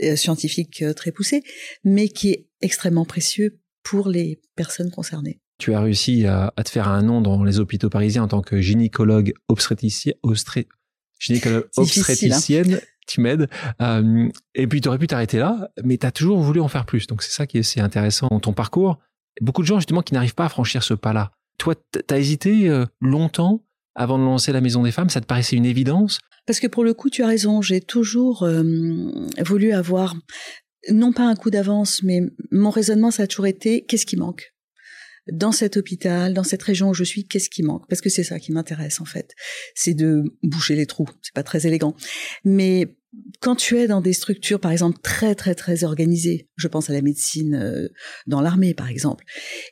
euh, 0.03 0.15
scientifiques 0.15 0.81
euh, 0.81 0.93
très 0.93 1.11
poussées, 1.11 1.43
mais 1.83 2.09
qui 2.09 2.29
est 2.29 2.47
extrêmement 2.61 3.05
précieux 3.05 3.59
pour 3.83 4.09
les 4.09 4.41
personnes 4.55 4.91
concernées. 4.91 5.39
Tu 5.57 5.73
as 5.73 5.79
réussi 5.79 6.25
à, 6.25 6.51
te 6.57 6.69
faire 6.69 6.87
un 6.89 7.01
nom 7.01 7.21
dans 7.21 7.43
les 7.43 7.59
hôpitaux 7.59 7.89
parisiens 7.89 8.23
en 8.23 8.27
tant 8.27 8.41
que 8.41 8.59
gynécologue 8.59 9.29
hein. 9.29 9.53
obstétricienne. 11.77 12.81
Tu 13.07 13.21
m'aides. 13.21 13.47
Euh, 13.81 14.27
et 14.55 14.67
puis, 14.67 14.81
tu 14.81 14.89
aurais 14.89 14.97
pu 14.97 15.07
t'arrêter 15.07 15.37
là, 15.37 15.69
mais 15.83 15.97
tu 15.97 16.07
as 16.07 16.11
toujours 16.11 16.39
voulu 16.39 16.59
en 16.59 16.67
faire 16.67 16.85
plus. 16.85 17.05
Donc, 17.07 17.21
c'est 17.21 17.31
ça 17.31 17.45
qui 17.45 17.59
est, 17.59 17.79
intéressant 17.79 18.27
dans 18.29 18.39
ton 18.39 18.51
parcours. 18.51 18.97
Beaucoup 19.41 19.61
de 19.61 19.67
gens, 19.67 19.79
justement, 19.79 20.01
qui 20.01 20.15
n'arrivent 20.15 20.35
pas 20.35 20.45
à 20.45 20.49
franchir 20.49 20.83
ce 20.83 20.95
pas-là. 20.95 21.31
Toi, 21.57 21.75
tu 21.75 22.13
as 22.13 22.17
hésité 22.17 22.83
longtemps 22.99 23.63
avant 23.95 24.19
de 24.19 24.23
lancer 24.23 24.51
la 24.51 24.61
Maison 24.61 24.83
des 24.83 24.91
Femmes 24.91 25.09
Ça 25.09 25.21
te 25.21 25.25
paraissait 25.25 25.55
une 25.55 25.65
évidence? 25.65 26.19
Parce 26.45 26.59
que 26.59 26.67
pour 26.67 26.83
le 26.83 26.93
coup, 26.93 27.09
tu 27.09 27.23
as 27.23 27.27
raison. 27.27 27.61
J'ai 27.61 27.81
toujours 27.81 28.43
euh, 28.43 28.63
voulu 29.43 29.71
avoir, 29.71 30.15
non 30.91 31.11
pas 31.11 31.23
un 31.23 31.35
coup 31.35 31.49
d'avance, 31.49 32.03
mais 32.03 32.21
mon 32.51 32.69
raisonnement, 32.69 33.11
ça 33.11 33.23
a 33.23 33.27
toujours 33.27 33.47
été 33.47 33.83
qu'est-ce 33.85 34.05
qui 34.05 34.17
manque? 34.17 34.54
Dans 35.31 35.51
cet 35.51 35.77
hôpital, 35.77 36.33
dans 36.33 36.43
cette 36.43 36.63
région 36.63 36.89
où 36.89 36.93
je 36.93 37.03
suis, 37.03 37.27
qu'est-ce 37.27 37.49
qui 37.49 37.63
manque? 37.63 37.87
Parce 37.89 38.01
que 38.01 38.09
c'est 38.09 38.23
ça 38.23 38.39
qui 38.39 38.51
m'intéresse 38.51 39.01
en 39.01 39.05
fait, 39.05 39.33
c'est 39.73 39.93
de 39.93 40.23
boucher 40.43 40.75
les 40.75 40.85
trous. 40.85 41.09
C'est 41.21 41.33
pas 41.33 41.43
très 41.43 41.67
élégant, 41.67 41.95
mais 42.43 42.95
quand 43.41 43.55
tu 43.55 43.77
es 43.77 43.87
dans 43.87 44.01
des 44.01 44.13
structures, 44.13 44.59
par 44.59 44.71
exemple, 44.71 44.99
très 45.01 45.35
très 45.35 45.55
très 45.55 45.83
organisées, 45.83 46.49
je 46.55 46.67
pense 46.67 46.89
à 46.89 46.93
la 46.93 47.01
médecine 47.01 47.55
euh, 47.55 47.87
dans 48.27 48.41
l'armée, 48.41 48.73
par 48.73 48.89
exemple. 48.89 49.23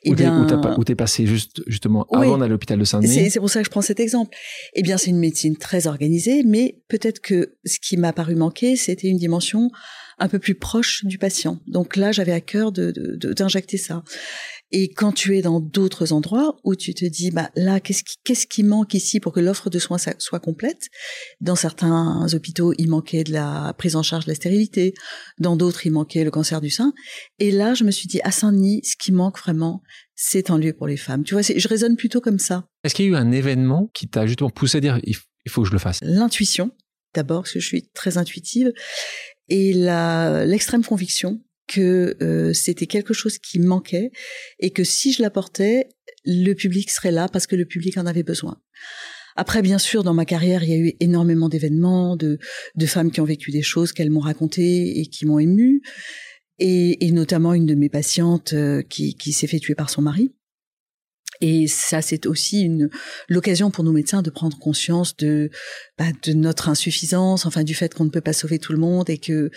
Et 0.02 0.10
eh 0.10 0.14
bien, 0.14 0.46
où 0.78 0.84
t'es 0.84 0.94
passé 0.94 1.26
juste 1.26 1.62
justement 1.66 2.06
avant 2.12 2.38
d'aller 2.38 2.44
à 2.44 2.48
l'hôpital 2.48 2.78
de 2.78 2.84
Saint-Denis. 2.84 3.30
C'est 3.30 3.40
pour 3.40 3.50
ça 3.50 3.60
que 3.60 3.66
je 3.66 3.70
prends 3.70 3.82
cet 3.82 4.00
exemple. 4.00 4.36
Eh 4.74 4.82
bien, 4.82 4.96
c'est 4.96 5.10
une 5.10 5.18
médecine 5.18 5.56
très 5.56 5.86
organisée, 5.86 6.42
mais 6.44 6.82
peut-être 6.88 7.20
que 7.20 7.56
ce 7.64 7.78
qui 7.80 7.96
m'a 7.96 8.12
paru 8.12 8.34
manquer, 8.34 8.76
c'était 8.76 9.08
une 9.08 9.18
dimension 9.18 9.70
un 10.18 10.28
peu 10.28 10.38
plus 10.38 10.54
proche 10.54 11.04
du 11.04 11.18
patient. 11.18 11.60
Donc 11.66 11.96
là, 11.96 12.12
j'avais 12.12 12.32
à 12.32 12.40
cœur 12.40 12.72
d'injecter 12.72 13.76
de, 13.76 13.82
de, 13.82 13.84
ça. 13.84 14.04
Et 14.76 14.88
quand 14.88 15.12
tu 15.12 15.38
es 15.38 15.40
dans 15.40 15.60
d'autres 15.60 16.12
endroits 16.12 16.56
où 16.64 16.74
tu 16.74 16.94
te 16.94 17.04
dis, 17.04 17.30
bah 17.30 17.48
là, 17.54 17.78
qu'est-ce 17.78 18.02
qui, 18.02 18.16
qu'est-ce 18.24 18.44
qui 18.44 18.64
manque 18.64 18.92
ici 18.94 19.20
pour 19.20 19.32
que 19.32 19.38
l'offre 19.38 19.70
de 19.70 19.78
soins 19.78 19.98
soit 20.18 20.40
complète? 20.40 20.88
Dans 21.40 21.54
certains 21.54 22.26
hôpitaux, 22.32 22.74
il 22.76 22.88
manquait 22.88 23.22
de 23.22 23.32
la 23.32 23.72
prise 23.78 23.94
en 23.94 24.02
charge 24.02 24.24
de 24.24 24.32
la 24.32 24.34
stérilité. 24.34 24.92
Dans 25.38 25.54
d'autres, 25.54 25.86
il 25.86 25.92
manquait 25.92 26.24
le 26.24 26.32
cancer 26.32 26.60
du 26.60 26.70
sein. 26.70 26.92
Et 27.38 27.52
là, 27.52 27.74
je 27.74 27.84
me 27.84 27.92
suis 27.92 28.08
dit, 28.08 28.20
à 28.24 28.32
Saint-Denis, 28.32 28.80
ce 28.82 28.96
qui 28.96 29.12
manque 29.12 29.38
vraiment, 29.38 29.80
c'est 30.16 30.50
un 30.50 30.58
lieu 30.58 30.72
pour 30.72 30.88
les 30.88 30.96
femmes. 30.96 31.22
Tu 31.22 31.34
vois, 31.34 31.42
je 31.42 31.68
raisonne 31.68 31.94
plutôt 31.94 32.20
comme 32.20 32.40
ça. 32.40 32.66
Est-ce 32.82 32.96
qu'il 32.96 33.04
y 33.04 33.08
a 33.08 33.12
eu 33.12 33.14
un 33.16 33.30
événement 33.30 33.92
qui 33.94 34.08
t'a 34.08 34.26
justement 34.26 34.50
poussé 34.50 34.78
à 34.78 34.80
dire, 34.80 34.98
il 35.04 35.14
faut 35.50 35.62
que 35.62 35.68
je 35.68 35.72
le 35.72 35.78
fasse? 35.78 36.00
L'intuition, 36.02 36.72
d'abord, 37.14 37.42
parce 37.42 37.52
que 37.52 37.60
je 37.60 37.66
suis 37.68 37.90
très 37.94 38.18
intuitive, 38.18 38.72
et 39.48 39.72
l'extrême 39.72 40.84
conviction 40.84 41.40
que 41.66 42.16
euh, 42.22 42.52
c'était 42.52 42.86
quelque 42.86 43.14
chose 43.14 43.38
qui 43.38 43.58
manquait 43.58 44.10
et 44.58 44.70
que 44.70 44.84
si 44.84 45.12
je 45.12 45.22
l'apportais, 45.22 45.88
le 46.24 46.52
public 46.54 46.90
serait 46.90 47.12
là 47.12 47.28
parce 47.28 47.46
que 47.46 47.56
le 47.56 47.64
public 47.64 47.96
en 47.98 48.06
avait 48.06 48.22
besoin. 48.22 48.60
Après, 49.36 49.62
bien 49.62 49.78
sûr, 49.78 50.04
dans 50.04 50.14
ma 50.14 50.24
carrière, 50.24 50.62
il 50.62 50.70
y 50.70 50.74
a 50.74 50.78
eu 50.78 50.92
énormément 51.00 51.48
d'événements, 51.48 52.16
de, 52.16 52.38
de 52.76 52.86
femmes 52.86 53.10
qui 53.10 53.20
ont 53.20 53.24
vécu 53.24 53.50
des 53.50 53.62
choses 53.62 53.92
qu'elles 53.92 54.10
m'ont 54.10 54.20
racontées 54.20 55.00
et 55.00 55.06
qui 55.06 55.26
m'ont 55.26 55.40
émue, 55.40 55.82
et, 56.60 57.04
et, 57.04 57.10
notamment 57.10 57.52
une 57.52 57.66
de 57.66 57.74
mes 57.74 57.88
patientes 57.88 58.52
euh, 58.52 58.82
qui, 58.82 59.16
qui 59.16 59.32
s'est 59.32 59.48
fait 59.48 59.58
tuer 59.58 59.74
par 59.74 59.90
son 59.90 60.02
mari. 60.02 60.32
Et 61.46 61.66
ça, 61.66 62.00
c'est 62.00 62.24
aussi 62.24 62.62
une 62.62 62.88
l'occasion 63.28 63.70
pour 63.70 63.84
nos 63.84 63.92
médecins 63.92 64.22
de 64.22 64.30
prendre 64.30 64.58
conscience 64.58 65.14
de 65.14 65.50
bah, 65.98 66.06
de 66.22 66.32
notre 66.32 66.70
insuffisance, 66.70 67.44
enfin 67.44 67.64
du 67.64 67.74
fait 67.74 67.92
qu'on 67.92 68.06
ne 68.06 68.08
peut 68.08 68.22
pas 68.22 68.32
sauver 68.32 68.58
tout 68.58 68.72
le 68.72 68.78
monde 68.78 69.10
et 69.10 69.18
que 69.18 69.50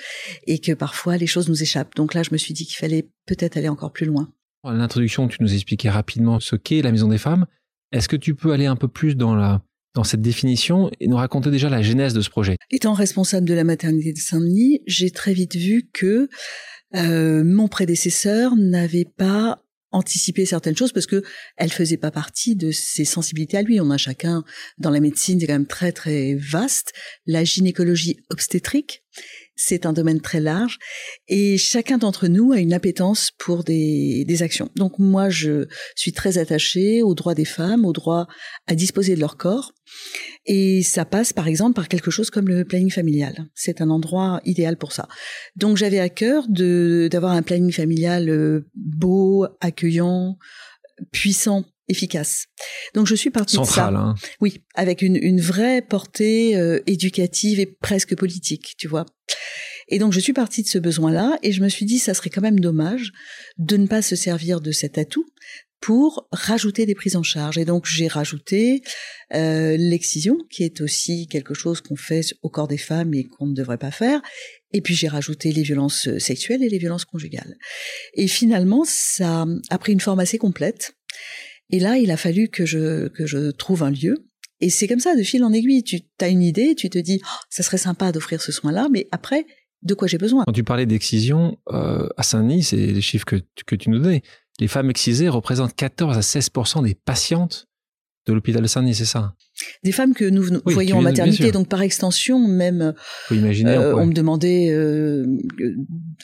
et 0.47 0.59
que 0.59 0.73
parfois 0.73 1.15
les 1.15 1.27
choses 1.27 1.47
nous 1.47 1.63
échappent. 1.63 1.95
Donc 1.95 2.13
là, 2.13 2.23
je 2.23 2.31
me 2.33 2.37
suis 2.37 2.53
dit 2.53 2.65
qu'il 2.65 2.75
fallait 2.75 3.07
peut-être 3.25 3.55
aller 3.55 3.69
encore 3.69 3.93
plus 3.93 4.05
loin. 4.05 4.33
À 4.65 4.73
l'introduction, 4.73 5.29
tu 5.29 5.37
nous 5.39 5.53
expliquais 5.53 5.89
rapidement 5.89 6.41
ce 6.41 6.57
qu'est 6.57 6.81
la 6.81 6.91
Maison 6.91 7.07
des 7.07 7.17
Femmes. 7.17 7.45
Est-ce 7.93 8.09
que 8.09 8.17
tu 8.17 8.35
peux 8.35 8.51
aller 8.51 8.65
un 8.65 8.75
peu 8.75 8.89
plus 8.89 9.15
dans 9.15 9.33
la 9.33 9.61
dans 9.95 10.03
cette 10.03 10.21
définition 10.21 10.91
et 10.99 11.07
nous 11.07 11.15
raconter 11.15 11.51
déjà 11.51 11.69
la 11.69 11.81
genèse 11.81 12.13
de 12.13 12.19
ce 12.19 12.29
projet? 12.29 12.57
Étant 12.69 12.91
responsable 12.91 13.47
de 13.47 13.53
la 13.53 13.63
maternité 13.63 14.11
de 14.11 14.19
Saint-Denis, 14.19 14.81
j'ai 14.87 15.09
très 15.09 15.31
vite 15.31 15.55
vu 15.55 15.89
que 15.93 16.27
euh, 16.95 17.45
mon 17.45 17.69
prédécesseur 17.69 18.57
n'avait 18.57 19.07
pas 19.17 19.63
anticiper 19.97 20.45
certaines 20.45 20.77
choses 20.77 20.93
parce 20.93 21.05
que 21.05 21.23
elle 21.57 21.71
faisait 21.71 21.97
pas 21.97 22.11
partie 22.11 22.55
de 22.55 22.71
ses 22.71 23.05
sensibilités 23.05 23.57
à 23.57 23.61
lui. 23.61 23.79
On 23.81 23.91
a 23.91 23.97
chacun 23.97 24.43
dans 24.77 24.89
la 24.89 24.99
médecine, 24.99 25.39
c'est 25.39 25.47
quand 25.47 25.53
même 25.53 25.67
très 25.67 25.91
très 25.91 26.35
vaste. 26.35 26.93
La 27.25 27.43
gynécologie 27.43 28.17
obstétrique, 28.29 29.03
c'est 29.57 29.85
un 29.85 29.91
domaine 29.91 30.21
très 30.21 30.39
large 30.39 30.77
et 31.27 31.57
chacun 31.57 31.97
d'entre 31.97 32.27
nous 32.27 32.53
a 32.53 32.59
une 32.59 32.73
appétence 32.73 33.31
pour 33.37 33.63
des, 33.63 34.23
des 34.25 34.43
actions. 34.43 34.69
Donc 34.75 34.99
moi, 34.99 35.29
je 35.29 35.67
suis 35.95 36.13
très 36.13 36.37
attachée 36.37 37.01
aux 37.01 37.15
droits 37.15 37.33
des 37.33 37.45
femmes, 37.45 37.83
au 37.83 37.91
droit 37.91 38.27
à 38.67 38.75
disposer 38.75 39.15
de 39.15 39.19
leur 39.19 39.35
corps. 39.35 39.73
Et 40.45 40.83
ça 40.83 41.05
passe 41.05 41.33
par 41.33 41.47
exemple 41.47 41.73
par 41.73 41.87
quelque 41.87 42.11
chose 42.11 42.29
comme 42.29 42.47
le 42.47 42.65
planning 42.65 42.91
familial. 42.91 43.47
C'est 43.55 43.81
un 43.81 43.89
endroit 43.89 44.41
idéal 44.45 44.77
pour 44.77 44.91
ça. 44.91 45.07
Donc 45.55 45.77
j'avais 45.77 45.99
à 45.99 46.09
cœur 46.09 46.45
d'avoir 46.47 47.31
un 47.33 47.41
planning 47.41 47.71
familial 47.71 48.29
euh, 48.29 48.69
beau, 48.75 49.47
accueillant, 49.59 50.37
puissant 51.11 51.65
efficace. 51.87 52.45
Donc 52.93 53.07
je 53.07 53.15
suis 53.15 53.29
partie 53.29 53.57
de 53.57 53.63
ça. 53.63 53.87
Hein. 53.87 54.15
Oui, 54.41 54.61
avec 54.75 55.01
une, 55.01 55.15
une 55.15 55.41
vraie 55.41 55.81
portée 55.81 56.55
euh, 56.55 56.81
éducative 56.85 57.59
et 57.59 57.65
presque 57.65 58.15
politique, 58.15 58.75
tu 58.77 58.87
vois. 58.87 59.05
Et 59.89 59.99
donc 59.99 60.13
je 60.13 60.19
suis 60.19 60.33
partie 60.33 60.63
de 60.63 60.67
ce 60.67 60.77
besoin-là 60.77 61.39
et 61.43 61.51
je 61.51 61.61
me 61.61 61.69
suis 61.69 61.85
dit 61.85 61.99
ça 61.99 62.13
serait 62.13 62.29
quand 62.29 62.41
même 62.41 62.59
dommage 62.59 63.11
de 63.57 63.77
ne 63.77 63.87
pas 63.87 64.01
se 64.01 64.15
servir 64.15 64.59
de 64.59 64.71
cet 64.71 64.97
atout 64.97 65.25
pour 65.79 66.27
rajouter 66.31 66.85
des 66.85 66.95
prises 66.95 67.15
en 67.15 67.23
charge. 67.23 67.57
Et 67.57 67.65
donc 67.65 67.85
j'ai 67.85 68.07
rajouté 68.07 68.81
euh, 69.33 69.77
l'excision, 69.77 70.37
qui 70.49 70.63
est 70.63 70.81
aussi 70.81 71.27
quelque 71.27 71.53
chose 71.53 71.81
qu'on 71.81 71.95
fait 71.95 72.33
au 72.41 72.49
corps 72.49 72.67
des 72.67 72.77
femmes 72.77 73.13
et 73.13 73.25
qu'on 73.25 73.47
ne 73.47 73.53
devrait 73.53 73.77
pas 73.77 73.91
faire. 73.91 74.21
Et 74.73 74.81
puis 74.81 74.95
j'ai 74.95 75.07
rajouté 75.07 75.51
les 75.51 75.63
violences 75.63 76.09
sexuelles 76.17 76.63
et 76.63 76.69
les 76.69 76.79
violences 76.79 77.05
conjugales. 77.05 77.55
Et 78.15 78.27
finalement, 78.27 78.83
ça 78.85 79.45
a 79.69 79.77
pris 79.77 79.93
une 79.93 79.99
forme 79.99 80.19
assez 80.19 80.37
complète. 80.37 80.93
Et 81.69 81.79
là, 81.79 81.97
il 81.97 82.11
a 82.11 82.17
fallu 82.17 82.47
que 82.49 82.65
je, 82.65 83.07
que 83.09 83.25
je 83.25 83.51
trouve 83.51 83.83
un 83.83 83.91
lieu. 83.91 84.15
Et 84.59 84.69
c'est 84.69 84.87
comme 84.87 84.99
ça, 84.99 85.15
de 85.15 85.23
fil 85.23 85.43
en 85.43 85.53
aiguille. 85.53 85.83
Tu 85.83 86.01
as 86.19 86.29
une 86.29 86.41
idée, 86.41 86.75
tu 86.75 86.89
te 86.89 86.97
dis, 86.97 87.19
oh, 87.23 87.43
ça 87.49 87.63
serait 87.63 87.77
sympa 87.77 88.11
d'offrir 88.11 88.41
ce 88.41 88.51
soin-là, 88.51 88.87
mais 88.91 89.07
après, 89.11 89.45
de 89.83 89.93
quoi 89.93 90.07
j'ai 90.07 90.17
besoin? 90.17 90.43
Quand 90.45 90.53
tu 90.53 90.63
parlais 90.63 90.85
d'excision, 90.85 91.57
euh, 91.69 92.07
à 92.17 92.23
Saint-Denis, 92.23 92.63
c'est 92.63 92.77
les 92.77 93.01
chiffres 93.01 93.25
que, 93.25 93.41
que 93.65 93.75
tu 93.75 93.89
nous 93.89 93.99
donnais. 93.99 94.23
Les 94.59 94.67
femmes 94.67 94.89
excisées 94.89 95.29
représentent 95.29 95.75
14 95.75 96.17
à 96.17 96.21
16 96.21 96.49
des 96.83 96.95
patientes 96.95 97.67
de 98.25 98.33
l'hôpital 98.33 98.61
de 98.61 98.67
Saint-Denis, 98.67 98.95
c'est 98.95 99.05
ça? 99.05 99.35
Des 99.83 99.91
femmes 99.91 100.13
que 100.13 100.25
nous, 100.25 100.43
voyons 100.65 100.97
en 100.97 101.01
maternité, 101.01 101.51
donc 101.51 101.67
par 101.67 101.81
extension, 101.81 102.47
même. 102.47 102.93
Faut 103.27 103.35
imaginer. 103.35 103.71
Euh, 103.71 103.95
on 103.95 104.05
me 104.05 104.13
demandait 104.13 104.69
euh, 104.69 105.25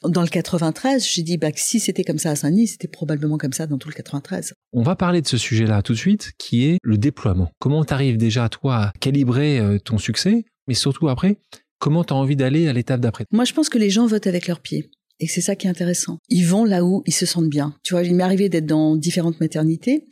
dans 0.03 0.21
le 0.21 0.27
93, 0.27 1.05
j'ai 1.05 1.23
dit 1.23 1.37
bah 1.37 1.49
si 1.55 1.79
c'était 1.79 2.03
comme 2.03 2.17
ça 2.17 2.31
à 2.31 2.35
Saint-Denis, 2.35 2.67
c'était 2.67 2.87
probablement 2.87 3.37
comme 3.37 3.53
ça 3.53 3.67
dans 3.67 3.77
tout 3.77 3.89
le 3.89 3.93
93. 3.93 4.53
On 4.73 4.83
va 4.83 4.95
parler 4.95 5.21
de 5.21 5.27
ce 5.27 5.37
sujet-là 5.37 5.81
tout 5.81 5.93
de 5.93 5.97
suite, 5.97 6.31
qui 6.37 6.65
est 6.65 6.77
le 6.81 6.97
déploiement. 6.97 7.51
Comment 7.59 7.83
t'arrives 7.83 8.17
déjà 8.17 8.49
toi 8.49 8.75
à 8.75 8.93
calibrer 8.99 9.59
euh, 9.59 9.79
ton 9.79 9.97
succès, 9.97 10.45
mais 10.67 10.73
surtout 10.73 11.09
après, 11.09 11.37
comment 11.79 12.03
tu 12.03 12.13
as 12.13 12.15
envie 12.15 12.35
d'aller 12.35 12.67
à 12.67 12.73
l'étape 12.73 13.01
d'après? 13.01 13.25
Moi, 13.31 13.45
je 13.45 13.53
pense 13.53 13.69
que 13.69 13.77
les 13.77 13.89
gens 13.89 14.07
votent 14.07 14.27
avec 14.27 14.47
leurs 14.47 14.61
pieds. 14.61 14.89
Et 15.23 15.27
c'est 15.27 15.39
ça 15.39 15.55
qui 15.55 15.67
est 15.67 15.69
intéressant. 15.69 16.19
Ils 16.27 16.45
vont 16.45 16.65
là 16.65 16.83
où 16.83 17.01
ils 17.05 17.13
se 17.13 17.25
sentent 17.25 17.47
bien. 17.47 17.79
Tu 17.81 17.93
vois, 17.93 18.03
il 18.03 18.13
m'est 18.13 18.25
arrivé 18.25 18.49
d'être 18.49 18.65
dans 18.65 18.97
différentes 18.97 19.39
maternités. 19.39 20.05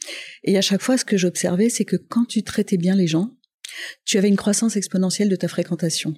Et 0.46 0.58
à 0.58 0.62
chaque 0.62 0.82
fois, 0.82 0.98
ce 0.98 1.04
que 1.04 1.18
j'observais, 1.18 1.68
c'est 1.68 1.84
que 1.84 1.98
quand 1.98 2.24
tu 2.24 2.44
traitais 2.44 2.78
bien 2.78 2.96
les 2.96 3.08
gens, 3.08 3.36
tu 4.06 4.18
avais 4.18 4.30
une 4.30 4.38
croissance 4.38 4.78
exponentielle 4.78 5.28
de 5.28 5.36
ta 5.36 5.50
fréquentation. 5.50 6.14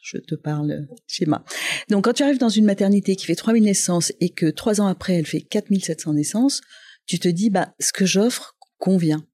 Je 0.00 0.18
te 0.18 0.36
parle 0.36 0.86
schéma. 1.08 1.44
Donc, 1.90 2.04
quand 2.04 2.12
tu 2.12 2.22
arrives 2.22 2.38
dans 2.38 2.48
une 2.48 2.66
maternité 2.66 3.16
qui 3.16 3.26
fait 3.26 3.34
3000 3.34 3.64
naissances 3.64 4.12
et 4.20 4.28
que 4.28 4.46
trois 4.46 4.80
ans 4.80 4.86
après, 4.86 5.14
elle 5.14 5.26
fait 5.26 5.40
4700 5.40 6.14
naissances, 6.14 6.60
tu 7.04 7.18
te 7.18 7.26
dis, 7.26 7.50
bah, 7.50 7.74
ce 7.80 7.92
que 7.92 8.06
j'offre 8.06 8.56
convient. 8.78 9.26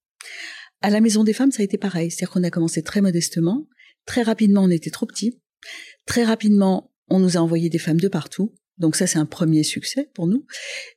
À 0.81 0.89
la 0.89 1.03
Maison 1.03 1.23
des 1.23 1.35
Femmes, 1.35 1.53
ça 1.53 1.61
a 1.61 1.65
été 1.65 1.77
pareil. 1.77 2.11
C'est-à-dire 2.11 2.31
qu'on 2.31 2.45
a 2.45 2.51
commencé 2.51 2.83
très 2.83 3.03
modestement. 3.03 3.67
Très 4.07 4.23
rapidement, 4.23 4.63
on 4.63 4.71
était 4.71 4.89
trop 4.89 5.05
petits. 5.05 5.39
Très 6.07 6.25
rapidement, 6.25 6.95
on 7.11 7.19
nous 7.19 7.37
a 7.37 7.41
envoyé 7.41 7.69
des 7.69 7.79
femmes 7.79 8.01
de 8.01 8.09
partout. 8.09 8.55
Donc 8.83 8.97
ça, 8.97 9.07
c'est 9.07 9.19
un 9.19 9.27
premier 9.27 9.63
succès 9.63 10.11
pour 10.13 10.27
nous. 10.27 10.45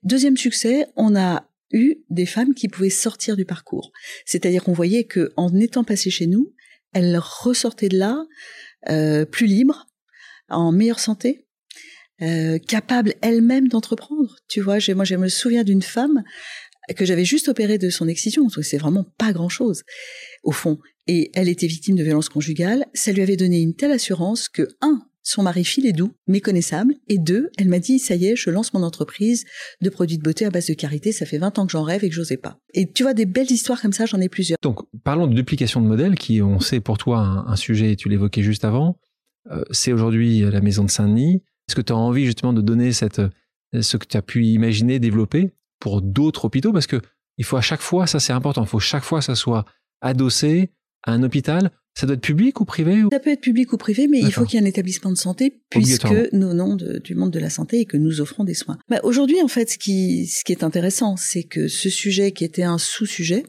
Deuxième 0.04 0.38
succès, 0.38 0.88
on 0.96 1.16
a 1.16 1.48
eu 1.72 1.98
des 2.10 2.26
femmes 2.26 2.56
qui 2.56 2.68
pouvaient 2.68 2.90
sortir 2.90 3.38
du 3.38 3.46
parcours. 3.46 3.92
C'est-à-dire 4.26 4.64
qu'on 4.64 4.74
voyait 4.74 5.06
que 5.06 5.32
en 5.38 5.56
étant 5.56 5.84
passées 5.84 6.10
chez 6.10 6.26
nous, 6.26 6.54
elles 6.94 7.18
ressortaient 7.18 7.90
de 7.90 7.98
là 8.00 8.26
euh, 8.90 9.24
plus 9.26 9.46
libres, 9.46 9.86
en 10.50 10.72
meilleure 10.72 11.00
santé, 11.00 11.46
euh, 12.24 12.58
capables 12.58 13.14
elles-mêmes 13.22 13.68
d'entreprendre. 13.68 14.36
Tu 14.48 14.62
vois, 14.62 14.78
moi, 14.96 15.06
je 15.06 15.16
me 15.16 15.28
souviens 15.28 15.64
d'une 15.64 15.84
femme 15.84 16.24
que 16.96 17.06
j'avais 17.06 17.26
juste 17.26 17.50
opérée 17.50 17.78
de 17.78 17.92
son 17.92 18.08
excision. 18.08 18.48
C'est 18.50 18.78
vraiment 18.78 19.06
pas 19.20 19.32
grand-chose 19.32 19.84
au 20.44 20.52
fond. 20.52 20.80
Et 21.06 21.30
elle 21.36 21.50
était 21.50 21.68
victime 21.68 21.96
de 21.96 22.04
violences 22.04 22.30
conjugales. 22.30 22.86
Ça 22.96 23.12
lui 23.12 23.22
avait 23.22 23.38
donné 23.38 23.62
une 23.62 23.76
telle 23.76 23.92
assurance 23.92 24.50
que 24.50 24.68
un, 24.82 25.08
son 25.26 25.42
mari 25.42 25.66
file 25.66 25.88
est 25.88 25.92
doux, 25.92 26.14
méconnaissable. 26.28 26.94
Et 27.08 27.18
deux, 27.18 27.50
elle 27.58 27.68
m'a 27.68 27.80
dit, 27.80 27.98
ça 27.98 28.16
y 28.16 28.28
est, 28.28 28.36
je 28.36 28.52
lance 28.52 28.74
mon 28.74 28.84
entreprise 28.84 29.44
de 29.82 29.90
produits 29.90 30.20
de 30.20 30.24
beauté 30.24 30.46
à 30.46 30.52
base 30.52 30.68
de 30.68 30.76
carité. 30.76 31.12
Ça 31.12 31.26
fait 31.26 31.40
20 31.40 31.58
ans 31.58 31.66
que 31.66 31.72
j'en 31.72 31.82
rêve 31.82 32.04
et 32.04 32.10
que 32.10 32.16
j'osais 32.16 32.38
pas. 32.38 32.60
Et 32.76 32.92
tu 32.92 33.02
vois, 33.02 33.16
des 33.16 33.26
belles 33.26 33.52
histoires 33.52 33.82
comme 33.82 33.92
ça, 33.92 34.06
j'en 34.06 34.22
ai 34.22 34.30
plusieurs. 34.30 34.60
Donc, 34.62 34.82
parlons 35.04 35.26
de 35.26 35.34
duplication 35.34 35.82
de 35.82 35.88
modèles, 35.88 36.14
qui, 36.16 36.44
on 36.44 36.60
sait 36.60 36.80
pour 36.80 37.00
toi, 37.00 37.44
un, 37.48 37.56
sujet, 37.56 37.96
tu 37.96 38.08
l'évoquais 38.08 38.44
juste 38.44 38.64
avant. 38.64 39.00
Euh, 39.52 39.64
c'est 39.72 39.92
aujourd'hui 39.92 40.42
la 40.42 40.62
maison 40.62 40.84
de 40.84 40.92
Saint-Denis. 40.92 41.42
Est-ce 41.68 41.76
que 41.76 41.82
tu 41.82 41.92
as 41.92 41.98
envie 41.98 42.26
justement 42.26 42.54
de 42.54 42.62
donner 42.62 42.92
ce 42.94 43.98
que 43.98 44.06
tu 44.06 44.18
as 44.18 44.22
pu 44.22 44.46
imaginer, 44.46 45.00
développer 45.00 45.50
pour 45.80 46.04
d'autres 46.04 46.46
hôpitaux? 46.46 46.72
Parce 46.72 46.88
que 46.88 47.02
il 47.38 47.46
faut 47.46 47.58
à 47.58 47.62
chaque 47.62 47.82
fois, 47.82 48.06
ça 48.06 48.20
c'est 48.20 48.32
important, 48.32 48.64
il 48.64 48.68
faut 48.68 48.80
chaque 48.80 49.04
fois 49.04 49.20
que 49.20 49.26
ça 49.26 49.36
soit 49.36 49.66
adossé 50.02 50.72
à 51.04 51.14
un 51.14 51.24
hôpital 51.24 51.72
ça 51.96 52.06
doit 52.06 52.16
être 52.16 52.22
public 52.22 52.60
ou 52.60 52.66
privé 52.66 53.04
Ça 53.12 53.20
peut 53.20 53.32
être 53.32 53.42
public 53.42 53.72
ou 53.72 53.78
privé, 53.78 54.08
mais 54.08 54.20
il 54.20 54.32
faut 54.32 54.44
qu'il 54.44 54.60
y 54.60 54.62
ait 54.62 54.66
un 54.66 54.70
établissement 54.70 55.12
de 55.12 55.18
santé 55.18 55.62
puisque 55.70 56.06
nous 56.34 56.50
venons 56.50 56.76
du 56.76 57.16
monde 57.16 57.32
de 57.32 57.40
la 57.40 57.50
santé 57.50 57.80
et 57.80 57.86
que 57.86 57.96
nous 57.96 58.20
offrons 58.20 58.44
des 58.44 58.54
soins. 58.54 58.78
Bah, 58.90 59.00
Aujourd'hui, 59.04 59.42
en 59.42 59.48
fait, 59.48 59.70
ce 59.70 59.78
qui, 59.78 60.28
ce 60.28 60.44
qui 60.44 60.52
est 60.52 60.64
intéressant, 60.64 61.16
c'est 61.16 61.44
que 61.44 61.70
ce 61.70 61.90
sujet 61.90 62.34
qui 62.34 62.44
était 62.44 62.64
un 62.64 62.78
sous-sujet, 62.78 63.46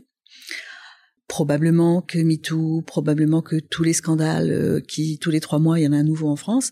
probablement 1.27 2.03
que 2.03 2.19
MeToo, 2.19 2.83
probablement 2.83 3.43
que 3.43 3.57
tous 3.57 3.83
les 3.83 3.93
scandales 3.93 4.51
euh, 4.53 4.81
qui, 4.81 5.19
tous 5.19 5.31
les 5.31 5.41
trois 5.41 5.59
mois, 5.59 5.81
il 5.81 5.85
y 5.85 5.89
en 5.89 5.93
a 5.93 5.97
un 5.97 6.05
nouveau 6.05 6.29
en 6.29 6.37
France, 6.37 6.71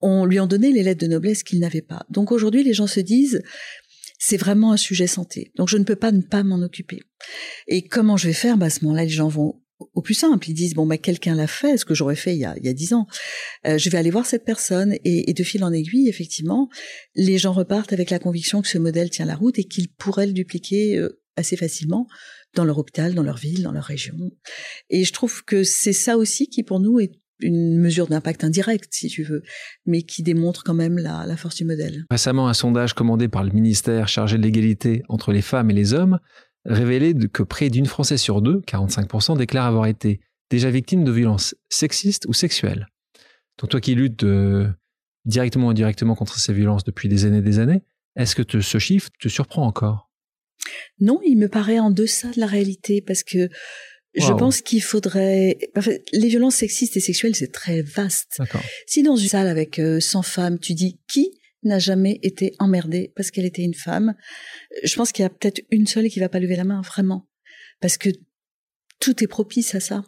on 0.00 0.24
lui 0.24 0.40
ont 0.40 0.48
donné 0.48 0.72
les 0.72 0.82
lettres 0.82 1.00
de 1.00 1.06
noblesse 1.06 1.44
qu'il 1.44 1.60
n'avait 1.60 1.82
pas. 1.82 2.04
Donc 2.10 2.32
aujourd'hui, 2.32 2.64
les 2.64 2.74
gens 2.74 2.88
se 2.88 3.00
disent, 3.00 3.42
c'est 4.18 4.36
vraiment 4.36 4.72
un 4.72 4.76
sujet 4.76 5.06
santé. 5.06 5.52
Donc 5.56 5.68
je 5.68 5.76
ne 5.76 5.84
peux 5.84 5.96
pas 5.96 6.10
ne 6.10 6.22
pas 6.22 6.42
m'en 6.42 6.62
occuper. 6.62 7.00
Et 7.68 7.82
comment 7.82 8.16
je 8.16 8.26
vais 8.26 8.34
faire? 8.34 8.56
Bah, 8.56 8.66
À 8.66 8.70
ce 8.70 8.84
moment-là, 8.84 9.04
les 9.04 9.08
gens 9.08 9.28
vont 9.28 9.62
au 9.78 10.02
plus 10.02 10.14
simple. 10.14 10.48
Ils 10.48 10.54
disent 10.54 10.74
bon 10.74 10.86
bah 10.86 10.98
quelqu'un 10.98 11.34
l'a 11.34 11.46
fait, 11.46 11.76
ce 11.76 11.84
que 11.84 11.94
j'aurais 11.94 12.16
fait 12.16 12.34
il 12.34 12.40
y 12.40 12.44
a 12.44 12.54
il 12.56 12.64
y 12.64 12.68
a 12.68 12.72
dix 12.72 12.92
ans. 12.92 13.06
Euh, 13.66 13.78
je 13.78 13.90
vais 13.90 13.98
aller 13.98 14.10
voir 14.10 14.26
cette 14.26 14.44
personne 14.44 14.96
et, 15.04 15.32
de 15.32 15.44
fil 15.44 15.62
en 15.64 15.72
aiguille, 15.72 16.08
effectivement, 16.08 16.68
les 17.14 17.38
gens 17.38 17.52
repartent 17.52 17.92
avec 17.92 18.10
la 18.10 18.18
conviction 18.18 18.62
que 18.62 18.68
ce 18.68 18.78
modèle 18.78 19.10
tient 19.10 19.26
la 19.26 19.36
route 19.36 19.58
et 19.58 19.64
qu'ils 19.64 19.88
pourraient 19.88 20.26
le 20.26 20.32
dupliquer 20.32 20.96
euh, 20.96 21.20
assez 21.36 21.56
facilement 21.56 22.06
dans 22.54 22.64
leur 22.64 22.78
hôpital, 22.78 23.14
dans 23.14 23.22
leur 23.22 23.36
ville, 23.36 23.62
dans 23.62 23.72
leur 23.72 23.84
région. 23.84 24.16
Et 24.88 25.04
je 25.04 25.12
trouve 25.12 25.44
que 25.44 25.62
c'est 25.62 25.92
ça 25.92 26.16
aussi 26.16 26.48
qui 26.48 26.62
pour 26.62 26.80
nous 26.80 27.00
est 27.00 27.12
une 27.40 27.78
mesure 27.78 28.06
d'impact 28.06 28.44
indirect, 28.44 28.88
si 28.92 29.08
tu 29.08 29.22
veux, 29.22 29.42
mais 29.84 30.02
qui 30.02 30.22
démontre 30.22 30.64
quand 30.64 30.72
même 30.72 30.96
la, 30.96 31.26
la 31.26 31.36
force 31.36 31.56
du 31.56 31.66
modèle. 31.66 32.06
Récemment, 32.10 32.48
un 32.48 32.54
sondage 32.54 32.94
commandé 32.94 33.28
par 33.28 33.44
le 33.44 33.50
ministère 33.50 34.08
chargé 34.08 34.38
de 34.38 34.42
l'égalité 34.42 35.02
entre 35.10 35.32
les 35.32 35.42
femmes 35.42 35.70
et 35.70 35.74
les 35.74 35.92
hommes 35.92 36.18
révélé 36.66 37.14
que 37.32 37.42
près 37.42 37.70
d'une 37.70 37.86
Française 37.86 38.20
sur 38.20 38.42
deux, 38.42 38.60
45%, 38.66 39.36
déclare 39.36 39.66
avoir 39.66 39.86
été 39.86 40.20
déjà 40.50 40.70
victime 40.70 41.04
de 41.04 41.10
violences 41.10 41.54
sexistes 41.68 42.26
ou 42.28 42.32
sexuelles. 42.32 42.88
Donc 43.58 43.70
toi 43.70 43.80
qui 43.80 43.94
luttes 43.94 44.24
euh, 44.24 44.68
directement 45.24 45.68
ou 45.68 45.70
indirectement 45.70 46.14
contre 46.14 46.38
ces 46.38 46.52
violences 46.52 46.84
depuis 46.84 47.08
des 47.08 47.24
années 47.24 47.38
et 47.38 47.42
des 47.42 47.58
années, 47.58 47.82
est-ce 48.16 48.34
que 48.34 48.60
ce 48.60 48.78
chiffre 48.78 49.10
te 49.20 49.28
surprend 49.28 49.66
encore? 49.66 50.10
Non, 51.00 51.20
il 51.24 51.36
me 51.36 51.48
paraît 51.48 51.78
en 51.78 51.90
deçà 51.90 52.30
de 52.30 52.40
la 52.40 52.46
réalité 52.46 53.00
parce 53.00 53.22
que 53.22 53.48
je 54.14 54.32
pense 54.32 54.62
qu'il 54.62 54.82
faudrait. 54.82 55.58
les 56.12 56.28
violences 56.28 56.56
sexistes 56.56 56.96
et 56.96 57.00
sexuelles, 57.00 57.36
c'est 57.36 57.52
très 57.52 57.82
vaste. 57.82 58.40
Si 58.86 59.02
dans 59.02 59.16
une 59.16 59.28
salle 59.28 59.46
avec 59.46 59.76
100 59.76 59.80
euh, 59.80 60.22
femmes, 60.22 60.58
tu 60.58 60.72
dis 60.72 60.98
qui 61.06 61.38
n'a 61.66 61.78
jamais 61.78 62.18
été 62.22 62.54
emmerdée 62.58 63.12
parce 63.16 63.30
qu'elle 63.30 63.44
était 63.44 63.62
une 63.62 63.74
femme. 63.74 64.14
Je 64.82 64.94
pense 64.96 65.12
qu'il 65.12 65.22
y 65.22 65.26
a 65.26 65.30
peut-être 65.30 65.62
une 65.70 65.86
seule 65.86 66.08
qui 66.08 66.20
va 66.20 66.28
pas 66.28 66.40
lever 66.40 66.56
la 66.56 66.64
main, 66.64 66.80
vraiment. 66.80 67.28
Parce 67.80 67.98
que 67.98 68.10
tout 69.00 69.22
est 69.22 69.26
propice 69.26 69.74
à 69.74 69.80
ça. 69.80 70.04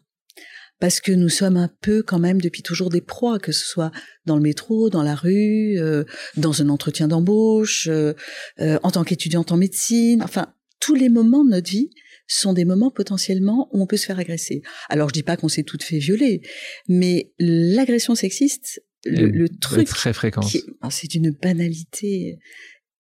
Parce 0.81 1.01
que 1.01 1.11
nous 1.11 1.29
sommes 1.29 1.57
un 1.57 1.71
peu 1.81 2.03
quand 2.03 2.21
même 2.21 2.41
depuis 2.41 2.63
toujours 2.63 2.89
des 2.89 3.01
proies, 3.01 3.41
que 3.41 3.51
ce 3.51 3.67
soit 3.67 3.91
dans 4.27 4.37
le 4.37 4.43
métro, 4.43 4.91
dans 4.91 5.03
la 5.03 5.17
rue, 5.17 5.77
euh, 5.79 6.05
dans 6.37 6.63
un 6.63 6.69
entretien 6.69 7.09
d'embauche, 7.09 7.89
euh, 7.89 8.15
euh, 8.61 8.79
en 8.85 8.93
tant 8.93 9.03
qu'étudiante 9.03 9.51
en 9.51 9.57
médecine. 9.57 10.23
Enfin, 10.23 10.55
tous 10.79 10.95
les 10.95 11.09
moments 11.09 11.45
de 11.45 11.51
notre 11.51 11.69
vie 11.69 11.91
sont 12.29 12.53
des 12.53 12.65
moments 12.65 12.91
potentiellement 12.91 13.69
où 13.73 13.83
on 13.83 13.87
peut 13.87 13.97
se 13.97 14.07
faire 14.07 14.21
agresser. 14.21 14.63
Alors 14.89 15.09
je 15.09 15.15
dis 15.15 15.23
pas 15.23 15.37
qu'on 15.37 15.49
s'est 15.49 15.65
toutes 15.65 15.83
fait 15.83 15.99
violer, 15.99 16.43
mais 16.87 17.33
l'agression 17.39 18.15
sexiste, 18.15 18.83
le, 19.05 19.49
truc 19.49 19.89
très 19.89 20.13
fréquent. 20.13 20.43
Ah, 20.81 20.91
c'est 20.91 21.15
une 21.15 21.31
banalité. 21.31 22.39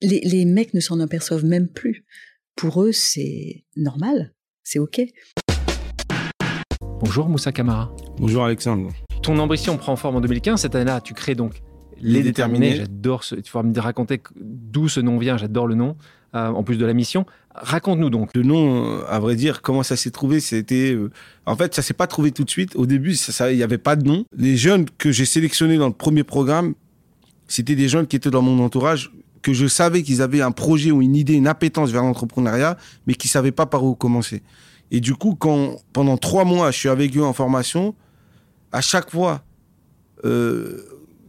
Les, 0.00 0.20
les 0.20 0.44
mecs 0.44 0.74
ne 0.74 0.80
s'en 0.80 1.00
aperçoivent 1.00 1.44
même 1.44 1.68
plus. 1.68 2.04
Pour 2.56 2.82
eux, 2.82 2.92
c'est 2.92 3.64
normal, 3.76 4.34
c'est 4.62 4.78
ok. 4.78 5.00
Bonjour 7.00 7.28
Moussa 7.28 7.52
Kamara. 7.52 7.94
Bonjour 8.18 8.44
Alexandre. 8.44 8.90
Ton 9.22 9.38
ambition 9.38 9.76
prend 9.76 9.96
forme 9.96 10.16
en 10.16 10.20
2015. 10.20 10.60
Cette 10.60 10.74
année-là, 10.74 11.00
tu 11.00 11.14
crées 11.14 11.34
donc 11.34 11.62
Les, 12.00 12.22
déterminés. 12.22 12.76
J'adore 12.76 13.24
ce. 13.24 13.36
Tu 13.36 13.52
vas 13.52 13.62
me 13.62 13.78
raconter 13.78 14.20
d'où 14.40 14.88
ce 14.88 15.00
nom 15.00 15.18
vient. 15.18 15.36
J'adore 15.36 15.66
le 15.66 15.74
nom. 15.74 15.96
Euh, 16.34 16.48
en 16.48 16.62
plus 16.62 16.76
de 16.76 16.84
la 16.84 16.92
mission. 16.92 17.24
Raconte-nous 17.62 18.10
donc. 18.10 18.30
Le 18.34 18.42
nom, 18.42 19.02
à 19.08 19.18
vrai 19.18 19.36
dire, 19.36 19.62
comment 19.62 19.82
ça 19.82 19.96
s'est 19.96 20.10
trouvé 20.10 20.40
C'était, 20.40 20.92
euh, 20.92 21.10
en 21.46 21.56
fait, 21.56 21.74
ça 21.74 21.82
s'est 21.82 21.94
pas 21.94 22.06
trouvé 22.06 22.32
tout 22.32 22.44
de 22.44 22.50
suite. 22.50 22.76
Au 22.76 22.86
début, 22.86 23.14
il 23.14 23.56
n'y 23.56 23.62
avait 23.62 23.78
pas 23.78 23.96
de 23.96 24.06
nom. 24.06 24.24
Les 24.36 24.56
jeunes 24.56 24.86
que 24.98 25.12
j'ai 25.12 25.24
sélectionnés 25.24 25.76
dans 25.76 25.88
le 25.88 25.92
premier 25.92 26.24
programme, 26.24 26.74
c'était 27.46 27.74
des 27.74 27.88
jeunes 27.88 28.06
qui 28.06 28.16
étaient 28.16 28.30
dans 28.30 28.42
mon 28.42 28.62
entourage 28.62 29.10
que 29.42 29.52
je 29.52 29.66
savais 29.66 30.02
qu'ils 30.02 30.22
avaient 30.22 30.42
un 30.42 30.50
projet 30.50 30.90
ou 30.90 31.00
une 31.02 31.16
idée, 31.16 31.34
une 31.34 31.46
appétence 31.46 31.90
vers 31.90 32.02
l'entrepreneuriat, 32.02 32.76
mais 33.06 33.14
qui 33.14 33.28
savaient 33.28 33.52
pas 33.52 33.66
par 33.66 33.84
où 33.84 33.94
commencer. 33.94 34.42
Et 34.90 35.00
du 35.00 35.14
coup, 35.14 35.34
quand 35.34 35.76
pendant 35.92 36.16
trois 36.16 36.44
mois, 36.44 36.70
je 36.70 36.78
suis 36.78 36.88
avec 36.88 37.16
eux 37.16 37.24
en 37.24 37.32
formation, 37.32 37.94
à 38.72 38.80
chaque 38.80 39.10
fois 39.10 39.42
euh, 40.24 40.82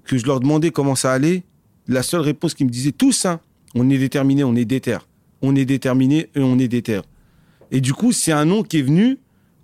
que 0.06 0.18
je 0.18 0.26
leur 0.26 0.40
demandais 0.40 0.72
comment 0.72 0.96
ça 0.96 1.12
allait, 1.12 1.44
la 1.88 2.04
seule 2.04 2.22
réponse 2.22 2.54
qu'ils 2.54 2.66
me 2.66 2.72
disaient 2.72 2.92
tous, 2.92 3.26
hein, 3.26 3.40
on 3.76 3.90
est 3.90 3.98
déterminé, 3.98 4.44
on 4.44 4.56
est 4.56 4.66
déter. 4.66 4.98
On 5.42 5.56
est 5.56 5.66
déterminé 5.66 6.30
et 6.36 6.42
on 6.42 6.60
est 6.60 6.68
déter. 6.68 7.02
Et 7.72 7.82
du 7.82 7.94
coup, 7.94 8.12
c'est 8.12 8.32
un 8.32 8.46
nom 8.46 8.64
qui 8.64 8.80
est 8.80 8.84
venu 8.84 9.18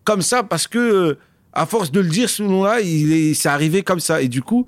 comme 0.03 0.21
ça 0.21 0.43
parce 0.43 0.67
que, 0.67 0.79
euh, 0.79 1.17
à 1.53 1.65
force 1.65 1.91
de 1.91 1.99
le 1.99 2.09
dire, 2.09 2.29
ce 2.29 2.43
nom-là, 2.43 2.81
il 2.81 3.11
est, 3.11 3.33
c'est 3.33 3.49
arrivé 3.49 3.81
comme 3.81 3.99
ça. 3.99 4.21
Et 4.21 4.27
du 4.27 4.41
coup, 4.41 4.67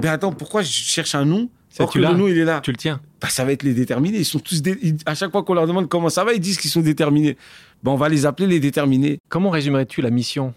ben 0.00 0.10
attends, 0.10 0.32
pourquoi 0.32 0.62
je 0.62 0.70
cherche 0.70 1.14
un 1.14 1.24
nom 1.24 1.48
alors 1.78 1.92
que 1.92 1.98
le 1.98 2.12
nom, 2.12 2.28
il 2.28 2.38
est 2.38 2.44
là? 2.44 2.60
Tu 2.62 2.70
le 2.70 2.76
tiens. 2.76 3.00
Ben, 3.20 3.28
ça 3.28 3.44
va 3.44 3.52
être 3.52 3.62
les 3.62 3.74
déterminés. 3.74 4.18
Ils 4.18 4.24
sont 4.24 4.38
tous 4.38 4.62
à 5.06 5.14
chaque 5.14 5.32
fois 5.32 5.42
qu'on 5.42 5.54
leur 5.54 5.66
demande 5.66 5.88
comment 5.88 6.08
ça 6.08 6.24
va, 6.24 6.32
ils 6.34 6.40
disent 6.40 6.58
qu'ils 6.58 6.70
sont 6.70 6.82
déterminés. 6.82 7.36
Ben, 7.82 7.90
on 7.90 7.96
va 7.96 8.08
les 8.08 8.26
appeler 8.26 8.46
les 8.46 8.60
déterminés. 8.60 9.18
Comment 9.28 9.50
résumerais-tu 9.50 10.00
la 10.02 10.10
mission 10.10 10.54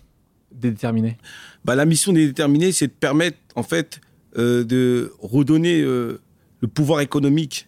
des 0.52 0.72
déterminés? 0.72 1.18
Ben, 1.66 1.76
La 1.76 1.86
mission 1.86 2.14
des 2.14 2.28
déterminés, 2.28 2.72
c'est 2.72 2.88
de 2.88 2.92
permettre, 2.92 3.38
en 3.56 3.64
fait, 3.64 4.00
euh, 4.38 4.64
de 4.64 5.12
redonner 5.20 5.82
euh, 5.82 6.20
le 6.62 6.68
pouvoir 6.68 7.02
économique 7.02 7.68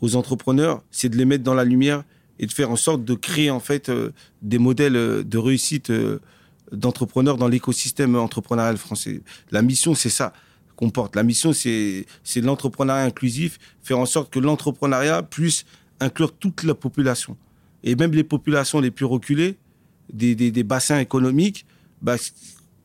aux 0.00 0.16
entrepreneurs, 0.16 0.82
c'est 0.90 1.08
de 1.08 1.16
les 1.16 1.24
mettre 1.24 1.44
dans 1.44 1.54
la 1.54 1.64
lumière 1.64 2.04
et 2.38 2.46
de 2.46 2.52
faire 2.52 2.70
en 2.70 2.76
sorte 2.76 3.04
de 3.04 3.14
créer 3.14 3.50
en 3.50 3.60
fait 3.60 3.88
euh, 3.88 4.12
des 4.42 4.58
modèles 4.58 4.96
euh, 4.96 5.24
de 5.24 5.38
réussite 5.38 5.90
euh, 5.90 6.20
d'entrepreneurs 6.72 7.36
dans 7.36 7.48
l'écosystème 7.48 8.14
entrepreneurial 8.16 8.76
français. 8.76 9.22
La 9.50 9.62
mission, 9.62 9.94
c'est 9.94 10.10
ça 10.10 10.32
qu'on 10.76 10.90
porte. 10.90 11.16
La 11.16 11.24
mission, 11.24 11.52
c'est 11.52 12.06
l'entrepreneuriat 12.36 13.04
inclusif, 13.04 13.58
faire 13.82 13.98
en 13.98 14.06
sorte 14.06 14.32
que 14.32 14.38
l'entrepreneuriat 14.38 15.22
puisse 15.22 15.64
inclure 15.98 16.32
toute 16.32 16.62
la 16.62 16.74
population 16.74 17.36
et 17.82 17.96
même 17.96 18.12
les 18.12 18.22
populations 18.22 18.80
les 18.80 18.90
plus 18.90 19.04
reculées 19.04 19.56
des, 20.12 20.34
des, 20.34 20.50
des 20.52 20.62
bassins 20.62 20.98
économiques. 20.98 21.66
Bah, 22.00 22.16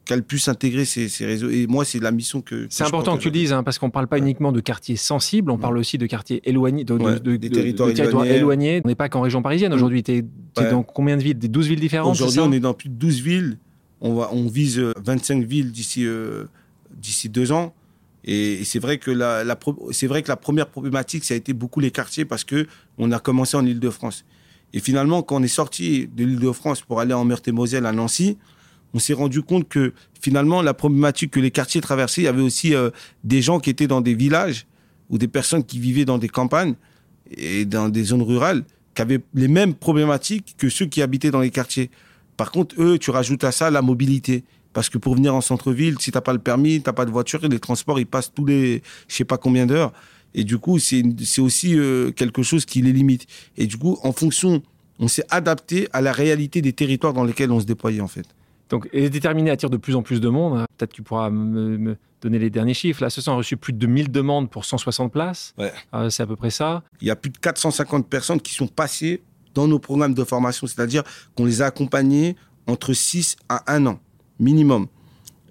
qu'elle 0.06 0.24
puisse 0.24 0.48
intégrer 0.48 0.86
ces, 0.86 1.08
réseaux. 1.26 1.50
Et 1.50 1.68
moi, 1.68 1.86
c'est 1.86 2.00
la 2.00 2.12
mission 2.12 2.42
que. 2.42 2.68
C'est 2.70 2.84
important 2.84 3.18
que 3.18 3.22
tu 3.22 3.30
le 3.30 3.34
dises, 3.34 3.54
hein, 3.54 3.64
parce 3.64 3.80
qu'on 3.80 3.88
ne 3.88 3.92
parle 3.92 4.08
pas 4.08 4.18
uniquement 4.18 4.52
de 4.52 4.60
quartiers 4.60 4.96
sensibles, 4.96 5.52
on 5.52 5.58
parle 5.58 5.78
aussi 5.78 5.98
de 5.98 6.06
quartiers 6.06 6.42
éloignés, 6.44 6.84
de, 6.84 7.36
des 7.38 7.50
territoires, 7.50 8.26
éloignés. 8.26 8.82
On 8.84 8.88
n'est 8.88 8.96
pas 8.96 9.10
qu'en 9.10 9.22
région 9.22 9.42
parisienne 9.42 9.74
aujourd'hui. 9.74 10.04
Tu 10.04 10.12
es, 10.12 10.26
dans 10.70 10.84
combien 10.84 11.18
de 11.18 11.24
villes? 11.24 11.38
Des 11.38 11.48
12 11.48 11.68
villes 11.68 11.80
différentes 11.80 12.12
Aujourd'hui, 12.12 12.40
on 12.42 12.52
est 12.52 12.60
dans 12.60 12.74
plus 12.74 12.90
de 12.90 12.96
12 12.96 13.22
villes. 13.22 13.58
On, 14.02 14.16
va, 14.16 14.30
on 14.34 14.48
vise 14.48 14.80
25 15.04 15.42
euh, 15.42 15.46
villes 15.46 15.72
d'ici 15.72 16.06
euh, 16.06 16.46
d'ici 16.94 17.30
deux 17.30 17.54
ans. 17.54 17.74
Et, 18.26 18.64
c'est 18.66 18.80
vrai 18.80 18.98
que 18.98 19.12
la, 19.12 19.44
la 19.44 19.58
c'est 19.92 20.08
vrai 20.08 20.24
que 20.24 20.30
la 20.30 20.36
première 20.36 20.68
problématique, 20.68 21.24
ça 21.24 21.34
a 21.34 21.38
été 21.38 21.54
beaucoup 21.54 21.80
les 21.80 21.92
quartiers 21.92 22.26
parce 22.26 22.44
que 22.44 22.68
on 22.98 23.12
a 23.12 23.20
commencé 23.20 23.56
en 23.56 23.66
Île-de-France. 23.66 24.26
Et 24.74 24.80
finalement, 24.80 25.22
quand 25.22 25.38
on 25.38 25.44
est 25.44 25.48
sorti 25.48 26.08
de 26.08 26.26
l'Île-de-France 26.26 26.82
pour 26.82 27.00
aller 27.00 27.14
en 27.14 27.26
Meurthe-et-Moselle 27.26 27.86
à 27.86 27.92
Nancy, 27.92 28.38
on 28.94 29.00
s'est 29.00 29.14
rendu 29.14 29.42
compte 29.42 29.68
que 29.68 29.94
finalement, 30.22 30.62
la 30.62 30.74
problématique 30.74 31.32
que 31.32 31.40
les 31.40 31.52
quartiers 31.52 31.82
traversaient, 31.82 32.22
il 32.22 32.26
y 32.26 32.28
avait 32.28 32.42
aussi 32.42 32.76
euh, 32.76 32.90
des 33.24 33.42
gens 33.42 33.60
qui 33.60 33.70
étaient 33.70 33.88
dans 33.88 34.02
des 34.02 34.14
villages 34.14 34.66
ou 35.10 35.18
des 35.18 35.28
personnes 35.28 35.64
qui 35.64 35.80
vivaient 35.80 36.06
dans 36.06 36.18
des 36.18 36.30
campagnes 36.30 36.76
et 37.36 37.66
dans 37.66 37.90
des 37.90 38.04
zones 38.04 38.22
rurales 38.22 38.64
qui 38.96 39.02
avaient 39.02 39.22
les 39.34 39.48
mêmes 39.48 39.74
problématiques 39.74 40.56
que 40.58 40.70
ceux 40.70 40.86
qui 40.86 41.02
habitaient 41.02 41.32
dans 41.32 41.42
les 41.42 41.50
quartiers. 41.50 41.90
Par 42.38 42.52
contre, 42.52 42.76
eux, 42.80 42.98
tu 42.98 43.12
rajoutes 43.12 43.44
à 43.44 43.52
ça 43.52 43.72
la 43.72 43.82
mobilité. 43.82 44.44
Parce 44.72 44.90
que 44.90 44.98
pour 44.98 45.16
venir 45.16 45.36
en 45.36 45.42
centre-ville, 45.42 45.98
si 46.00 46.12
tu 46.12 46.18
n'as 46.18 46.22
pas 46.22 46.34
le 46.34 46.40
permis, 46.40 46.82
tu 46.82 46.90
n'as 46.90 46.94
pas 46.94 47.06
de 47.06 47.12
voiture, 47.12 47.48
les 47.48 47.60
transports, 47.60 48.00
ils 48.00 48.08
passent 48.08 48.34
tous 48.34 48.46
les, 48.46 48.82
je 49.08 49.16
sais 49.16 49.24
pas 49.24 49.38
combien 49.38 49.68
d'heures. 49.68 49.94
Et 50.34 50.44
du 50.44 50.58
coup, 50.58 50.80
c'est 50.80 51.04
aussi 51.40 51.78
euh, 51.78 52.12
quelque 52.12 52.42
chose 52.42 52.66
qui 52.66 52.82
les 52.82 52.92
limite. 52.92 53.28
Et 53.56 53.68
du 53.68 53.78
coup, 53.78 54.00
en 54.02 54.12
fonction, 54.12 54.64
on 54.98 55.08
s'est 55.08 55.26
adapté 55.30 55.88
à 55.94 56.02
la 56.02 56.12
réalité 56.12 56.64
des 56.64 56.74
territoires 56.74 57.14
dans 57.14 57.24
lesquels 57.24 57.52
on 57.52 57.60
se 57.60 57.66
déployait, 57.66 58.02
en 58.02 58.08
fait. 58.08 58.26
Donc, 58.74 58.90
et 58.92 59.08
déterminé 59.12 59.52
attire 59.52 59.70
de 59.70 59.78
plus 59.78 59.96
en 59.96 60.02
plus 60.02 60.20
de 60.20 60.30
monde. 60.30 60.58
Hein. 60.58 60.66
Peut-être 60.76 60.94
tu 60.94 61.04
pourras 61.04 61.30
me, 61.30 61.96
donner 62.24 62.40
les 62.40 62.50
derniers 62.50 62.74
chiffres. 62.74 63.04
Là, 63.04 63.12
ce 63.12 63.30
a 63.30 63.34
reçu 63.36 63.56
plus 63.56 63.72
de 63.72 63.86
1000 63.86 64.10
demandes 64.10 64.50
pour 64.50 64.66
160 64.66 65.12
places. 65.12 65.54
Euh, 65.94 66.10
c'est 66.10 66.24
à 66.24 66.26
peu 66.26 66.36
près 66.36 66.50
ça. 66.50 66.82
Il 67.00 67.08
y 67.08 67.12
a 67.12 67.16
plus 67.16 67.30
de 67.30 67.38
450 67.38 68.10
personnes 68.10 68.42
qui 68.42 68.56
sont 68.56 68.66
passées 68.66 69.22
dans 69.54 69.68
nos 69.68 69.78
programmes 69.78 70.16
de 70.16 70.24
formation, 70.24 70.66
c'est-à-dire 70.66 71.04
qu'on 71.36 71.46
les 71.46 71.62
a 71.62 71.68
accompagnées 71.68 72.36
entre 72.66 72.94
6 72.94 73.36
à 73.48 73.72
1 73.72 73.86
an, 73.86 74.00
minimum. 74.40 74.88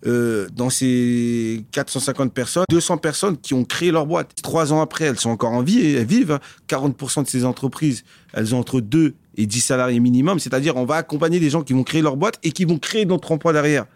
Euh, 0.05 0.49
dans 0.53 0.69
ces 0.69 1.65
450 1.71 2.35
personnes, 2.35 2.65
200 2.69 2.97
personnes 2.97 3.37
qui 3.37 3.55
ont 3.55 3.65
créé 3.65 3.93
leur 3.93 4.05
boîte. 4.05 4.33
Trois 4.43 4.73
ans 4.73 4.81
après, 4.81 5.05
elles 5.05 5.19
sont 5.19 5.31
encore 5.31 5.53
en 5.53 5.63
vie 5.63 5.79
et 5.79 5.93
elles 5.93 6.07
vivent. 6.07 6.41
40% 6.69 7.23
de 7.23 7.29
ces 7.29 7.45
entreprises, 7.45 8.03
elles 8.33 8.55
ont 8.55 8.59
entre 8.59 8.81
2 8.81 9.15
et 9.37 9.47
10 9.47 9.61
salariés 9.61 10.01
minimum. 10.01 10.41
C'est-à-dire, 10.41 10.77
on 10.77 10.85
va 10.85 10.97
accompagner 10.97 11.39
des 11.39 11.51
gens 11.51 11.63
qui 11.63 11.73
vont 11.73 11.85
créer 11.85 12.03
leur 12.03 12.17
boîte 12.17 12.39
et 12.43 12.51
qui 12.51 12.65
vont 12.65 12.79
créer 12.79 13.05
d'autres 13.05 13.31
emplois 13.31 13.53
derrière. 13.53 13.87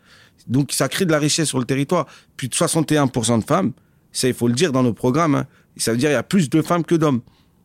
Donc, 0.47 0.71
ça 0.71 0.89
crée 0.89 1.07
de 1.07 1.11
la 1.11 1.19
richesse 1.19 1.49
sur 1.49 1.59
le 1.59 1.65
territoire. 1.65 2.07
Plus 2.37 2.49
de 2.49 2.55
61% 2.55 3.41
de 3.41 3.45
femmes, 3.45 3.73
ça, 4.13 4.29
il 4.29 4.35
faut 4.35 4.47
le 4.47 4.55
dire 4.55 4.71
dans 4.71 4.85
nos 4.85 4.95
programmes. 4.95 5.35
Hein. 5.35 5.47
Ça 5.77 5.91
veut 5.91 5.99
dire 5.99 6.09
qu'il 6.09 6.15
y 6.15 6.19
a 6.19 6.23
plus 6.23 6.49
de 6.49 6.63
femmes 6.63 6.85
que 6.85 6.95
d'hommes. 6.95 7.21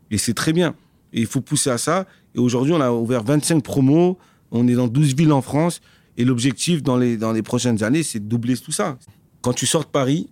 Et 0.09 0.17
c'est 0.17 0.33
très 0.33 0.51
bien. 0.51 0.73
Et 1.13 1.21
il 1.21 1.27
faut 1.27 1.41
pousser 1.41 1.69
à 1.69 1.77
ça. 1.77 2.07
Et 2.33 2.39
aujourd'hui, 2.39 2.73
on 2.73 2.81
a 2.81 2.91
ouvert 2.91 3.23
25 3.23 3.63
promos. 3.63 4.17
On 4.51 4.67
est 4.67 4.73
dans 4.73 4.87
12 4.87 5.15
villes 5.15 5.31
en 5.31 5.41
France. 5.41 5.79
Et 6.17 6.25
l'objectif 6.25 6.83
dans 6.83 6.97
les, 6.97 7.17
dans 7.17 7.31
les 7.31 7.41
prochaines 7.41 7.83
années, 7.83 8.03
c'est 8.03 8.19
de 8.19 8.25
doubler 8.25 8.57
tout 8.57 8.71
ça. 8.71 8.97
Quand 9.41 9.53
tu 9.53 9.65
sors 9.65 9.83
de 9.83 9.89
Paris, 9.89 10.29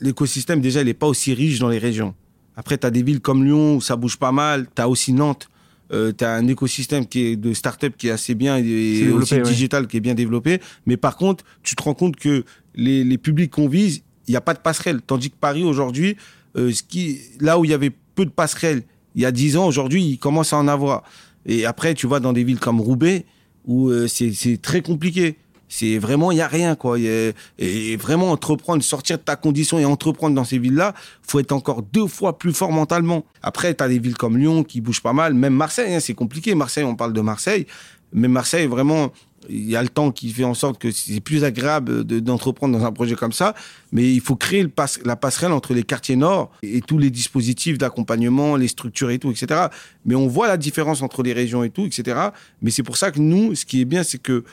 l'écosystème, 0.00 0.60
déjà, 0.60 0.80
il 0.80 0.86
n'est 0.86 0.94
pas 0.94 1.06
aussi 1.06 1.34
riche 1.34 1.58
dans 1.58 1.68
les 1.68 1.78
régions. 1.78 2.14
Après, 2.56 2.78
tu 2.78 2.86
as 2.86 2.90
des 2.90 3.02
villes 3.02 3.20
comme 3.20 3.44
Lyon 3.44 3.76
où 3.76 3.80
ça 3.80 3.96
bouge 3.96 4.16
pas 4.16 4.32
mal. 4.32 4.66
Tu 4.74 4.82
as 4.82 4.88
aussi 4.88 5.12
Nantes 5.12 5.48
euh, 5.92 6.12
tu 6.16 6.24
as 6.24 6.34
un 6.34 6.46
écosystème 6.46 7.04
qui 7.04 7.20
est 7.22 7.36
de 7.36 7.52
start-up 7.52 7.94
qui 7.98 8.06
est 8.08 8.12
assez 8.12 8.36
bien 8.36 8.58
et, 8.58 9.08
aussi 9.08 9.40
digital 9.40 9.88
qui 9.88 9.96
est 9.96 10.00
bien 10.00 10.14
développé. 10.14 10.60
Mais 10.86 10.96
par 10.96 11.16
contre, 11.16 11.44
tu 11.64 11.74
te 11.74 11.82
rends 11.82 11.94
compte 11.94 12.14
que 12.14 12.44
les, 12.76 13.02
les 13.02 13.18
publics 13.18 13.50
qu'on 13.50 13.68
vise, 13.68 14.02
il 14.28 14.30
n'y 14.30 14.36
a 14.36 14.40
pas 14.40 14.54
de 14.54 14.60
passerelle. 14.60 15.00
Tandis 15.02 15.30
que 15.30 15.36
Paris, 15.36 15.64
aujourd'hui, 15.64 16.16
euh, 16.56 16.70
ce 16.70 16.84
qui, 16.84 17.20
là 17.40 17.58
où 17.58 17.64
il 17.64 17.72
y 17.72 17.74
avait 17.74 17.90
peu 17.90 18.24
de 18.24 18.30
passerelles 18.30 18.82
il 19.14 19.22
y 19.22 19.26
a 19.26 19.32
10 19.32 19.56
ans, 19.56 19.66
aujourd'hui, 19.66 20.04
il 20.04 20.18
commence 20.18 20.52
à 20.52 20.56
en 20.56 20.68
avoir. 20.68 21.02
Et 21.46 21.66
après, 21.66 21.94
tu 21.94 22.06
vois, 22.06 22.20
dans 22.20 22.32
des 22.32 22.44
villes 22.44 22.60
comme 22.60 22.80
Roubaix, 22.80 23.24
où 23.66 23.88
euh, 23.88 24.06
c'est 24.08 24.60
très 24.60 24.82
compliqué. 24.82 25.36
C'est 25.68 25.98
vraiment, 25.98 26.32
il 26.32 26.34
n'y 26.34 26.40
a 26.40 26.48
rien, 26.48 26.74
quoi. 26.74 26.98
et 26.98 27.96
vraiment 27.96 28.32
entreprendre, 28.32 28.82
sortir 28.82 29.18
de 29.18 29.22
ta 29.22 29.36
condition 29.36 29.78
et 29.78 29.84
entreprendre 29.84 30.34
dans 30.34 30.42
ces 30.42 30.58
villes-là, 30.58 30.94
faut 31.22 31.38
être 31.38 31.52
encore 31.52 31.82
deux 31.82 32.08
fois 32.08 32.38
plus 32.38 32.52
fort 32.52 32.72
mentalement. 32.72 33.24
Après, 33.40 33.72
tu 33.72 33.84
as 33.84 33.86
des 33.88 34.00
villes 34.00 34.16
comme 34.16 34.36
Lyon 34.36 34.64
qui 34.64 34.80
bougent 34.80 35.02
pas 35.02 35.12
mal, 35.12 35.32
même 35.32 35.54
Marseille, 35.54 35.94
hein, 35.94 36.00
c'est 36.00 36.14
compliqué. 36.14 36.56
Marseille, 36.56 36.82
on 36.82 36.96
parle 36.96 37.12
de 37.12 37.20
Marseille, 37.20 37.66
mais 38.12 38.26
Marseille, 38.26 38.66
vraiment, 38.66 39.12
il 39.48 39.68
y 39.68 39.76
a 39.76 39.82
le 39.82 39.88
temps 39.88 40.10
qui 40.10 40.30
fait 40.30 40.44
en 40.44 40.54
sorte 40.54 40.78
que 40.78 40.90
c'est 40.90 41.20
plus 41.20 41.44
agréable 41.44 42.04
d'entreprendre 42.04 42.78
dans 42.78 42.84
un 42.84 42.92
projet 42.92 43.14
comme 43.14 43.32
ça, 43.32 43.54
mais 43.92 44.12
il 44.12 44.20
faut 44.20 44.36
créer 44.36 44.62
le 44.62 44.70
la 45.04 45.16
passerelle 45.16 45.52
entre 45.52 45.74
les 45.74 45.82
quartiers 45.82 46.16
nord 46.16 46.50
et 46.62 46.80
tous 46.80 46.98
les 46.98 47.10
dispositifs 47.10 47.78
d'accompagnement, 47.78 48.56
les 48.56 48.68
structures 48.68 49.10
et 49.10 49.18
tout, 49.18 49.30
etc. 49.30 49.68
Mais 50.04 50.14
on 50.14 50.26
voit 50.26 50.48
la 50.48 50.56
différence 50.56 51.02
entre 51.02 51.22
les 51.22 51.32
régions 51.32 51.64
et 51.64 51.70
tout, 51.70 51.86
etc. 51.86 52.18
Mais 52.62 52.70
c'est 52.70 52.82
pour 52.82 52.96
ça 52.96 53.10
que 53.10 53.20
nous, 53.20 53.54
ce 53.54 53.64
qui 53.64 53.80
est 53.80 53.86
bien, 53.86 54.02
c'est 54.02 54.20
que 54.20 54.44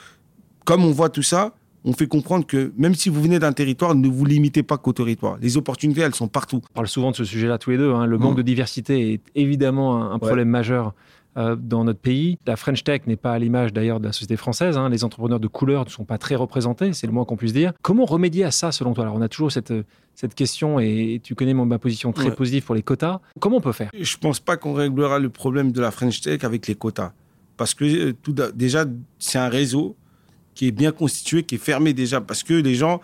comme 0.65 0.83
on 0.83 0.91
voit 0.91 1.09
tout 1.09 1.23
ça, 1.23 1.53
on 1.85 1.93
fait 1.93 2.07
comprendre 2.07 2.45
que 2.45 2.73
même 2.77 2.95
si 2.95 3.07
vous 3.07 3.21
venez 3.21 3.39
d'un 3.39 3.53
territoire, 3.53 3.95
ne 3.95 4.07
vous 4.09 4.25
limitez 4.25 4.61
pas 4.61 4.77
qu'au 4.77 4.91
territoire. 4.91 5.37
Les 5.41 5.55
opportunités, 5.55 6.01
elles 6.01 6.15
sont 6.15 6.27
partout. 6.27 6.61
On 6.71 6.73
parle 6.73 6.87
souvent 6.87 7.11
de 7.11 7.15
ce 7.15 7.23
sujet-là 7.23 7.57
tous 7.57 7.69
les 7.69 7.77
deux. 7.77 7.93
Hein. 7.93 8.05
Le 8.05 8.17
manque 8.17 8.33
mmh. 8.33 8.37
de 8.37 8.41
diversité 8.41 9.13
est 9.13 9.21
évidemment 9.35 10.11
un, 10.11 10.19
problème 10.19 10.49
majeur 10.49 10.93
euh, 11.37 11.55
dans 11.55 11.83
notre 11.83 11.99
pays. 11.99 12.37
La 12.45 12.55
French 12.55 12.83
Tech 12.83 13.01
n'est 13.07 13.15
pas 13.15 13.33
à 13.33 13.39
l'image 13.39 13.73
d'ailleurs 13.73 13.99
de 13.99 14.05
la 14.05 14.11
société 14.11 14.37
française. 14.37 14.77
Hein. 14.77 14.89
Les 14.89 15.03
entrepreneurs 15.03 15.39
de 15.39 15.47
couleur 15.47 15.85
ne 15.85 15.89
sont 15.89 16.05
pas 16.05 16.17
très 16.17 16.35
représentés, 16.35 16.93
c'est 16.93 17.07
le 17.07 17.13
moins 17.13 17.25
qu'on 17.25 17.37
puisse 17.37 17.53
dire. 17.53 17.73
Comment 17.81 18.05
remédier 18.05 18.43
à 18.43 18.51
ça 18.51 18.71
selon 18.71 18.93
toi? 18.93 19.03
Alors 19.03 19.15
on 19.15 19.21
a 19.21 19.29
toujours 19.29 19.51
cette, 19.51 19.73
cette 20.15 20.35
question 20.35 20.79
et 20.79 21.21
tu 21.23 21.35
connais 21.35 21.53
ma 21.53 21.79
position 21.79 22.11
très 22.11 22.31
positive 22.33 22.63
pour 22.63 22.75
les 22.75 22.81
quotas. 22.83 23.19
Comment 23.39 23.57
on 23.57 23.61
peut 23.61 23.71
faire? 23.71 23.89
Je 23.93 24.15
ne 24.15 24.19
pense 24.19 24.39
pas 24.39 24.57
qu'on 24.57 24.73
réglera 24.73 25.19
le 25.19 25.29
problème 25.29 25.71
de 25.71 25.81
la 25.81 25.91
French 25.91 26.21
Tech 26.21 26.43
avec 26.43 26.67
les 26.67 26.75
quotas. 26.75 27.13
Parce 27.55 27.73
que 27.73 27.85
euh, 27.85 28.13
tout, 28.21 28.35
déjà, 28.53 28.85
c'est 29.17 29.39
un 29.39 29.49
réseau 29.49 29.95
qui 30.53 30.67
est 30.67 30.71
bien 30.71 30.91
constitué, 30.91 31.43
qui 31.43 31.55
est 31.55 31.59
fermé 31.59 31.93
déjà, 31.93 32.21
parce 32.21 32.43
que 32.43 32.53
les 32.53 32.75
gens, 32.75 33.01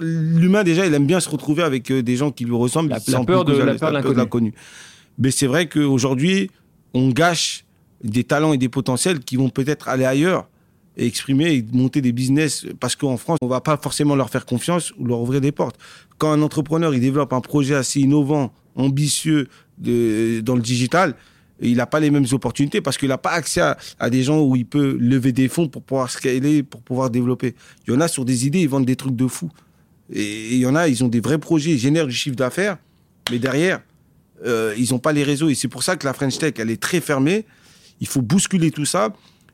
l'humain 0.00 0.64
déjà, 0.64 0.86
il 0.86 0.94
aime 0.94 1.06
bien 1.06 1.20
se 1.20 1.28
retrouver 1.28 1.62
avec 1.62 1.90
euh, 1.90 2.02
des 2.02 2.16
gens 2.16 2.30
qui 2.30 2.44
lui 2.44 2.54
ressemblent. 2.54 2.88
La, 2.88 2.98
la 3.08 3.24
peur 3.24 3.44
de 3.44 3.52
l'inconnu. 4.12 4.54
Mais 5.18 5.30
c'est 5.30 5.46
vrai 5.46 5.68
qu'aujourd'hui, 5.68 6.50
on 6.94 7.10
gâche 7.10 7.64
des 8.02 8.24
talents 8.24 8.52
et 8.52 8.58
des 8.58 8.68
potentiels 8.68 9.20
qui 9.20 9.36
vont 9.36 9.50
peut-être 9.50 9.88
aller 9.88 10.04
ailleurs 10.04 10.48
et 10.96 11.06
exprimer 11.06 11.52
et 11.52 11.64
monter 11.72 12.00
des 12.00 12.12
business 12.12 12.66
parce 12.80 12.96
qu'en 12.96 13.16
France, 13.16 13.38
on 13.42 13.46
va 13.46 13.60
pas 13.60 13.76
forcément 13.76 14.16
leur 14.16 14.30
faire 14.30 14.46
confiance 14.46 14.92
ou 14.98 15.04
leur 15.04 15.20
ouvrir 15.20 15.40
des 15.40 15.52
portes. 15.52 15.76
Quand 16.18 16.32
un 16.32 16.42
entrepreneur, 16.42 16.94
il 16.94 17.00
développe 17.00 17.32
un 17.32 17.40
projet 17.40 17.74
assez 17.74 18.00
innovant, 18.00 18.52
ambitieux 18.74 19.48
dans 19.78 20.54
le 20.54 20.60
digital, 20.60 21.14
il 21.62 21.76
n'a 21.76 21.86
pas 21.86 22.00
les 22.00 22.10
mêmes 22.10 22.26
opportunités 22.32 22.80
parce 22.80 22.96
qu'il 22.96 23.08
n'a 23.08 23.18
pas 23.18 23.30
accès 23.30 23.60
à, 23.98 24.10
des 24.10 24.22
gens 24.22 24.40
où 24.40 24.56
il 24.56 24.66
peut 24.66 24.96
lever 24.98 25.32
des 25.32 25.48
fonds 25.48 25.68
pour 25.68 25.82
pouvoir 25.82 26.10
scaler, 26.10 26.62
pour 26.62 26.80
pouvoir 26.82 27.10
développer. 27.10 27.54
Il 27.86 27.92
y 27.92 27.96
en 27.96 28.00
a 28.00 28.08
sur 28.08 28.24
des 28.24 28.46
idées, 28.46 28.60
ils 28.60 28.68
vendent 28.68 28.86
des 28.86 28.96
trucs 28.96 29.16
de 29.16 29.26
fou. 29.26 29.50
Et 30.12 30.54
il 30.54 30.58
y 30.58 30.66
en 30.66 30.74
a, 30.74 30.88
ils 30.88 31.04
ont 31.04 31.08
des 31.08 31.20
vrais 31.20 31.38
projets, 31.38 31.72
ils 31.72 31.78
génèrent 31.78 32.06
du 32.06 32.14
chiffre 32.14 32.36
d'affaires, 32.36 32.78
mais 33.30 33.38
derrière, 33.38 33.80
euh, 34.44 34.74
ils 34.76 34.90
n'ont 34.92 34.98
pas 34.98 35.12
les 35.12 35.22
réseaux. 35.22 35.48
Et 35.48 35.54
c'est 35.54 35.68
pour 35.68 35.82
ça 35.82 35.96
que 35.96 36.06
la 36.06 36.12
French 36.12 36.38
Tech, 36.38 36.54
elle 36.58 36.70
est 36.70 36.80
très 36.80 37.00
fermée. 37.00 37.44
Il 38.00 38.06
faut 38.06 38.22
bousculer 38.22 38.70
tout 38.70 38.86
ça. 38.86 39.12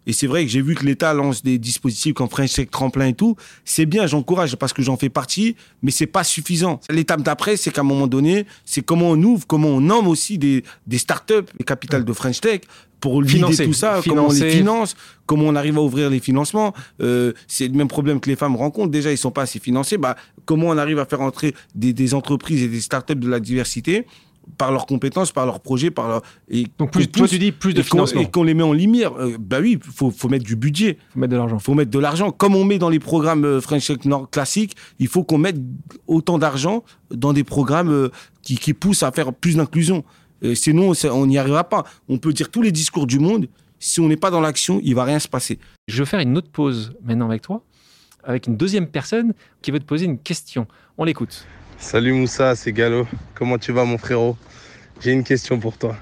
Et 0.09 0.13
c'est 0.13 0.29
vrai 0.29 0.45
que 0.45 0.51
j'ai 0.53 0.63
vu 0.63 0.77
que 0.77 0.85
l'État 0.85 1.13
lance 1.13 1.43
des 1.43 1.59
dispositifs 1.59 2.15
comme 2.15 2.29
French 2.29 2.53
Tech 2.53 2.71
Tremplin 2.71 3.09
et 3.09 3.15
tout. 3.15 3.35
C'est 3.65 3.87
bien, 3.87 4.07
j'encourage 4.07 4.55
parce 4.55 4.73
que 4.73 4.81
j'en 4.81 4.97
fais 4.97 5.09
partie, 5.09 5.57
mais 5.83 5.91
c'est 5.91 6.07
pas 6.07 6.23
suffisant. 6.23 6.81
L'étape 6.89 7.23
d'après, 7.23 7.57
c'est 7.57 7.73
qu'à 7.73 7.81
un 7.81 7.85
moment 7.85 8.07
donné, 8.07 8.47
c'est 8.65 8.83
comment 8.83 9.11
on 9.11 9.21
ouvre, 9.21 9.45
comment 9.49 9.71
on 9.71 9.81
nomme 9.81 10.07
aussi 10.07 10.39
des, 10.39 10.63
des 10.87 10.99
startups, 10.99 11.47
les 11.59 11.65
capitales 11.65 12.05
de 12.05 12.13
French 12.13 12.41
Tech, 12.41 12.61
pour 13.01 13.23
financer 13.25 13.67
tout 13.67 13.73
ça, 13.73 14.01
comment 14.07 14.29
on 14.29 14.33
les 14.33 14.49
finance, 14.49 14.95
comment 15.27 15.45
on 15.47 15.57
arrive 15.57 15.77
à 15.77 15.83
ouvrir 15.83 16.09
les 16.09 16.21
financements. 16.21 16.73
Euh, 17.01 17.33
c'est 17.49 17.67
le 17.67 17.75
même 17.75 17.89
problème 17.89 18.21
que 18.21 18.31
les 18.31 18.37
femmes 18.37 18.55
rencontrent. 18.55 18.91
Déjà, 18.93 19.11
ils 19.11 19.19
sont 19.19 19.33
pas 19.33 19.43
assez 19.43 19.59
financés. 19.59 19.99
Bah, 19.99 20.17
comment 20.45 20.69
on 20.69 20.79
arrive 20.79 21.01
à 21.01 21.05
faire 21.05 21.21
entrer 21.21 21.53
des, 21.75 21.93
des 21.93 22.15
entreprises 22.15 22.63
et 22.63 22.69
des 22.69 22.81
startups 22.81 23.17
de 23.17 23.29
la 23.29 23.41
diversité? 23.41 24.07
Par 24.59 24.73
leurs 24.73 24.87
compétences, 24.87 25.33
par 25.33 25.47
leurs 25.47 25.61
projets, 25.61 25.91
par 25.91 26.09
leur... 26.09 26.23
Et 26.49 26.67
Donc 26.79 26.93
plus, 26.93 27.09
toi 27.09 27.29
tu 27.29 27.39
dis 27.39 27.53
plus 27.53 27.75
de 27.75 27.83
financement. 27.83 28.21
Et 28.21 28.31
qu'on 28.31 28.43
les 28.43 28.55
met 28.55 28.63
en 28.63 28.73
lumière. 28.73 29.13
Euh, 29.19 29.37
bah 29.39 29.59
oui, 29.61 29.79
il 29.85 29.93
faut, 29.93 30.11
faut, 30.11 30.29
mettre 30.29 30.45
du 30.45 30.57
budget. 30.57 30.99
faut 31.13 31.21
mettre 31.21 31.33
de 31.33 31.37
l'argent. 31.37 31.59
faut 31.59 31.75
mettre 31.75 31.91
de 31.91 31.99
l'argent. 31.99 32.31
Comme 32.31 32.55
on 32.55 32.65
met 32.65 32.79
dans 32.79 32.89
les 32.89 32.99
programmes 32.99 33.45
euh, 33.45 33.61
French 33.61 33.87
Tech 33.87 34.05
Nord 34.05 34.31
classiques, 34.31 34.77
il 34.99 35.09
faut 35.09 35.25
qu'on 35.25 35.39
mette 35.39 35.57
autant 36.07 36.39
d'argent 36.39 36.85
dans 37.11 37.33
des 37.33 37.45
programmes 37.45 37.91
euh, 37.91 38.09
qui, 38.43 38.57
qui, 38.57 38.75
poussent 38.75 39.03
à 39.03 39.13
faire 39.13 39.33
plus 39.33 39.57
d'inclusion. 39.57 40.05
sinon, 40.55 40.93
on 41.13 41.27
n'y 41.27 41.39
arrivera 41.39 41.65
pas. 41.65 41.85
On 42.09 42.19
peut 42.19 42.33
dire 42.33 42.51
tous 42.51 42.63
les 42.63 42.73
discours 42.73 43.07
du 43.07 43.19
monde. 43.19 43.49
Si 43.79 44.01
on 44.01 44.09
n'est 44.09 44.17
pas 44.17 44.31
dans 44.31 44.41
l'action, 44.41 44.81
il 44.83 44.95
va 44.95 45.05
rien 45.05 45.19
se 45.19 45.29
passer. 45.29 45.59
Je 45.87 46.03
vais 46.03 46.07
faire 46.07 46.21
une 46.21 46.37
autre 46.37 46.51
pause 46.51 46.95
maintenant 47.03 47.27
avec 47.27 47.43
toi, 47.43 47.63
avec 48.25 48.47
une 48.47 48.57
deuxième 48.57 48.87
personne 48.87 49.35
qui 49.61 49.71
veut 49.71 49.81
te 49.81 49.85
poser 49.85 50.07
une 50.07 50.19
question. 50.19 50.67
On 50.97 51.05
l'écoute. 51.05 51.47
Salut 51.79 52.13
Moussa, 52.15 52.57
c'est 52.57 52.73
Gallo. 52.73 53.07
Comment 53.35 53.59
tu 53.59 53.71
vas 53.71 53.85
mon 53.85 53.99
frérot? 53.99 54.37
J'ai 55.01 55.13
une 55.13 55.25
question 55.25 55.61
pour 55.61 55.77
toi. 55.77 55.97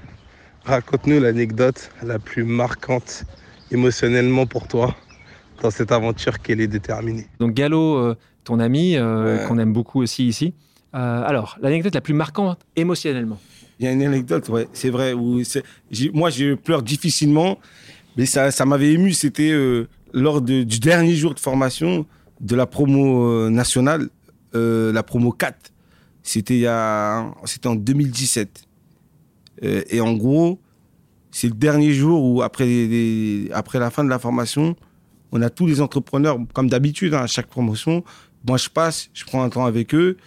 Raconte-nous 0.63 1.19
l'anecdote 1.19 1.91
la 2.01 2.17
plus 2.17 2.43
marquante 2.43 3.25
émotionnellement 3.71 4.45
pour 4.45 4.67
toi 4.67 4.95
dans 5.61 5.69
cette 5.69 5.91
aventure 5.91 6.39
qu'elle 6.39 6.61
est 6.61 6.67
déterminée. 6.67 7.27
Donc 7.39 7.53
Gallo, 7.53 7.97
euh, 7.97 8.15
ton 8.45 8.59
ami, 8.59 8.95
euh, 8.95 9.45
qu'on 9.47 9.59
aime 9.59 9.73
beaucoup 9.73 10.01
aussi 10.01 10.27
ici. 10.27 10.53
Euh, 10.95 11.23
alors, 11.25 11.57
l'anecdote 11.61 11.93
la 11.93 12.01
plus 12.01 12.13
marquante 12.13 12.61
émotionnellement 12.75 13.39
Il 13.79 13.85
y 13.85 13.89
a 13.89 13.91
une 13.91 14.01
anecdote, 14.01 14.47
ouais, 14.49 14.67
c'est 14.71 14.89
vrai. 14.89 15.13
Où 15.13 15.41
moi, 16.13 16.29
je 16.29 16.55
pleure 16.55 16.83
difficilement, 16.83 17.59
mais 18.17 18.25
ça, 18.25 18.49
ça 18.49 18.65
m'avait 18.65 18.93
ému. 18.93 19.11
C'était 19.11 19.53
lors 20.13 20.41
du 20.41 20.79
dernier 20.79 21.15
jour 21.15 21.33
de 21.33 21.39
formation 21.39 22.05
de 22.39 22.55
la 22.55 22.65
promo 22.65 23.49
nationale 23.49 24.09
euh, 24.55 24.91
la 24.91 25.03
promo 25.03 25.31
4. 25.31 25.71
C'était 26.23 26.67
en 26.67 27.75
2017. 27.75 28.63
Euh, 29.63 29.83
et 29.89 30.01
en 30.01 30.13
gros, 30.13 30.59
c'est 31.31 31.47
le 31.47 31.53
dernier 31.53 31.93
jour 31.93 32.23
où 32.23 32.41
après, 32.41 32.87
après 33.53 33.79
la 33.79 33.89
fin 33.91 34.03
de 34.03 34.09
la 34.09 34.19
formation, 34.19 34.75
on 35.31 35.41
a 35.41 35.49
tous 35.49 35.67
les 35.67 35.81
entrepreneurs, 35.81 36.39
comme 36.53 36.69
d'habitude, 36.69 37.13
hein, 37.13 37.23
à 37.23 37.27
chaque 37.27 37.47
promotion. 37.47 38.03
Moi, 38.47 38.57
je 38.57 38.69
passe, 38.69 39.09
je 39.13 39.25
prends 39.25 39.43
un 39.43 39.49
temps 39.49 39.65
avec 39.65 39.93
eux 39.93 40.17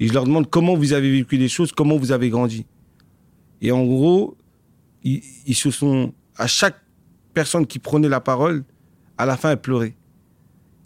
et 0.00 0.08
je 0.08 0.12
leur 0.12 0.24
demande 0.24 0.48
comment 0.48 0.74
vous 0.74 0.92
avez 0.92 1.10
vécu 1.10 1.36
les 1.36 1.48
choses, 1.48 1.72
comment 1.72 1.96
vous 1.96 2.12
avez 2.12 2.28
grandi. 2.28 2.66
Et 3.60 3.72
en 3.72 3.84
gros, 3.84 4.36
ils, 5.02 5.22
ils 5.46 5.54
se 5.54 5.70
sont, 5.70 6.12
à 6.36 6.46
chaque 6.46 6.76
personne 7.34 7.66
qui 7.66 7.78
prenait 7.78 8.08
la 8.08 8.20
parole, 8.20 8.64
à 9.16 9.26
la 9.26 9.36
fin, 9.36 9.50
elle 9.50 9.60
pleurait. 9.60 9.94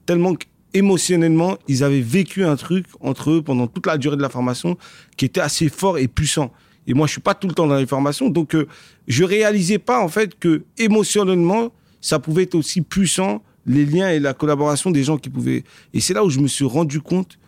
Tellement 0.07 0.34
que 0.34 0.46
émotionnellement, 0.75 1.59
ils 1.68 1.85
avaient 1.85 2.01
vécu 2.01 2.45
un 2.45 2.57
truc 2.57 2.87
entre 3.01 3.31
eux 3.31 3.43
pendant 3.43 3.66
toute 3.66 3.87
la 3.87 3.99
durée 3.99 4.16
de 4.16 4.23
la 4.23 4.29
formation 4.29 4.77
qui 5.16 5.25
était 5.25 5.41
assez 5.41 5.68
fort 5.68 5.99
et 5.99 6.09
puissant. 6.09 6.53
Et 6.87 6.95
moi, 6.95 7.07
je 7.07 7.12
suis 7.12 7.20
pas 7.20 7.35
tout 7.35 7.47
le 7.47 7.55
temps 7.55 7.66
dans 7.66 7.77
les 7.77 7.87
formations, 7.87 8.29
donc 8.29 8.55
euh, 8.55 8.66
je 9.07 9.25
réalisais 9.25 9.79
pas 9.79 10.01
en 10.03 10.09
fait 10.09 10.39
que 10.39 10.64
émotionnellement, 10.79 11.73
ça 12.01 12.18
pouvait 12.18 12.45
être 12.45 12.57
aussi 12.57 12.81
puissant 12.81 13.43
les 13.66 13.87
liens 13.87 14.11
et 14.11 14.18
la 14.18 14.35
collaboration 14.35 14.91
des 14.91 15.05
gens 15.05 15.16
qui 15.16 15.31
pouvaient. 15.31 15.62
Et 15.95 16.01
c'est 16.01 16.14
là 16.14 16.25
où 16.25 16.31
je 16.31 16.41
me 16.41 16.49
suis 16.49 16.64
rendu 16.64 17.01
compte 17.01 17.39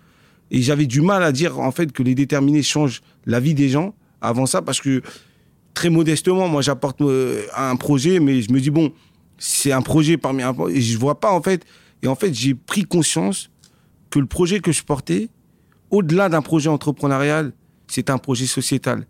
et 0.51 0.62
j'avais 0.62 0.87
du 0.87 1.01
mal 1.01 1.22
à 1.25 1.33
dire 1.33 1.59
en 1.59 1.72
fait 1.72 1.91
que 1.91 2.03
les 2.03 2.14
déterminés 2.14 2.62
changent 2.62 3.03
la 3.27 3.41
vie 3.41 3.55
des 3.55 3.68
gens 3.68 3.95
avant 4.20 4.47
ça 4.47 4.62
parce 4.62 4.81
que 4.81 5.03
très 5.75 5.91
modestement, 5.91 6.47
moi, 6.47 6.62
j'apporte 6.62 7.01
euh, 7.01 7.43
un 7.57 7.75
projet, 7.75 8.20
mais 8.20 8.41
je 8.41 8.53
me 8.53 8.61
dis 8.61 8.70
bon, 8.70 8.93
c'est 9.39 9.72
un 9.72 9.83
projet 9.83 10.16
parmi 10.16 10.43
un 10.43 10.55
et 10.68 10.81
je 10.81 10.97
vois 10.97 11.18
pas 11.18 11.33
en 11.33 11.43
fait 11.43 11.64
et 12.05 12.09
en 12.09 12.14
fait, 12.14 12.34
j'ai 12.34 12.55
pris 12.55 12.84
conscience 12.84 13.50
que 14.11 14.18
le 14.18 14.26
projet 14.26 14.61
que 14.61 14.72
je 14.72 14.84
portais, 14.84 15.30
au-delà 15.90 16.28
d'un 16.28 16.42
projet 16.42 16.68
entrepreneurial, 16.68 17.52
c'est 17.88 18.11
un 18.11 18.18
projet 18.18 18.46
sociétal. 18.46 19.07